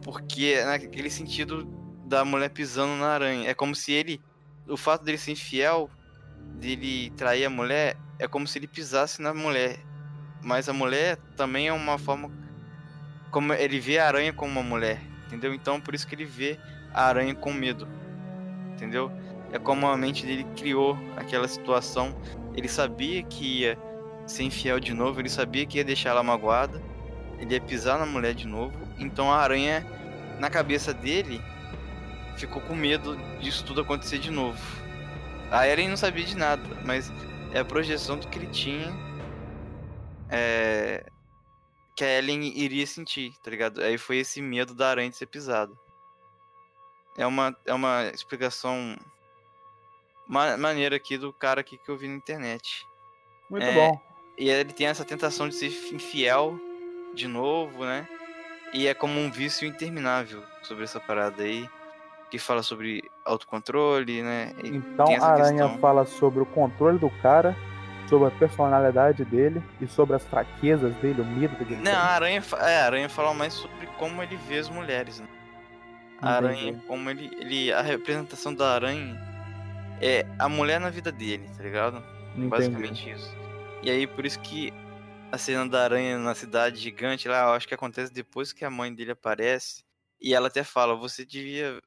porque 0.03 0.55
é 0.59 0.65
naquele 0.65 1.11
sentido 1.11 1.67
da 2.09 2.25
mulher 2.25 2.49
pisando 2.49 2.97
na 2.97 3.09
aranha. 3.09 3.51
É 3.51 3.55
como 3.55 3.75
se 3.75 3.93
ele, 3.93 4.21
o 4.67 4.77
fato 4.77 5.05
dele 5.05 5.19
ser 5.19 5.33
infiel, 5.33 5.91
dele 6.55 7.11
trair 7.11 7.45
a 7.45 7.51
mulher, 7.51 7.97
é 8.19 8.27
como 8.27 8.49
se 8.49 8.59
ele 8.59 8.67
pisasse 8.67 9.21
na 9.21 9.35
mulher. 9.35 9.79
Mas 10.43 10.69
a 10.69 10.73
mulher 10.73 11.19
também 11.37 11.69
é 11.69 11.73
uma 11.73 11.99
forma 11.99 12.31
como 13.31 13.53
ele 13.53 13.79
vê 13.79 13.99
a 13.99 14.07
aranha 14.07 14.33
como 14.33 14.51
uma 14.51 14.63
mulher, 14.63 15.03
entendeu? 15.27 15.53
Então 15.53 15.81
por 15.81 15.95
isso 15.95 16.07
que 16.07 16.15
ele 16.15 16.25
vê 16.25 16.59
a 16.95 17.05
aranha 17.05 17.35
com 17.35 17.53
medo, 17.53 17.87
entendeu? 18.73 19.13
É 19.53 19.59
como 19.59 19.87
a 19.87 19.97
mente 19.97 20.25
dele 20.25 20.47
criou 20.57 20.97
aquela 21.17 21.47
situação. 21.47 22.17
Ele 22.55 22.69
sabia 22.69 23.23
que 23.23 23.61
ia 23.61 23.79
ser 24.27 24.45
infiel 24.45 24.81
de 24.81 24.95
novo, 24.95 25.21
ele 25.21 25.29
sabia 25.29 25.67
que 25.67 25.77
ia 25.77 25.85
deixar 25.85 26.11
ela 26.11 26.23
magoada, 26.23 26.81
ele 27.39 27.55
ia 27.55 27.61
pisar 27.61 27.99
na 27.99 28.07
mulher 28.07 28.33
de 28.33 28.47
novo. 28.47 28.73
Então 28.99 29.31
a 29.31 29.37
aranha, 29.37 29.87
na 30.39 30.49
cabeça 30.49 30.95
dele, 30.95 31.41
ficou 32.39 32.63
com 32.63 32.75
medo 32.75 33.17
disso 33.41 33.65
tudo 33.65 33.81
acontecer 33.81 34.19
de 34.19 34.31
novo. 34.31 34.61
A 35.51 35.67
Eren 35.67 35.89
não 35.89 35.97
sabia 35.97 36.25
de 36.25 36.37
nada, 36.37 36.63
mas 36.85 37.11
é 37.53 37.61
a 37.61 37.65
projeção 37.65 38.19
do 38.19 38.29
que 38.29 38.39
ele 38.39 38.49
tinha. 38.49 38.93
É, 40.31 41.05
que 41.99 42.05
a 42.05 42.19
Ellen 42.19 42.45
iria 42.57 42.87
sentir, 42.87 43.35
tá 43.43 43.51
ligado? 43.51 43.83
Aí 43.83 43.99
foi 43.99 44.19
esse 44.19 44.41
medo 44.41 44.73
da 44.73 44.89
aranha 44.89 45.11
de 45.11 45.17
ser 45.17 45.27
pisada. 45.27 45.73
É 47.17 47.27
uma, 47.27 47.57
é 47.67 47.75
uma 47.75 48.05
explicação 48.15 48.97
ma 50.25 50.57
maneira 50.57 50.95
aqui 50.95 51.19
do 51.19 51.33
cara 51.33 51.61
aqui 51.61 51.77
que 51.77 51.89
eu 51.89 51.97
vi 51.97 52.07
na 52.07 52.15
internet. 52.15 52.87
Muito 53.51 53.67
É, 53.67 53.73
bom. 53.73 54.01
E 54.39 54.49
ele 54.49 54.73
tem 54.73 54.87
essa 54.87 55.05
tentação 55.05 55.49
de 55.49 55.57
ser 55.57 55.73
infiel 55.93 56.57
de 57.15 57.27
novo, 57.27 57.85
né? 57.85 58.07
E 58.73 58.87
é 58.87 58.95
como 58.95 59.19
um 59.19 59.29
vício 59.29 59.67
interminável 59.67 60.45
sobre 60.63 60.85
essa 60.85 61.01
parada 61.01 61.43
aí. 61.43 61.69
Que 62.31 62.39
fala 62.39 62.63
sobre 62.63 63.03
autocontrole, 63.25 64.23
né? 64.23 64.53
E 64.63 64.69
Então 64.69 65.07
a 65.21 65.27
Aranha 65.29 65.63
questão. 65.65 65.79
fala 65.79 66.05
sobre 66.05 66.41
o 66.43 66.47
controle 66.47 66.99
do 66.99 67.09
cara, 67.23 67.57
sobre 68.09 68.29
a 68.29 68.31
personalidade 68.31 69.25
dele 69.25 69.63
e 69.81 69.87
sobre 69.87 70.17
as 70.17 70.25
fraquezas 70.25 70.95
dele, 70.97 71.21
o 71.23 71.25
medo 71.25 71.57
que 71.57 71.63
ele 71.63 71.77
Não, 71.77 71.93
a 71.93 72.05
aranha, 72.05 72.43
é, 72.61 72.81
a 72.81 72.87
aranha 72.87 73.09
fala 73.09 73.33
mais 73.35 73.55
sobre 73.55 73.87
como 73.99 74.23
ele 74.23 74.37
vê 74.37 74.59
as 74.59 74.69
mulheres, 74.69 75.21
né? 75.21 75.29
A 76.21 76.33
aranha, 76.37 76.71
Entendi. 76.71 76.87
como 76.87 77.09
ele, 77.09 77.31
ele. 77.39 77.73
A 77.73 77.81
representação 77.81 78.53
da 78.55 78.75
aranha 78.75 79.17
é 80.01 80.27
a 80.39 80.49
mulher 80.49 80.81
na 80.81 80.91
vida 80.91 81.13
dele, 81.13 81.49
tá 81.57 81.63
ligado? 81.63 82.03
Entendi. 82.33 82.49
Basicamente 82.49 83.11
isso. 83.11 83.31
E 83.83 83.91
aí, 83.91 84.07
por 84.07 84.27
isso 84.27 84.41
que 84.41 84.73
a 85.31 85.39
cena 85.39 85.69
da 85.69 85.85
aranha 85.85 86.19
na 86.19 86.35
cidade 86.35 86.79
gigante 86.79 87.29
lá, 87.29 87.43
eu 87.45 87.53
acho 87.53 87.69
que 87.69 87.75
acontece 87.75 88.13
depois 88.13 88.53
que 88.53 88.65
a 88.65 88.71
mãe 88.71 88.93
dele 88.93 89.13
aparece. 89.13 89.85
E 90.21 90.35
ela 90.35 90.49
até 90.49 90.65
fala: 90.65 90.97
você 90.97 91.25
devia 91.25 91.81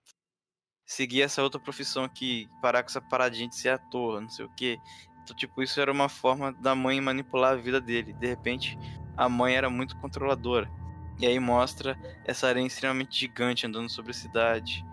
seguir 0.91 1.21
essa 1.21 1.41
outra 1.41 1.57
profissão 1.57 2.03
aqui, 2.03 2.49
parar 2.61 2.83
com 2.83 2.89
essa 2.89 2.99
paradinha 2.99 3.47
de 3.47 3.55
ser 3.55 3.69
ator, 3.69 4.19
não 4.19 4.27
sei 4.27 4.43
o 4.43 4.49
quê. 4.49 4.77
Então, 5.23 5.33
tipo, 5.33 5.63
isso 5.63 5.79
era 5.79 5.89
uma 5.89 6.09
forma 6.09 6.51
da 6.51 6.75
mãe 6.75 6.99
manipular 6.99 7.53
a 7.53 7.55
vida 7.55 7.79
dele. 7.79 8.11
De 8.11 8.27
repente, 8.27 8.77
a 9.15 9.29
mãe 9.29 9.55
era 9.55 9.69
muito 9.69 9.95
controladora. 9.97 10.69
E 11.17 11.25
aí 11.25 11.39
mostra 11.39 11.97
essa 12.25 12.47
aranha 12.47 12.67
extremamente 12.67 13.17
gigante 13.17 13.65
andando 13.65 13.89
sobre 13.89 14.11
a 14.11 14.13
cidade. 14.13 14.85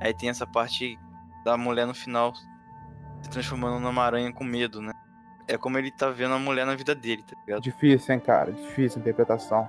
Aí 0.00 0.14
tem 0.14 0.30
essa 0.30 0.46
parte 0.46 0.98
da 1.44 1.54
mulher 1.58 1.86
no 1.86 1.94
final 1.94 2.32
se 3.20 3.28
transformando 3.28 3.78
numa 3.78 4.02
aranha 4.04 4.32
com 4.32 4.44
medo, 4.44 4.80
né? 4.80 4.92
É 5.46 5.58
como 5.58 5.76
ele 5.76 5.90
tá 5.90 6.08
vendo 6.08 6.32
a 6.32 6.38
mulher 6.38 6.64
na 6.64 6.74
vida 6.74 6.94
dele, 6.94 7.22
tá 7.24 7.36
ligado? 7.38 7.62
Difícil, 7.62 8.14
hein, 8.14 8.20
cara? 8.20 8.52
Difícil 8.52 8.98
a 8.98 9.00
interpretação. 9.02 9.68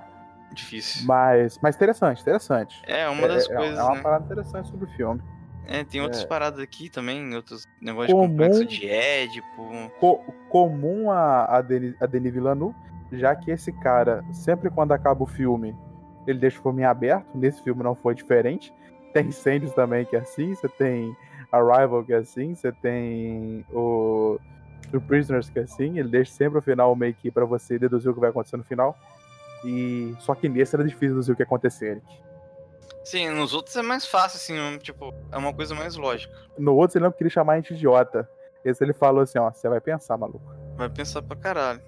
Difícil. 0.50 1.04
Mas, 1.04 1.58
mas 1.60 1.76
interessante, 1.76 2.22
interessante. 2.22 2.80
É, 2.86 3.06
uma 3.06 3.28
das 3.28 3.50
é, 3.50 3.54
coisas, 3.54 3.78
é 3.78 3.82
uma 3.82 3.96
né? 3.96 4.02
parada 4.02 4.24
interessante 4.24 4.70
sobre 4.70 4.86
o 4.86 4.96
filme. 4.96 5.33
É, 5.66 5.82
tem 5.84 6.00
outras 6.00 6.22
é. 6.22 6.26
paradas 6.26 6.60
aqui 6.60 6.88
também, 6.90 7.34
outros 7.34 7.66
negócios 7.80 8.12
Comum. 8.12 8.26
de 8.26 8.30
complexo 8.32 8.64
de 8.66 8.88
Édipo. 8.88 9.90
Co- 9.98 10.24
comum 10.48 11.10
a, 11.10 11.56
a, 11.56 11.62
Denis, 11.62 11.94
a 12.00 12.06
Denis 12.06 12.32
Villeneuve, 12.32 12.74
já 13.12 13.34
que 13.34 13.50
esse 13.50 13.72
cara, 13.72 14.24
sempre 14.32 14.70
quando 14.70 14.92
acaba 14.92 15.22
o 15.22 15.26
filme, 15.26 15.74
ele 16.26 16.38
deixa 16.38 16.58
o 16.58 16.62
filme 16.62 16.84
aberto. 16.84 17.26
Nesse 17.34 17.62
filme 17.62 17.82
não 17.82 17.94
foi 17.94 18.14
diferente. 18.14 18.72
Tem 19.12 19.26
incêndios 19.26 19.72
também 19.72 20.04
que 20.04 20.16
é 20.16 20.20
assim, 20.20 20.54
você 20.54 20.68
tem 20.68 21.16
Arrival 21.52 22.04
que 22.04 22.12
é 22.12 22.16
assim, 22.16 22.54
você 22.54 22.72
tem 22.72 23.64
o, 23.72 24.40
o 24.92 25.00
Prisoners 25.00 25.48
que 25.48 25.60
é 25.60 25.62
assim. 25.62 25.98
Ele 25.98 26.08
deixa 26.08 26.32
sempre 26.32 26.58
o 26.58 26.62
final 26.62 26.94
meio 26.96 27.14
que 27.14 27.30
pra 27.30 27.44
você 27.44 27.78
deduzir 27.78 28.10
o 28.10 28.14
que 28.14 28.20
vai 28.20 28.30
acontecer 28.30 28.56
no 28.56 28.64
final. 28.64 28.98
E 29.64 30.14
só 30.18 30.34
que 30.34 30.48
nesse 30.48 30.74
era 30.74 30.84
difícil 30.84 31.10
deduzir 31.10 31.32
o 31.32 31.36
que 31.36 31.42
ia 31.42 31.46
acontecer, 31.46 31.92
Eric. 31.92 32.06
Sim, 33.04 33.28
nos 33.30 33.52
outros 33.52 33.76
é 33.76 33.82
mais 33.82 34.06
fácil, 34.06 34.38
assim, 34.38 34.78
tipo, 34.78 35.12
é 35.30 35.36
uma 35.36 35.52
coisa 35.52 35.74
mais 35.74 35.94
lógica. 35.94 36.34
No 36.58 36.74
outro 36.74 36.98
ele 36.98 37.04
não 37.04 37.12
queria 37.12 37.30
chamar 37.30 37.52
a 37.52 37.56
gente 37.56 37.74
idiota. 37.74 38.28
Esse 38.64 38.82
ele 38.82 38.94
falou 38.94 39.22
assim, 39.22 39.38
ó, 39.38 39.50
você 39.50 39.68
vai 39.68 39.80
pensar, 39.80 40.16
maluco. 40.16 40.40
Vai 40.74 40.88
pensar 40.88 41.20
pra 41.20 41.36
caralho. 41.36 41.82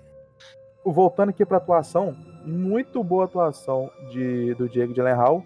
voltando 0.85 1.31
aqui 1.31 1.45
pra 1.45 1.57
atuação, 1.57 2.15
muito 2.45 3.03
boa 3.03 3.25
atuação 3.25 3.91
de, 4.11 4.55
do 4.55 4.69
Diego 4.69 4.93
de 4.93 5.01
Hall, 5.01 5.43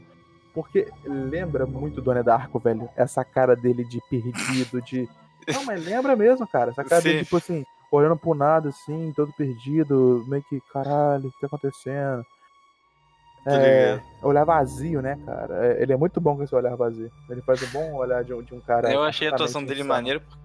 porque 0.53 0.89
lembra 1.05 1.65
muito 1.67 2.03
Dona 2.03 2.23
Darko, 2.23 2.59
velho. 2.59 2.91
Essa 2.97 3.25
cara 3.25 3.55
dele 3.55 3.85
de 3.85 4.01
perdido, 4.11 4.83
de. 4.83 5.09
Não, 5.55 5.65
mas 5.65 5.85
lembra 5.85 6.17
mesmo, 6.17 6.47
cara. 6.49 6.73
Essa 6.73 6.83
cara 6.83 7.01
dele, 7.01 7.19
Sim. 7.19 7.25
tipo 7.25 7.37
assim, 7.37 7.65
olhando 7.93 8.17
pro 8.17 8.35
nada, 8.35 8.71
assim, 8.71 9.13
todo 9.15 9.33
perdido, 9.33 10.25
meio 10.27 10.43
que, 10.43 10.61
caralho, 10.73 11.29
o 11.29 11.33
que 11.33 11.41
tá 11.41 11.47
acontecendo? 11.47 12.25
É, 13.47 14.01
olhar 14.23 14.45
vazio, 14.45 15.01
né, 15.01 15.19
cara? 15.25 15.67
É, 15.67 15.83
ele 15.83 15.93
é 15.93 15.97
muito 15.97 16.21
bom 16.21 16.37
com 16.37 16.43
esse 16.43 16.55
olhar 16.55 16.77
vazio. 16.77 17.11
Ele 17.29 17.41
faz 17.43 17.63
um 17.63 17.71
bom 17.71 17.95
olhar 17.95 18.23
de 18.23 18.35
um, 18.35 18.43
de 18.43 18.55
um 18.55 18.61
cara. 18.61 18.93
Eu 18.93 19.03
achei 19.03 19.29
a 19.29 19.33
atuação 19.33 19.65
dele 19.65 19.83
maneira. 19.83 20.21
porque 20.21 20.37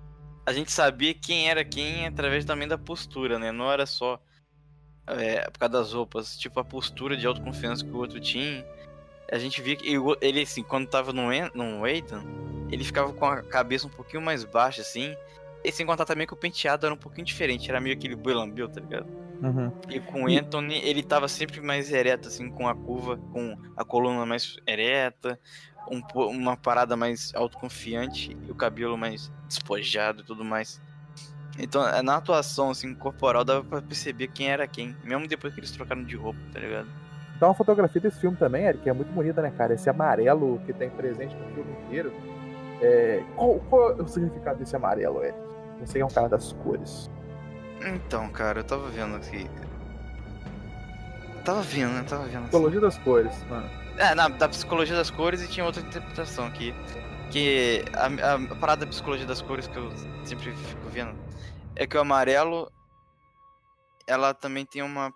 A 0.45 0.53
gente 0.53 0.71
sabia 0.71 1.13
quem 1.13 1.49
era 1.49 1.63
quem 1.65 2.07
através 2.07 2.45
também 2.45 2.67
da 2.67 2.77
postura, 2.77 3.37
né? 3.37 3.51
Não 3.51 3.71
era 3.71 3.85
só 3.85 4.19
é, 5.07 5.49
por 5.49 5.59
causa 5.59 5.73
das 5.73 5.93
roupas, 5.93 6.37
tipo 6.37 6.59
a 6.59 6.63
postura 6.63 7.15
de 7.15 7.27
autoconfiança 7.27 7.83
que 7.83 7.91
o 7.91 7.97
outro 7.97 8.19
tinha. 8.19 8.65
A 9.31 9.37
gente 9.37 9.61
via 9.61 9.75
que 9.75 9.87
ele, 10.21 10.41
assim, 10.41 10.63
quando 10.63 10.87
tava 10.87 11.11
no, 11.11 11.29
no 11.53 11.87
Ethan, 11.87 12.23
ele 12.71 12.83
ficava 12.83 13.11
com 13.11 13.25
a 13.25 13.41
cabeça 13.41 13.87
um 13.87 13.89
pouquinho 13.89 14.21
mais 14.21 14.43
baixa, 14.43 14.81
assim. 14.81 15.15
E 15.63 15.71
sem 15.71 15.85
contar 15.85 16.05
também 16.05 16.27
que 16.27 16.33
o 16.33 16.37
penteado 16.37 16.85
era 16.85 16.93
um 16.93 16.97
pouquinho 16.97 17.25
diferente, 17.25 17.69
era 17.69 17.81
meio 17.81 17.95
aquele 17.95 18.15
boi 18.15 18.33
lambeu, 18.33 18.69
tá 18.69 18.79
ligado? 18.79 19.07
Uhum. 19.41 19.71
E 19.89 19.99
com 19.99 20.23
o 20.23 20.27
Anthony, 20.27 20.79
ele 20.83 21.03
tava 21.03 21.27
sempre 21.27 21.61
mais 21.61 21.91
ereto, 21.91 22.27
assim, 22.27 22.49
com 22.49 22.67
a 22.67 22.75
curva, 22.75 23.17
com 23.31 23.57
a 23.75 23.83
coluna 23.83 24.25
mais 24.25 24.57
ereta, 24.65 25.39
um 25.91 26.01
uma 26.29 26.57
parada 26.57 26.95
mais 26.95 27.31
autoconfiante 27.35 28.35
e 28.47 28.51
o 28.51 28.55
cabelo 28.55 28.97
mais 28.97 29.31
despojado 29.47 30.21
e 30.21 30.25
tudo 30.25 30.43
mais. 30.43 30.81
Então, 31.57 31.87
é, 31.87 32.01
na 32.01 32.17
atuação, 32.17 32.71
assim, 32.71 32.93
corporal, 32.93 33.45
dava 33.45 33.63
pra 33.63 33.81
perceber 33.81 34.27
quem 34.27 34.49
era 34.49 34.67
quem, 34.67 34.95
mesmo 35.03 35.27
depois 35.27 35.53
que 35.53 35.59
eles 35.59 35.71
trocaram 35.71 36.03
de 36.03 36.15
roupa, 36.15 36.39
tá 36.51 36.59
ligado? 36.59 36.87
Então 37.35 37.49
a 37.51 37.53
fotografia 37.53 37.99
desse 38.01 38.19
filme 38.19 38.37
também, 38.37 38.63
Eric, 38.65 38.87
é 38.87 38.93
muito 38.93 39.11
bonita, 39.11 39.41
né, 39.41 39.51
cara? 39.51 39.73
Esse 39.73 39.89
amarelo 39.89 40.59
que 40.65 40.73
tem 40.73 40.89
presente 40.89 41.35
no 41.35 41.53
filme 41.53 41.71
inteiro. 41.83 42.13
É, 42.81 43.23
Qual, 43.35 43.59
qual 43.69 43.91
é 43.91 44.01
o 44.01 44.07
significado 44.07 44.59
desse 44.59 44.75
amarelo, 44.75 45.23
Eric? 45.23 45.37
Você 45.81 45.99
é 45.99 46.05
um 46.05 46.09
cara 46.09 46.29
das 46.29 46.53
cores. 46.53 47.09
Então, 47.81 48.29
cara, 48.31 48.59
eu 48.59 48.63
tava 48.63 48.89
vendo 48.89 49.15
aqui. 49.15 49.49
Tava 51.43 51.61
vendo, 51.61 51.93
né? 51.93 52.03
Tava 52.03 52.23
vendo. 52.25 52.37
assim. 52.37 52.47
Psicologia 52.49 52.81
das 52.81 52.97
cores. 52.99 53.43
mano. 53.43 53.69
É, 53.97 54.13
na, 54.15 54.27
da 54.27 54.49
psicologia 54.49 54.95
das 54.95 55.09
cores 55.09 55.41
e 55.41 55.47
tinha 55.47 55.65
outra 55.65 55.81
interpretação 55.81 56.47
aqui. 56.47 56.73
Que 57.31 57.83
a, 57.93 58.05
a, 58.05 58.35
a 58.35 58.55
parada 58.55 58.85
da 58.85 58.89
psicologia 58.91 59.25
das 59.25 59.41
cores 59.41 59.67
que 59.67 59.77
eu 59.77 59.91
sempre 60.23 60.51
fico 60.53 60.89
vendo 60.89 61.15
é 61.75 61.85
que 61.85 61.97
o 61.97 62.01
amarelo 62.01 62.71
ela 64.07 64.33
também 64.33 64.65
tem 64.65 64.81
uma, 64.81 65.13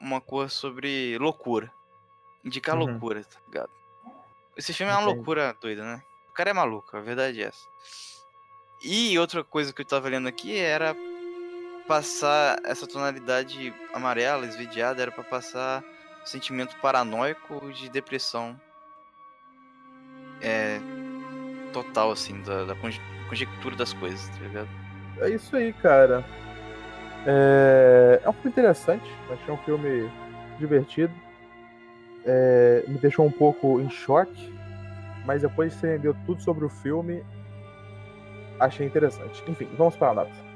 uma 0.00 0.20
cor 0.20 0.50
sobre 0.50 1.16
loucura. 1.18 1.70
Indicar 2.44 2.76
Uhum. 2.76 2.86
loucura, 2.86 3.22
tá 3.24 3.38
ligado? 3.46 3.70
Esse 4.56 4.72
filme 4.72 4.92
é 4.92 4.96
uma 4.96 5.04
loucura 5.04 5.54
doida, 5.60 5.82
né? 5.84 6.02
O 6.30 6.32
cara 6.32 6.50
é 6.50 6.52
maluco, 6.52 6.96
a 6.96 7.00
verdade 7.00 7.42
é 7.42 7.46
essa. 7.46 7.66
E 8.82 9.18
outra 9.18 9.44
coisa 9.44 9.72
que 9.72 9.82
eu 9.82 9.86
tava 9.86 10.08
lendo 10.08 10.28
aqui 10.28 10.56
era 10.58 10.96
passar 11.90 12.60
essa 12.64 12.86
tonalidade 12.86 13.74
amarela, 13.92 14.46
esverdeada, 14.46 15.02
era 15.02 15.10
pra 15.10 15.24
passar 15.24 15.82
sentimento 16.24 16.76
paranoico 16.76 17.72
de 17.72 17.90
depressão 17.90 18.54
é 20.40 20.78
total 21.72 22.12
assim 22.12 22.40
da, 22.42 22.64
da 22.64 22.76
conje- 22.76 23.00
conjectura 23.28 23.74
das 23.74 23.92
coisas, 23.92 24.28
tá 24.28 24.36
ligado? 24.44 24.68
É 25.20 25.30
isso 25.30 25.56
aí, 25.56 25.72
cara. 25.72 26.24
É, 27.26 28.20
é 28.22 28.28
um 28.28 28.32
filme 28.34 28.50
interessante. 28.50 29.10
Achei 29.28 29.52
um 29.52 29.58
filme 29.58 30.08
divertido. 30.60 31.12
É, 32.24 32.84
Me 32.86 32.98
deixou 32.98 33.26
um 33.26 33.32
pouco 33.32 33.80
em 33.80 33.90
choque. 33.90 34.54
Mas 35.26 35.42
depois 35.42 35.74
que 35.74 35.80
você 35.80 35.94
entendeu 35.94 36.16
tudo 36.24 36.40
sobre 36.40 36.64
o 36.64 36.68
filme, 36.70 37.24
achei 38.60 38.86
interessante. 38.86 39.42
Enfim, 39.48 39.68
vamos 39.76 39.96
para 39.96 40.10
a 40.10 40.14
nota. 40.14 40.49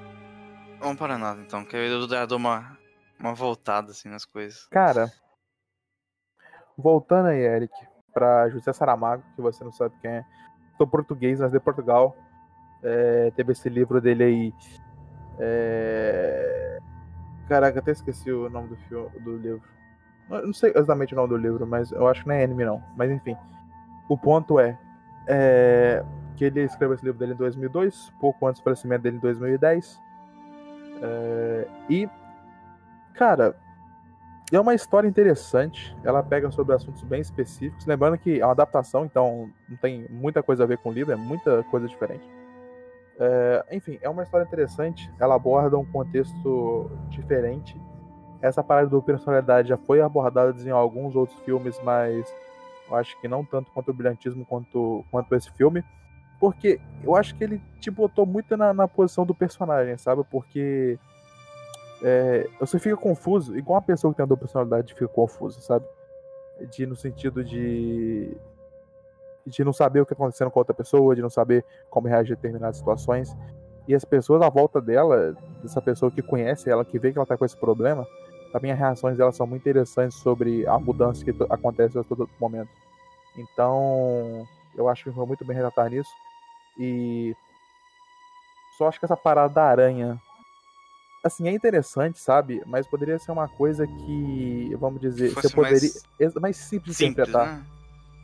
Vamos 0.84 0.98
para 0.98 1.16
nada 1.16 1.40
então, 1.40 1.64
que 1.64 1.74
eu 1.74 2.06
dou 2.26 2.36
uma 2.36 2.76
uma 3.18 3.32
voltada 3.32 3.92
assim 3.92 4.10
nas 4.10 4.26
coisas. 4.26 4.66
Cara, 4.66 5.10
voltando 6.76 7.28
aí, 7.28 7.40
Eric, 7.40 7.72
pra 8.12 8.50
José 8.50 8.70
Saramago, 8.70 9.22
que 9.34 9.40
você 9.40 9.64
não 9.64 9.72
sabe 9.72 9.94
quem 10.02 10.10
é. 10.10 10.24
Sou 10.76 10.86
português, 10.86 11.40
mas 11.40 11.52
de 11.52 11.58
Portugal. 11.58 12.14
É, 12.82 13.32
teve 13.34 13.52
esse 13.52 13.66
livro 13.70 13.98
dele 13.98 14.24
aí. 14.24 14.54
É... 15.38 16.78
Caraca, 17.48 17.78
até 17.78 17.92
esqueci 17.92 18.30
o 18.30 18.50
nome 18.50 18.68
do, 18.68 18.76
filme, 18.76 19.08
do 19.20 19.38
livro. 19.38 19.62
Não 20.28 20.52
sei 20.52 20.70
exatamente 20.72 21.14
o 21.14 21.16
nome 21.16 21.30
do 21.30 21.36
livro, 21.38 21.66
mas 21.66 21.92
eu 21.92 22.06
acho 22.06 22.24
que 22.24 22.28
não 22.28 22.34
é 22.34 22.44
anime, 22.44 22.66
não. 22.66 22.82
Mas 22.94 23.10
enfim. 23.10 23.38
O 24.06 24.18
ponto 24.18 24.60
é, 24.60 24.78
é, 25.26 26.04
que 26.36 26.44
ele 26.44 26.60
escreveu 26.62 26.94
esse 26.94 27.06
livro 27.06 27.18
dele 27.18 27.32
em 27.32 27.36
2002, 27.36 28.12
pouco 28.20 28.46
antes 28.46 28.60
do 28.60 28.64
falecimento 28.64 29.02
dele 29.02 29.16
em 29.16 29.20
2010. 29.20 30.03
É, 31.02 31.68
e, 31.88 32.08
cara, 33.14 33.56
é 34.52 34.60
uma 34.60 34.74
história 34.74 35.08
interessante. 35.08 35.96
Ela 36.04 36.22
pega 36.22 36.50
sobre 36.50 36.74
assuntos 36.74 37.02
bem 37.02 37.20
específicos. 37.20 37.86
Lembrando 37.86 38.18
que 38.18 38.40
é 38.40 38.44
uma 38.44 38.52
adaptação, 38.52 39.04
então 39.04 39.50
não 39.68 39.76
tem 39.76 40.06
muita 40.10 40.42
coisa 40.42 40.64
a 40.64 40.66
ver 40.66 40.78
com 40.78 40.90
o 40.90 40.92
livro, 40.92 41.12
é 41.12 41.16
muita 41.16 41.62
coisa 41.64 41.88
diferente. 41.88 42.28
É, 43.18 43.64
enfim, 43.72 43.98
é 44.02 44.08
uma 44.08 44.22
história 44.22 44.44
interessante. 44.44 45.10
Ela 45.18 45.34
aborda 45.34 45.78
um 45.78 45.84
contexto 45.84 46.90
diferente. 47.08 47.80
Essa 48.42 48.62
parada 48.62 48.88
do 48.88 49.02
personalidade 49.02 49.68
já 49.68 49.76
foi 49.76 50.00
abordada 50.00 50.54
em 50.62 50.70
alguns 50.70 51.16
outros 51.16 51.38
filmes, 51.40 51.80
mas 51.82 52.26
eu 52.88 52.96
acho 52.96 53.18
que 53.20 53.28
não 53.28 53.44
tanto 53.44 53.70
quanto 53.70 53.90
o 53.90 53.94
brilhantismo 53.94 54.44
quanto, 54.44 55.04
quanto 55.10 55.34
esse 55.34 55.50
filme. 55.52 55.82
Porque 56.40 56.80
eu 57.02 57.16
acho 57.16 57.34
que 57.34 57.44
ele 57.44 57.60
te 57.80 57.90
botou 57.90 58.26
muito 58.26 58.56
na, 58.56 58.74
na 58.74 58.88
posição 58.88 59.24
do 59.24 59.34
personagem, 59.34 59.96
sabe? 59.96 60.24
Porque 60.30 60.98
é, 62.02 62.48
você 62.60 62.78
fica 62.78 62.96
confuso, 62.96 63.56
igual 63.56 63.76
uma 63.76 63.82
pessoa 63.82 64.12
que 64.12 64.16
tem 64.16 64.24
a 64.24 64.26
dupla 64.26 64.46
personalidade 64.46 64.94
fica 64.94 65.08
confusa, 65.08 65.60
sabe? 65.60 65.86
De 66.70 66.86
no 66.86 66.96
sentido 66.96 67.44
de 67.44 68.36
de 69.46 69.62
não 69.62 69.72
saber 69.72 70.00
o 70.00 70.06
que 70.06 70.14
está 70.14 70.22
acontecendo 70.22 70.50
com 70.50 70.58
a 70.58 70.62
outra 70.62 70.74
pessoa, 70.74 71.14
de 71.14 71.20
não 71.20 71.28
saber 71.28 71.64
como 71.90 72.08
reagir 72.08 72.32
a 72.32 72.36
determinadas 72.36 72.78
situações. 72.78 73.36
E 73.86 73.94
as 73.94 74.04
pessoas 74.04 74.40
à 74.40 74.48
volta 74.48 74.80
dela, 74.80 75.36
dessa 75.62 75.82
pessoa 75.82 76.10
que 76.10 76.22
conhece 76.22 76.70
ela, 76.70 76.84
que 76.84 76.98
vê 76.98 77.12
que 77.12 77.18
ela 77.18 77.24
está 77.24 77.36
com 77.36 77.44
esse 77.44 77.56
problema, 77.56 78.06
também 78.52 78.72
as 78.72 78.78
reações 78.78 79.18
dela 79.18 79.32
são 79.32 79.46
muito 79.46 79.60
interessantes 79.62 80.16
sobre 80.18 80.66
a 80.66 80.78
mudança 80.78 81.24
que 81.24 81.34
acontece 81.50 81.98
a 81.98 82.04
todo 82.04 82.28
momento. 82.40 82.70
Então, 83.36 84.46
eu 84.76 84.88
acho 84.88 85.04
que 85.04 85.12
foi 85.12 85.26
muito 85.26 85.44
bem 85.44 85.56
retratar 85.56 85.90
nisso. 85.90 86.10
E 86.78 87.34
só 88.76 88.88
acho 88.88 88.98
que 88.98 89.04
essa 89.04 89.16
parada 89.16 89.54
da 89.54 89.64
aranha 89.64 90.20
assim, 91.24 91.48
é 91.48 91.52
interessante, 91.52 92.18
sabe? 92.18 92.62
Mas 92.66 92.86
poderia 92.86 93.18
ser 93.18 93.32
uma 93.32 93.48
coisa 93.48 93.86
que, 93.86 94.76
vamos 94.78 95.00
dizer, 95.00 95.30
você 95.30 95.48
poderia. 95.48 95.90
Mais, 96.20 96.34
mais 96.34 96.56
simples, 96.56 96.98
de 96.98 97.06
interpretar. 97.06 97.64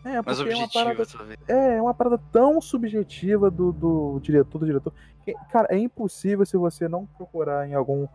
Né? 0.05 0.17
É, 0.17 0.23
porque 0.23 0.51
é 0.51 0.57
uma 0.57 0.69
parada. 0.69 1.03
É, 1.49 1.77
é 1.77 1.83
uma 1.83 1.95
parada 1.95 2.21
tão 2.31 2.61
subjetiva 2.61 3.51
do, 3.51 3.73
do 3.73 4.21
diretor, 4.23 4.59
do 4.59 4.67
diretor. 4.67 4.93
Que, 5.25 5.35
cara, 5.51 5.69
é 5.71 5.79
impossível 5.79 6.45
se 6.45 6.57
você 6.57 6.89
não 6.89 7.07
procurar 7.07 7.67
em 7.69 7.75
algum 7.75 8.07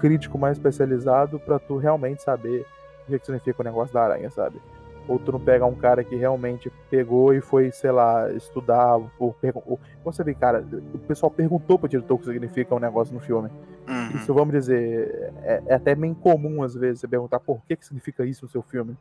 crítico 0.00 0.38
mais 0.38 0.56
especializado 0.56 1.38
para 1.38 1.58
tu 1.58 1.76
realmente 1.76 2.22
saber 2.22 2.66
o 3.02 3.10
que, 3.10 3.18
que 3.18 3.26
significa 3.26 3.60
o 3.60 3.64
negócio 3.64 3.92
da 3.92 4.02
aranha, 4.02 4.30
sabe? 4.30 4.60
Ou 5.08 5.18
tu 5.18 5.32
não 5.32 5.40
pega 5.40 5.66
um 5.66 5.74
cara 5.74 6.04
que 6.04 6.14
realmente 6.14 6.70
pegou 6.88 7.34
e 7.34 7.40
foi, 7.40 7.70
sei 7.72 7.90
lá, 7.90 8.30
estudar. 8.32 8.96
Ou, 8.96 9.36
ou, 9.66 9.80
você 10.04 10.22
vê, 10.22 10.34
cara, 10.34 10.64
o 10.94 10.98
pessoal 10.98 11.30
perguntou 11.30 11.78
pro 11.78 11.88
diretor 11.88 12.14
o 12.14 12.18
que 12.18 12.26
significa 12.26 12.74
um 12.74 12.78
negócio 12.78 13.12
no 13.12 13.20
filme. 13.20 13.50
Uhum. 13.88 14.16
Isso, 14.16 14.32
vamos 14.32 14.52
dizer, 14.52 15.32
é, 15.42 15.62
é, 15.66 15.74
até 15.74 15.94
meio 15.94 16.12
incomum 16.12 16.62
às 16.62 16.74
vezes 16.74 17.00
você 17.00 17.08
perguntar 17.08 17.40
por 17.40 17.60
que, 17.66 17.76
que 17.76 17.84
significa 17.84 18.24
isso 18.24 18.44
no 18.44 18.50
seu 18.50 18.62
filme. 18.62 18.96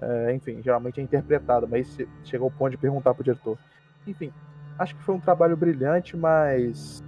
É, 0.00 0.34
enfim, 0.34 0.60
geralmente 0.62 1.00
é 1.00 1.04
interpretado, 1.04 1.68
mas 1.68 1.96
chegou 2.24 2.46
ao 2.46 2.50
ponto 2.50 2.70
de 2.70 2.78
perguntar 2.78 3.14
pro 3.14 3.22
diretor. 3.22 3.58
Enfim, 4.06 4.32
acho 4.78 4.94
que 4.96 5.02
foi 5.02 5.14
um 5.14 5.20
trabalho 5.20 5.56
brilhante, 5.56 6.16
mas 6.16 7.02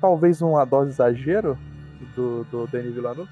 talvez 0.00 0.42
uma 0.42 0.64
dose 0.64 0.90
exagero 0.90 1.58
do, 2.14 2.44
do 2.44 2.66
Denis 2.66 2.94
Villeneuve. 2.94 3.28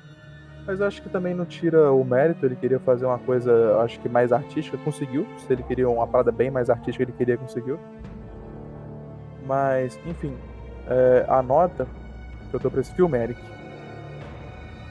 Mas 0.67 0.81
acho 0.81 1.03
que 1.03 1.09
também 1.09 1.35
não 1.35 1.45
tira 1.45 1.93
o 1.93 2.05
mérito, 2.05 2.47
ele 2.47 2.55
queria 2.55 2.79
fazer 2.79 3.05
uma 3.05 3.19
coisa, 3.19 3.81
acho 3.83 3.99
que 4.01 4.09
mais 4.09 4.33
artística, 4.33 4.79
conseguiu. 4.79 5.27
Se 5.39 5.53
ele 5.53 5.63
queria 5.63 5.89
uma 5.89 6.07
parada 6.07 6.31
bem 6.31 6.51
mais 6.51 6.71
artística, 6.71 7.03
ele 7.03 7.13
queria, 7.13 7.37
conseguiu. 7.37 7.81
Mas, 9.45 9.99
enfim, 10.07 10.37
é, 10.87 11.27
a 11.29 11.43
nota 11.43 11.87
que 12.49 12.55
eu 12.55 12.61
dou 12.61 12.71
pra 12.71 12.81
esse 12.81 12.95
filme, 12.95 13.19
Eric, 13.19 13.41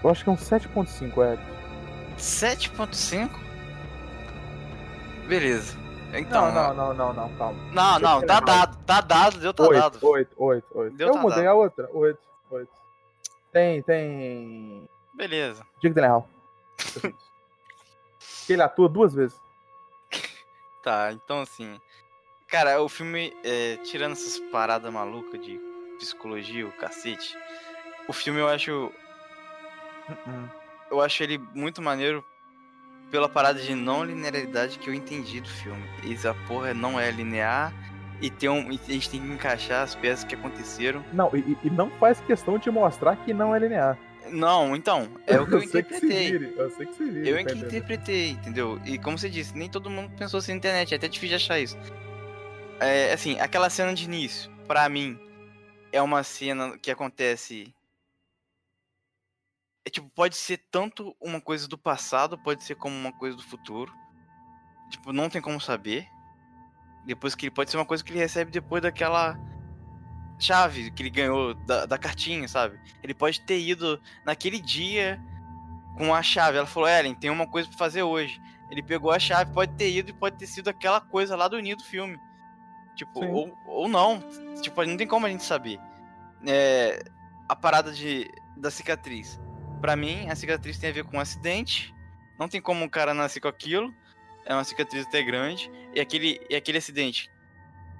eu 0.03 0.09
acho 0.09 0.23
que 0.23 0.29
é 0.29 0.33
um 0.33 0.37
7.5, 0.37 1.25
Eric. 1.25 1.43
7.5? 2.17 3.29
Beleza. 5.27 5.77
Então, 6.13 6.51
não, 6.51 6.73
não, 6.73 6.93
não, 6.93 6.93
não, 6.93 7.13
não, 7.13 7.37
calma. 7.37 7.57
Não, 7.71 7.99
não, 7.99 8.21
tá 8.21 8.41
dado, 8.41 8.77
tá 8.85 8.99
dado, 8.99 9.39
deu 9.39 9.53
tá 9.53 9.63
8, 9.63 9.79
dado. 9.79 9.99
8, 10.01 10.35
8, 10.35 10.65
8. 10.75 10.97
Deu 10.97 11.07
eu 11.07 11.13
tá 11.13 11.19
mudei 11.21 11.47
a 11.47 11.53
outra, 11.53 11.89
8, 11.93 12.19
8. 12.51 12.69
Tem, 13.53 13.81
tem 13.83 14.89
Beleza. 15.13 15.65
Gyllenhaal. 15.81 16.27
que 18.45 18.53
ele 18.53 18.61
atua 18.61 18.89
duas 18.89 19.13
vezes. 19.13 19.39
Tá, 20.83 21.11
então 21.11 21.41
assim. 21.41 21.79
Cara, 22.47 22.81
o 22.81 22.89
filme, 22.89 23.33
é, 23.43 23.77
tirando 23.77 24.13
essas 24.13 24.39
paradas 24.51 24.91
malucas 24.91 25.39
de 25.41 25.59
psicologia, 25.99 26.67
o 26.67 26.71
cacete, 26.73 27.37
o 28.07 28.13
filme 28.13 28.39
eu 28.39 28.47
acho. 28.47 28.91
Uh-uh. 30.09 30.49
Eu 30.89 30.99
acho 30.99 31.23
ele 31.23 31.37
muito 31.53 31.81
maneiro 31.81 32.25
pela 33.09 33.29
parada 33.29 33.61
de 33.61 33.73
não 33.75 34.03
linearidade 34.03 34.79
que 34.79 34.89
eu 34.89 34.93
entendi 34.93 35.39
do 35.39 35.49
filme. 35.49 35.83
Essa 36.11 36.33
porra 36.47 36.73
não 36.73 36.99
é 36.99 37.09
linear 37.11 37.73
e, 38.21 38.29
tem 38.29 38.49
um, 38.49 38.71
e 38.71 38.79
a 38.87 38.91
gente 38.91 39.09
tem 39.09 39.21
que 39.21 39.27
encaixar 39.27 39.83
as 39.83 39.95
peças 39.95 40.23
que 40.23 40.35
aconteceram. 40.35 41.03
Não, 41.13 41.29
e, 41.33 41.57
e 41.63 41.69
não 41.69 41.89
faz 41.91 42.19
questão 42.21 42.57
de 42.57 42.69
mostrar 42.69 43.15
que 43.17 43.33
não 43.33 43.55
é 43.55 43.59
linear. 43.59 43.97
Não, 44.29 44.75
então, 44.75 45.09
é 45.27 45.39
o 45.39 45.45
que 45.45 45.53
eu, 45.53 45.59
eu 45.59 45.63
interpretei. 45.65 46.31
Vire, 46.31 46.53
eu 46.57 46.69
sei 46.71 46.85
que 46.85 46.95
se 46.95 47.03
vire. 47.03 47.29
Eu 47.29 47.37
é 47.37 47.43
que 47.43 47.57
interpretei, 47.57 48.29
entendeu? 48.29 48.79
E 48.85 48.97
como 48.97 49.17
você 49.17 49.29
disse, 49.29 49.55
nem 49.55 49.69
todo 49.69 49.89
mundo 49.89 50.11
pensou 50.17 50.37
assim 50.37 50.51
na 50.51 50.57
internet, 50.57 50.93
é 50.93 50.97
até 50.97 51.07
difícil 51.07 51.37
de 51.37 51.43
achar 51.43 51.59
isso. 51.59 51.77
É, 52.79 53.13
assim, 53.13 53.39
aquela 53.39 53.69
cena 53.69 53.93
de 53.93 54.05
início, 54.05 54.51
pra 54.67 54.87
mim, 54.89 55.19
é 55.91 56.01
uma 56.01 56.23
cena 56.23 56.77
que 56.77 56.89
acontece. 56.89 57.73
É 59.85 59.89
tipo, 59.89 60.09
pode 60.09 60.35
ser 60.35 60.57
tanto 60.71 61.15
uma 61.19 61.41
coisa 61.41 61.67
do 61.67 61.77
passado, 61.77 62.37
pode 62.37 62.63
ser 62.63 62.75
como 62.75 62.95
uma 62.95 63.11
coisa 63.11 63.35
do 63.35 63.43
futuro. 63.43 63.91
Tipo, 64.89 65.11
não 65.11 65.29
tem 65.29 65.41
como 65.41 65.59
saber. 65.59 66.07
Depois 67.05 67.33
que 67.33 67.47
ele 67.47 67.55
pode 67.55 67.71
ser 67.71 67.77
uma 67.77 67.85
coisa 67.85 68.03
que 68.03 68.11
ele 68.11 68.19
recebe 68.19 68.51
depois 68.51 68.83
daquela 68.83 69.37
chave 70.41 70.91
que 70.91 71.03
ele 71.03 71.09
ganhou 71.09 71.53
da, 71.53 71.85
da 71.85 71.97
cartinha, 71.97 72.47
sabe? 72.47 72.79
Ele 73.03 73.13
pode 73.13 73.41
ter 73.41 73.59
ido 73.59 74.01
naquele 74.25 74.59
dia 74.59 75.21
com 75.97 76.13
a 76.13 76.23
chave. 76.23 76.57
Ela 76.57 76.67
falou, 76.67 76.89
Ellen, 76.89 77.13
tem 77.13 77.29
uma 77.29 77.47
coisa 77.47 77.69
pra 77.69 77.77
fazer 77.77 78.03
hoje. 78.03 78.41
Ele 78.69 78.81
pegou 78.81 79.11
a 79.11 79.19
chave, 79.19 79.53
pode 79.53 79.73
ter 79.73 79.91
ido 79.91 80.09
e 80.09 80.13
pode 80.13 80.37
ter 80.37 80.47
sido 80.47 80.69
aquela 80.69 80.99
coisa 81.01 81.35
lá 81.35 81.47
do 81.47 81.59
início 81.59 81.77
do 81.77 81.83
filme. 81.83 82.17
Tipo, 82.95 83.23
ou, 83.25 83.57
ou 83.65 83.87
não. 83.87 84.23
Tipo, 84.61 84.83
não 84.85 84.97
tem 84.97 85.07
como 85.07 85.25
a 85.25 85.29
gente 85.29 85.43
saber. 85.43 85.79
É, 86.47 87.03
a 87.47 87.55
parada 87.55 87.91
de, 87.91 88.31
da 88.57 88.71
cicatriz. 88.71 89.39
Para 89.79 89.95
mim, 89.95 90.29
a 90.29 90.35
cicatriz 90.35 90.77
tem 90.77 90.89
a 90.89 90.93
ver 90.93 91.03
com 91.03 91.17
um 91.17 91.19
acidente. 91.19 91.93
Não 92.39 92.47
tem 92.47 92.61
como 92.61 92.85
o 92.85 92.89
cara 92.89 93.13
nascer 93.13 93.39
com 93.39 93.47
aquilo. 93.47 93.93
É 94.45 94.53
uma 94.53 94.63
cicatriz 94.63 95.05
até 95.05 95.21
grande. 95.21 95.71
E 95.93 95.99
aquele, 95.99 96.39
e 96.49 96.55
aquele 96.55 96.77
acidente, 96.77 97.29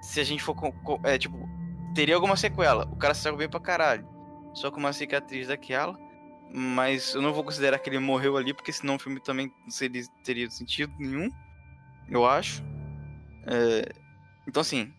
se 0.01 0.19
a 0.19 0.23
gente 0.23 0.41
for. 0.41 0.55
É, 1.03 1.17
tipo, 1.17 1.37
teria 1.93 2.15
alguma 2.15 2.35
sequela. 2.35 2.85
O 2.91 2.95
cara 2.95 3.13
saiu 3.13 3.37
bem 3.37 3.49
pra 3.49 3.59
caralho. 3.59 4.07
Só 4.53 4.69
com 4.71 4.79
uma 4.79 4.93
cicatriz 4.93 5.47
daquela. 5.47 5.97
Mas 6.53 7.13
eu 7.13 7.21
não 7.21 7.33
vou 7.33 7.43
considerar 7.43 7.79
que 7.79 7.89
ele 7.89 7.99
morreu 7.99 8.35
ali, 8.35 8.53
porque 8.53 8.73
senão 8.73 8.95
o 8.95 8.99
filme 8.99 9.21
também 9.21 9.51
não 9.63 9.71
seria, 9.71 10.03
teria 10.23 10.49
sentido 10.49 10.93
nenhum. 10.99 11.29
Eu 12.09 12.25
acho. 12.25 12.63
É... 13.47 13.89
Então, 14.47 14.61
assim. 14.61 14.93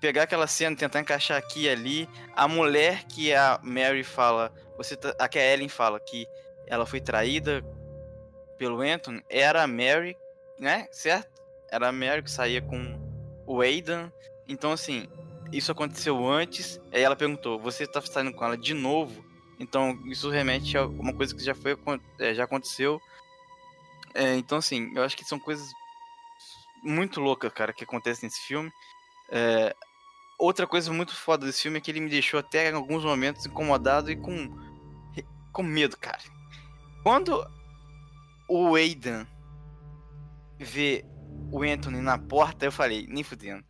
Pegar 0.00 0.24
aquela 0.24 0.46
cena, 0.46 0.74
tentar 0.74 1.00
encaixar 1.00 1.36
aqui 1.38 1.64
e 1.64 1.68
ali. 1.68 2.08
A 2.34 2.48
mulher 2.48 3.04
que 3.04 3.34
a 3.34 3.60
Mary 3.62 4.02
fala. 4.02 4.52
Você 4.76 4.96
tá... 4.96 5.14
A 5.18 5.28
que 5.28 5.38
a 5.38 5.52
Ellen 5.52 5.68
fala 5.68 6.00
que 6.00 6.26
ela 6.66 6.86
foi 6.86 7.00
traída 7.00 7.62
pelo 8.58 8.80
Anthony. 8.80 9.22
Era 9.28 9.62
a 9.62 9.66
Mary, 9.66 10.16
né? 10.58 10.86
Certo? 10.90 11.42
Era 11.70 11.88
a 11.88 11.92
Mary 11.92 12.22
que 12.22 12.30
saía 12.30 12.62
com 12.62 12.98
o 13.46 13.60
Aidan. 13.60 14.10
Então, 14.48 14.72
assim, 14.72 15.08
isso 15.52 15.70
aconteceu 15.70 16.26
antes. 16.26 16.80
Aí 16.92 17.02
ela 17.02 17.14
perguntou: 17.14 17.60
Você 17.60 17.86
tá 17.86 18.00
saindo 18.00 18.32
com 18.32 18.44
ela 18.44 18.56
de 18.56 18.74
novo? 18.74 19.24
Então 19.60 20.00
isso 20.06 20.30
remete 20.30 20.76
a 20.76 20.86
uma 20.86 21.12
coisa 21.12 21.34
que 21.34 21.44
já 21.44 21.54
foi 21.54 21.78
é, 22.18 22.34
já 22.34 22.44
aconteceu. 22.44 23.00
É, 24.14 24.34
então 24.36 24.58
assim, 24.58 24.90
eu 24.94 25.02
acho 25.02 25.16
que 25.16 25.24
são 25.24 25.38
coisas 25.38 25.70
muito 26.82 27.20
loucas, 27.20 27.52
cara, 27.52 27.72
que 27.72 27.84
acontecem 27.84 28.26
nesse 28.26 28.40
filme. 28.40 28.72
É, 29.30 29.74
outra 30.38 30.66
coisa 30.66 30.92
muito 30.92 31.14
foda 31.14 31.46
desse 31.46 31.62
filme 31.62 31.78
é 31.78 31.80
que 31.80 31.90
ele 31.90 32.00
me 32.00 32.10
deixou 32.10 32.40
até 32.40 32.70
em 32.70 32.74
alguns 32.74 33.04
momentos 33.04 33.46
incomodado 33.46 34.10
e 34.10 34.16
com 34.16 34.50
com 35.52 35.62
medo, 35.62 35.98
cara. 35.98 36.22
Quando 37.02 37.46
o 38.48 38.74
Aidan 38.74 39.26
vê 40.58 41.04
o 41.50 41.62
Anthony 41.62 42.00
na 42.00 42.16
porta, 42.16 42.64
eu 42.64 42.72
falei, 42.72 43.06
nem 43.06 43.22
fudendo 43.22 43.62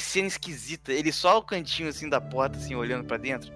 que 0.00 0.06
cena 0.06 0.26
esquisita. 0.26 0.92
Ele 0.92 1.12
só 1.12 1.38
o 1.38 1.42
cantinho 1.42 1.90
assim 1.90 2.08
da 2.08 2.20
porta, 2.20 2.56
assim, 2.56 2.74
olhando 2.74 3.04
para 3.04 3.18
dentro. 3.18 3.52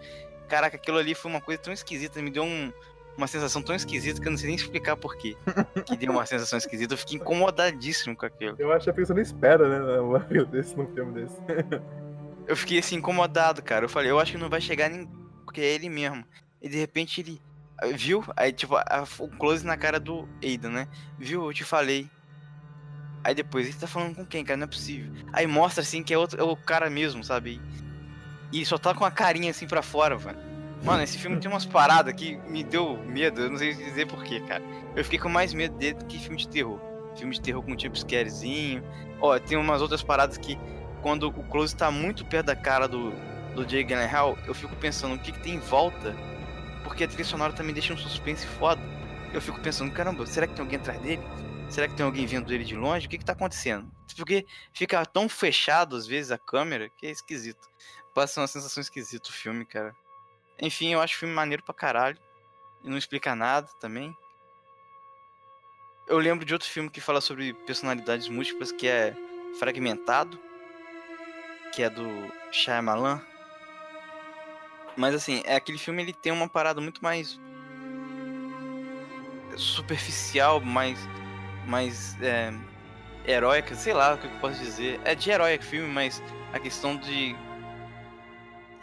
Caraca, 0.47 0.77
aquilo 0.77 0.99
ali 0.99 1.15
foi 1.15 1.31
uma 1.31 1.41
coisa 1.41 1.61
tão 1.61 1.73
esquisita, 1.73 2.21
me 2.21 2.31
deu 2.31 2.45
um, 2.45 2.71
uma 3.17 3.27
sensação 3.27 3.63
tão 3.63 3.75
esquisita 3.75 4.21
que 4.21 4.29
eu 4.29 4.31
não 4.31 4.37
sei 4.37 4.49
nem 4.49 4.57
explicar 4.57 4.95
porquê. 4.95 5.35
que 5.87 5.97
deu 5.97 6.13
uma 6.13 6.27
sensação 6.27 6.59
esquisita, 6.59 6.93
eu 6.93 6.99
fiquei 6.99 7.17
incomodadíssimo 7.17 8.15
com 8.15 8.27
aquilo. 8.27 8.57
Eu 8.59 8.71
acho 8.73 8.85
que 8.85 8.91
a 8.91 8.95
pessoa 8.95 9.15
não 9.17 9.23
espera, 9.23 9.69
né? 9.69 10.01
Um 10.01 10.45
desse 10.45 10.77
num 10.77 10.87
filme 10.95 11.23
desse. 11.23 11.37
eu 12.47 12.57
fiquei 12.57 12.79
assim 12.79 12.97
incomodado, 12.97 13.63
cara. 13.63 13.87
Eu 13.87 13.89
falei, 13.89 14.11
eu 14.11 14.21
acho 14.21 14.33
que 14.33 14.39
não 14.39 14.51
vai 14.51 14.61
chegar 14.61 14.91
nem. 14.91 15.09
Porque 15.45 15.63
é 15.63 15.73
ele 15.73 15.89
mesmo. 15.89 16.25
E 16.61 16.69
de 16.69 16.79
repente 16.79 17.21
ele 17.21 17.41
Viu? 17.95 18.25
Aí, 18.37 18.53
tipo, 18.53 18.77
a, 18.77 19.05
o 19.19 19.29
close 19.29 19.67
na 19.67 19.77
cara 19.77 19.99
do 19.99 20.29
Aidan, 20.43 20.71
né? 20.71 20.89
Viu? 21.19 21.45
Eu 21.45 21.53
te 21.53 21.65
falei. 21.65 22.09
Aí 23.25 23.35
depois, 23.35 23.67
ele 23.67 23.75
tá 23.75 23.87
falando 23.87 24.15
com 24.15 24.27
quem, 24.27 24.45
cara? 24.45 24.59
Não 24.59 24.65
é 24.65 24.69
possível. 24.69 25.11
Aí 25.33 25.47
mostra 25.47 25.83
assim 25.83 26.03
que 26.03 26.13
é, 26.13 26.19
outro, 26.19 26.39
é 26.39 26.45
o 26.45 26.55
cara 26.55 26.91
mesmo, 26.91 27.25
sabe? 27.25 27.59
E 28.53 28.65
só 28.67 28.77
tá 28.77 28.95
com 28.95 29.05
a 29.05 29.11
carinha 29.11 29.51
assim 29.51 29.67
pra 29.67 29.81
fora, 29.81 30.19
mano. 30.19 30.39
Mano, 30.85 31.03
esse 31.03 31.17
filme 31.17 31.41
tem 31.41 31.51
umas 31.51 31.65
paradas 31.65 32.13
que 32.13 32.37
me 32.47 32.63
deu 32.63 32.99
medo, 33.07 33.41
eu 33.41 33.51
não 33.51 33.57
sei 33.57 33.73
dizer 33.73 34.07
porquê, 34.07 34.41
cara. 34.41 34.63
Eu 34.95 35.03
fiquei 35.03 35.19
com 35.19 35.31
mais 35.31 35.55
medo 35.55 35.75
dele 35.79 35.95
do 35.95 36.05
que 36.05 36.19
filme 36.19 36.37
de 36.37 36.47
terror. 36.47 36.79
Filme 37.17 37.33
de 37.33 37.41
terror 37.41 37.63
com 37.63 37.75
tipo 37.75 37.97
scarezinho. 37.97 38.85
Ó, 39.19 39.39
tem 39.39 39.57
umas 39.57 39.81
outras 39.81 40.03
paradas 40.03 40.37
que 40.37 40.59
quando 41.01 41.29
o 41.29 41.43
close 41.45 41.75
tá 41.75 41.91
muito 41.91 42.27
perto 42.27 42.47
da 42.47 42.57
cara 42.57 42.87
do, 42.87 43.15
do 43.55 43.67
Jay 43.67 43.83
Gyllenhaal, 43.83 44.37
eu 44.47 44.53
fico 44.53 44.77
pensando 44.77 45.15
o 45.15 45.19
que, 45.19 45.33
que 45.33 45.41
tem 45.41 45.55
em 45.55 45.61
volta, 45.61 46.15
porque 46.83 47.05
a 47.05 47.09
trilha 47.09 47.25
sonora 47.25 47.55
também 47.55 47.73
deixa 47.73 47.95
um 47.95 47.97
suspense 47.97 48.47
foda. 48.47 48.83
Eu 49.33 49.41
fico 49.41 49.59
pensando, 49.61 49.91
caramba, 49.91 50.27
será 50.27 50.47
que 50.47 50.53
tem 50.53 50.63
alguém 50.63 50.79
atrás 50.79 51.01
dele? 51.01 51.23
Será 51.71 51.89
que 51.89 51.95
tem 51.95 52.07
alguém 52.07 52.27
vendo 52.27 52.53
ele 52.53 52.65
de 52.65 52.77
longe? 52.77 53.07
O 53.07 53.11
que 53.11 53.19
que 53.19 53.25
tá 53.25 53.33
acontecendo? 53.33 53.91
Porque 54.17 54.47
fica 54.73 55.05
tão 55.05 55.29
fechado 55.29 55.97
às 55.97 56.07
vezes 56.07 56.31
a 56.31 56.39
câmera 56.39 56.89
que 56.89 57.07
é 57.07 57.11
esquisito. 57.11 57.69
Passa 58.15 58.41
uma 58.41 58.47
sensação 58.47 58.81
esquisita 58.81 59.29
o 59.29 59.33
filme, 59.33 59.65
cara. 59.65 59.95
Enfim, 60.61 60.93
eu 60.93 61.01
acho 61.01 61.17
o 61.17 61.19
filme 61.19 61.35
maneiro 61.35 61.65
pra 61.65 61.75
caralho. 61.75 62.19
E 62.83 62.89
não 62.89 62.97
explica 62.97 63.35
nada 63.35 63.69
também. 63.81 64.17
Eu 66.07 66.19
lembro 66.19 66.45
de 66.45 66.53
outro 66.53 66.69
filme 66.69 66.91
que 66.91 67.01
fala 67.01 67.21
sobre 67.21 67.55
personalidades 67.67 68.29
múltiplas, 68.29 68.71
que 68.71 68.87
é 68.87 69.17
Fragmentado, 69.59 70.39
que 71.73 71.83
é 71.83 71.89
do 71.89 72.07
Shyamalan. 72.53 73.21
Mas 74.97 75.15
assim, 75.15 75.43
é 75.45 75.57
aquele 75.57 75.79
filme 75.79 76.03
ele 76.03 76.13
tem 76.13 76.31
uma 76.31 76.49
parada 76.49 76.81
muito 76.81 77.03
mais 77.03 77.41
superficial, 79.57 80.61
mais 80.61 80.99
mais 81.67 82.17
é, 82.23 82.53
heróica, 83.27 83.75
sei 83.75 83.93
lá 83.93 84.15
o 84.15 84.19
que 84.19 84.27
eu 84.27 84.31
posso 84.41 84.59
dizer. 84.61 85.01
É 85.05 85.15
de 85.15 85.31
herói 85.31 85.59
filme, 85.59 85.89
mas 85.89 86.23
a 86.53 86.59
questão 86.59 86.97
de 86.97 87.35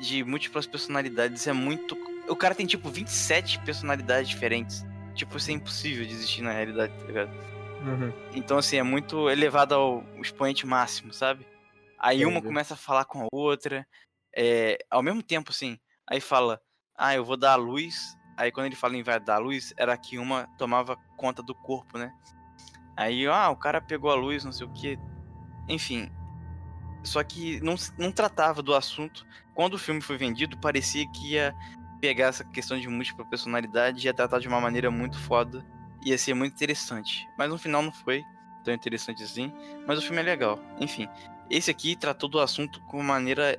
de 0.01 0.23
múltiplas 0.23 0.65
personalidades 0.65 1.45
é 1.45 1.53
muito. 1.53 1.95
O 2.27 2.36
cara 2.36 2.55
tem 2.55 2.65
tipo 2.65 2.89
27 2.89 3.59
personalidades 3.59 4.29
diferentes. 4.29 4.84
Tipo, 5.13 5.38
isso 5.38 5.51
é 5.51 5.53
impossível 5.53 6.05
de 6.05 6.13
existir 6.13 6.41
na 6.41 6.51
realidade, 6.51 6.93
tá 6.97 7.05
ligado? 7.05 7.32
Uhum. 7.86 8.11
Então, 8.34 8.57
assim, 8.57 8.77
é 8.77 8.84
muito 8.84 9.29
elevado 9.29 9.75
ao 9.75 10.03
expoente 10.19 10.65
máximo, 10.65 11.13
sabe? 11.13 11.45
Aí 11.99 12.17
Entendi. 12.17 12.32
uma 12.32 12.41
começa 12.41 12.73
a 12.73 12.77
falar 12.77 13.05
com 13.05 13.23
a 13.23 13.27
outra, 13.32 13.86
é, 14.36 14.77
ao 14.89 15.03
mesmo 15.03 15.21
tempo, 15.21 15.51
assim. 15.51 15.77
Aí 16.09 16.19
fala, 16.19 16.59
ah, 16.95 17.13
eu 17.13 17.23
vou 17.23 17.38
dar 17.38 17.53
a 17.53 17.55
luz. 17.55 17.95
Aí 18.38 18.51
quando 18.51 18.67
ele 18.67 18.75
fala 18.75 18.95
em 18.95 19.03
vai 19.03 19.19
dar 19.19 19.36
a 19.36 19.39
luz, 19.39 19.73
era 19.77 19.95
que 19.97 20.17
uma 20.17 20.47
tomava 20.57 20.97
conta 21.17 21.43
do 21.43 21.53
corpo, 21.53 21.97
né? 21.97 22.11
Aí, 22.96 23.26
ah, 23.28 23.50
o 23.50 23.56
cara 23.56 23.82
pegou 23.82 24.12
a 24.12 24.16
luz, 24.16 24.44
não 24.44 24.52
sei 24.52 24.66
o 24.66 24.72
que. 24.72 25.00
Enfim. 25.68 26.12
Só 27.04 27.24
que 27.24 27.60
não, 27.62 27.76
não 27.98 28.12
tratava 28.12 28.62
do 28.62 28.74
assunto. 28.74 29.26
Quando 29.54 29.74
o 29.76 29.80
filme 29.80 30.02
foi 30.02 30.18
vendido, 30.18 30.58
parecia 30.58 31.08
que 31.08 31.34
ia 31.34 31.56
pegar 32.00 32.28
essa 32.28 32.44
questão 32.44 32.80
de 32.80 32.88
múltipla 32.88 33.26
personalidade 33.26 34.02
e 34.02 34.06
ia 34.06 34.14
tratar 34.14 34.39
de 34.39 34.48
uma 34.48 34.62
maneira 34.62 34.92
muito 34.92 35.18
foda. 35.18 35.66
Ia 36.04 36.18
ser 36.18 36.34
muito 36.34 36.54
interessante. 36.54 37.28
Mas 37.38 37.50
no 37.50 37.58
final 37.58 37.82
não 37.82 37.92
foi 37.92 38.24
tão 38.64 38.74
interessante 38.74 39.24
assim. 39.24 39.52
Mas 39.88 40.00
o 40.00 40.02
filme 40.02 40.20
é 40.20 40.24
legal. 40.24 40.60
Enfim. 40.80 41.08
Esse 41.50 41.70
aqui 41.72 41.96
tratou 41.96 42.30
do 42.30 42.39
assunto 42.39 42.82
com 42.84 42.98
uma 42.98 43.14
maneira 43.14 43.58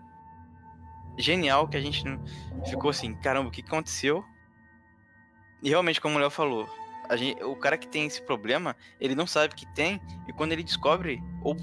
genial 1.19 1.69
que 1.69 1.77
a 1.77 1.81
gente 1.81 2.03
ficou 2.69 2.91
assim, 2.91 3.15
caramba, 3.15 3.49
o 3.49 3.53
que 3.53 3.61
aconteceu? 3.61 4.25
E 5.63 5.69
realmente, 5.69 6.01
como 6.01 6.17
o 6.17 6.19
Léo 6.19 6.31
falou, 6.31 6.69
gente, 7.17 7.43
o 7.43 7.57
cara 7.57 7.77
que 7.77 7.89
tem 7.89 8.07
esse 8.07 8.23
problema, 8.23 8.77
ele 9.01 9.15
não 9.15 9.27
sabe 9.27 9.55
que 9.55 9.67
tem, 9.75 10.01
e 10.29 10.33
quando 10.33 10.53
ele 10.53 10.63
descobre, 10.63 11.23
ou 11.43 11.57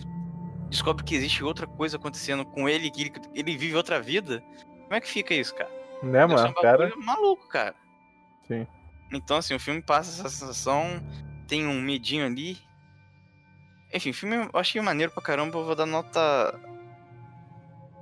descobre 0.69 1.03
que 1.03 1.15
existe 1.15 1.43
outra 1.43 1.65
coisa 1.65 1.97
acontecendo 1.97 2.45
com 2.45 2.69
ele, 2.69 2.91
que 2.91 3.01
ele, 3.01 3.13
ele 3.33 3.57
vive 3.57 3.75
outra 3.75 4.01
vida, 4.01 4.43
como 4.83 4.95
é 4.95 5.01
que 5.01 5.07
fica 5.07 5.33
isso, 5.33 5.53
cara? 5.55 5.69
Né, 6.01 6.27
ser 6.27 6.33
mano? 6.33 6.49
um 6.49 6.61
Cara, 6.61 6.95
maluco, 6.97 7.47
cara. 7.47 7.75
Sim. 8.47 8.65
Então, 9.11 9.37
assim, 9.37 9.53
o 9.53 9.59
filme 9.59 9.81
passa 9.81 10.21
essa 10.21 10.29
sensação, 10.29 11.01
tem 11.47 11.67
um 11.67 11.81
medinho 11.81 12.25
ali. 12.25 12.57
Enfim, 13.93 14.11
o 14.11 14.13
filme 14.13 14.35
eu 14.35 14.59
achei 14.59 14.81
maneiro 14.81 15.11
pra 15.11 15.23
caramba, 15.23 15.57
eu 15.57 15.65
vou 15.65 15.75
dar 15.75 15.85
nota 15.85 16.59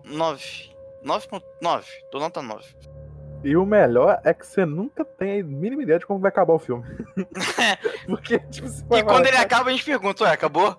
9. 0.03 0.75
9.9, 1.03 1.85
dou 2.11 2.19
nota 2.19 2.41
9. 2.41 2.65
E 3.43 3.55
o 3.55 3.65
melhor 3.65 4.19
é 4.23 4.33
que 4.33 4.45
você 4.45 4.65
nunca 4.65 5.05
tem 5.05 5.39
a 5.39 5.43
mínima 5.43 5.83
ideia 5.83 5.99
de 5.99 6.05
como 6.05 6.19
vai 6.19 6.29
acabar 6.29 6.53
o 6.53 6.59
filme. 6.59 6.83
Porque, 8.07 8.39
tipo, 8.39 8.67
E 8.95 9.03
quando 9.03 9.27
ele 9.27 9.38
acaba, 9.38 9.69
a 9.69 9.71
gente 9.71 9.85
pergunta, 9.85 10.23
ué, 10.23 10.31
acabou? 10.31 10.75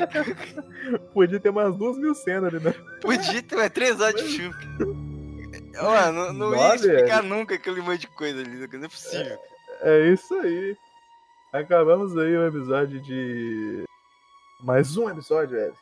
podia 1.14 1.38
ter 1.38 1.50
umas 1.50 1.76
duas 1.76 1.96
mil 1.96 2.14
cenas 2.14 2.52
ali, 2.52 2.62
né? 2.62 2.74
Podia 3.00 3.42
ter 3.42 3.56
mais 3.56 3.70
três 3.70 4.00
horas 4.00 4.20
de 4.20 4.28
filme. 4.28 4.54
Mano, 5.80 6.32
não, 6.32 6.50
não 6.50 6.56
ia 6.56 6.74
explicar 6.74 7.22
nunca 7.22 7.54
aquele 7.54 7.80
monte 7.80 8.00
de 8.00 8.06
coisa 8.08 8.40
ali, 8.40 8.68
não 8.68 8.84
é 8.84 8.88
possível. 8.88 9.38
É 9.80 10.08
isso 10.08 10.34
aí. 10.34 10.76
Acabamos 11.52 12.16
aí 12.16 12.36
o 12.36 12.46
episódio 12.46 13.00
de. 13.00 13.84
Mais 14.60 14.96
um 14.96 15.08
episódio, 15.08 15.56
Eric. 15.58 15.76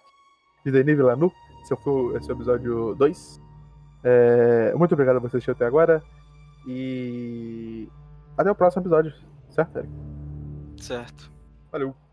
De 0.64 0.72
Denis 0.72 0.96
Villeneuve. 0.96 1.34
Esse 1.62 1.76
foi 1.76 2.16
esse 2.16 2.30
é 2.30 2.34
o 2.34 2.36
episódio 2.36 2.94
2. 2.96 3.40
É... 4.02 4.74
Muito 4.74 4.92
obrigado 4.92 5.16
a 5.16 5.20
você 5.20 5.36
assistir 5.36 5.50
até 5.50 5.64
agora. 5.66 6.02
E. 6.66 7.88
Até 8.36 8.50
o 8.50 8.54
próximo 8.54 8.82
episódio. 8.82 9.12
Certo, 9.50 9.78
Eric? 9.78 9.92
Certo. 10.78 11.30
Valeu. 11.70 12.09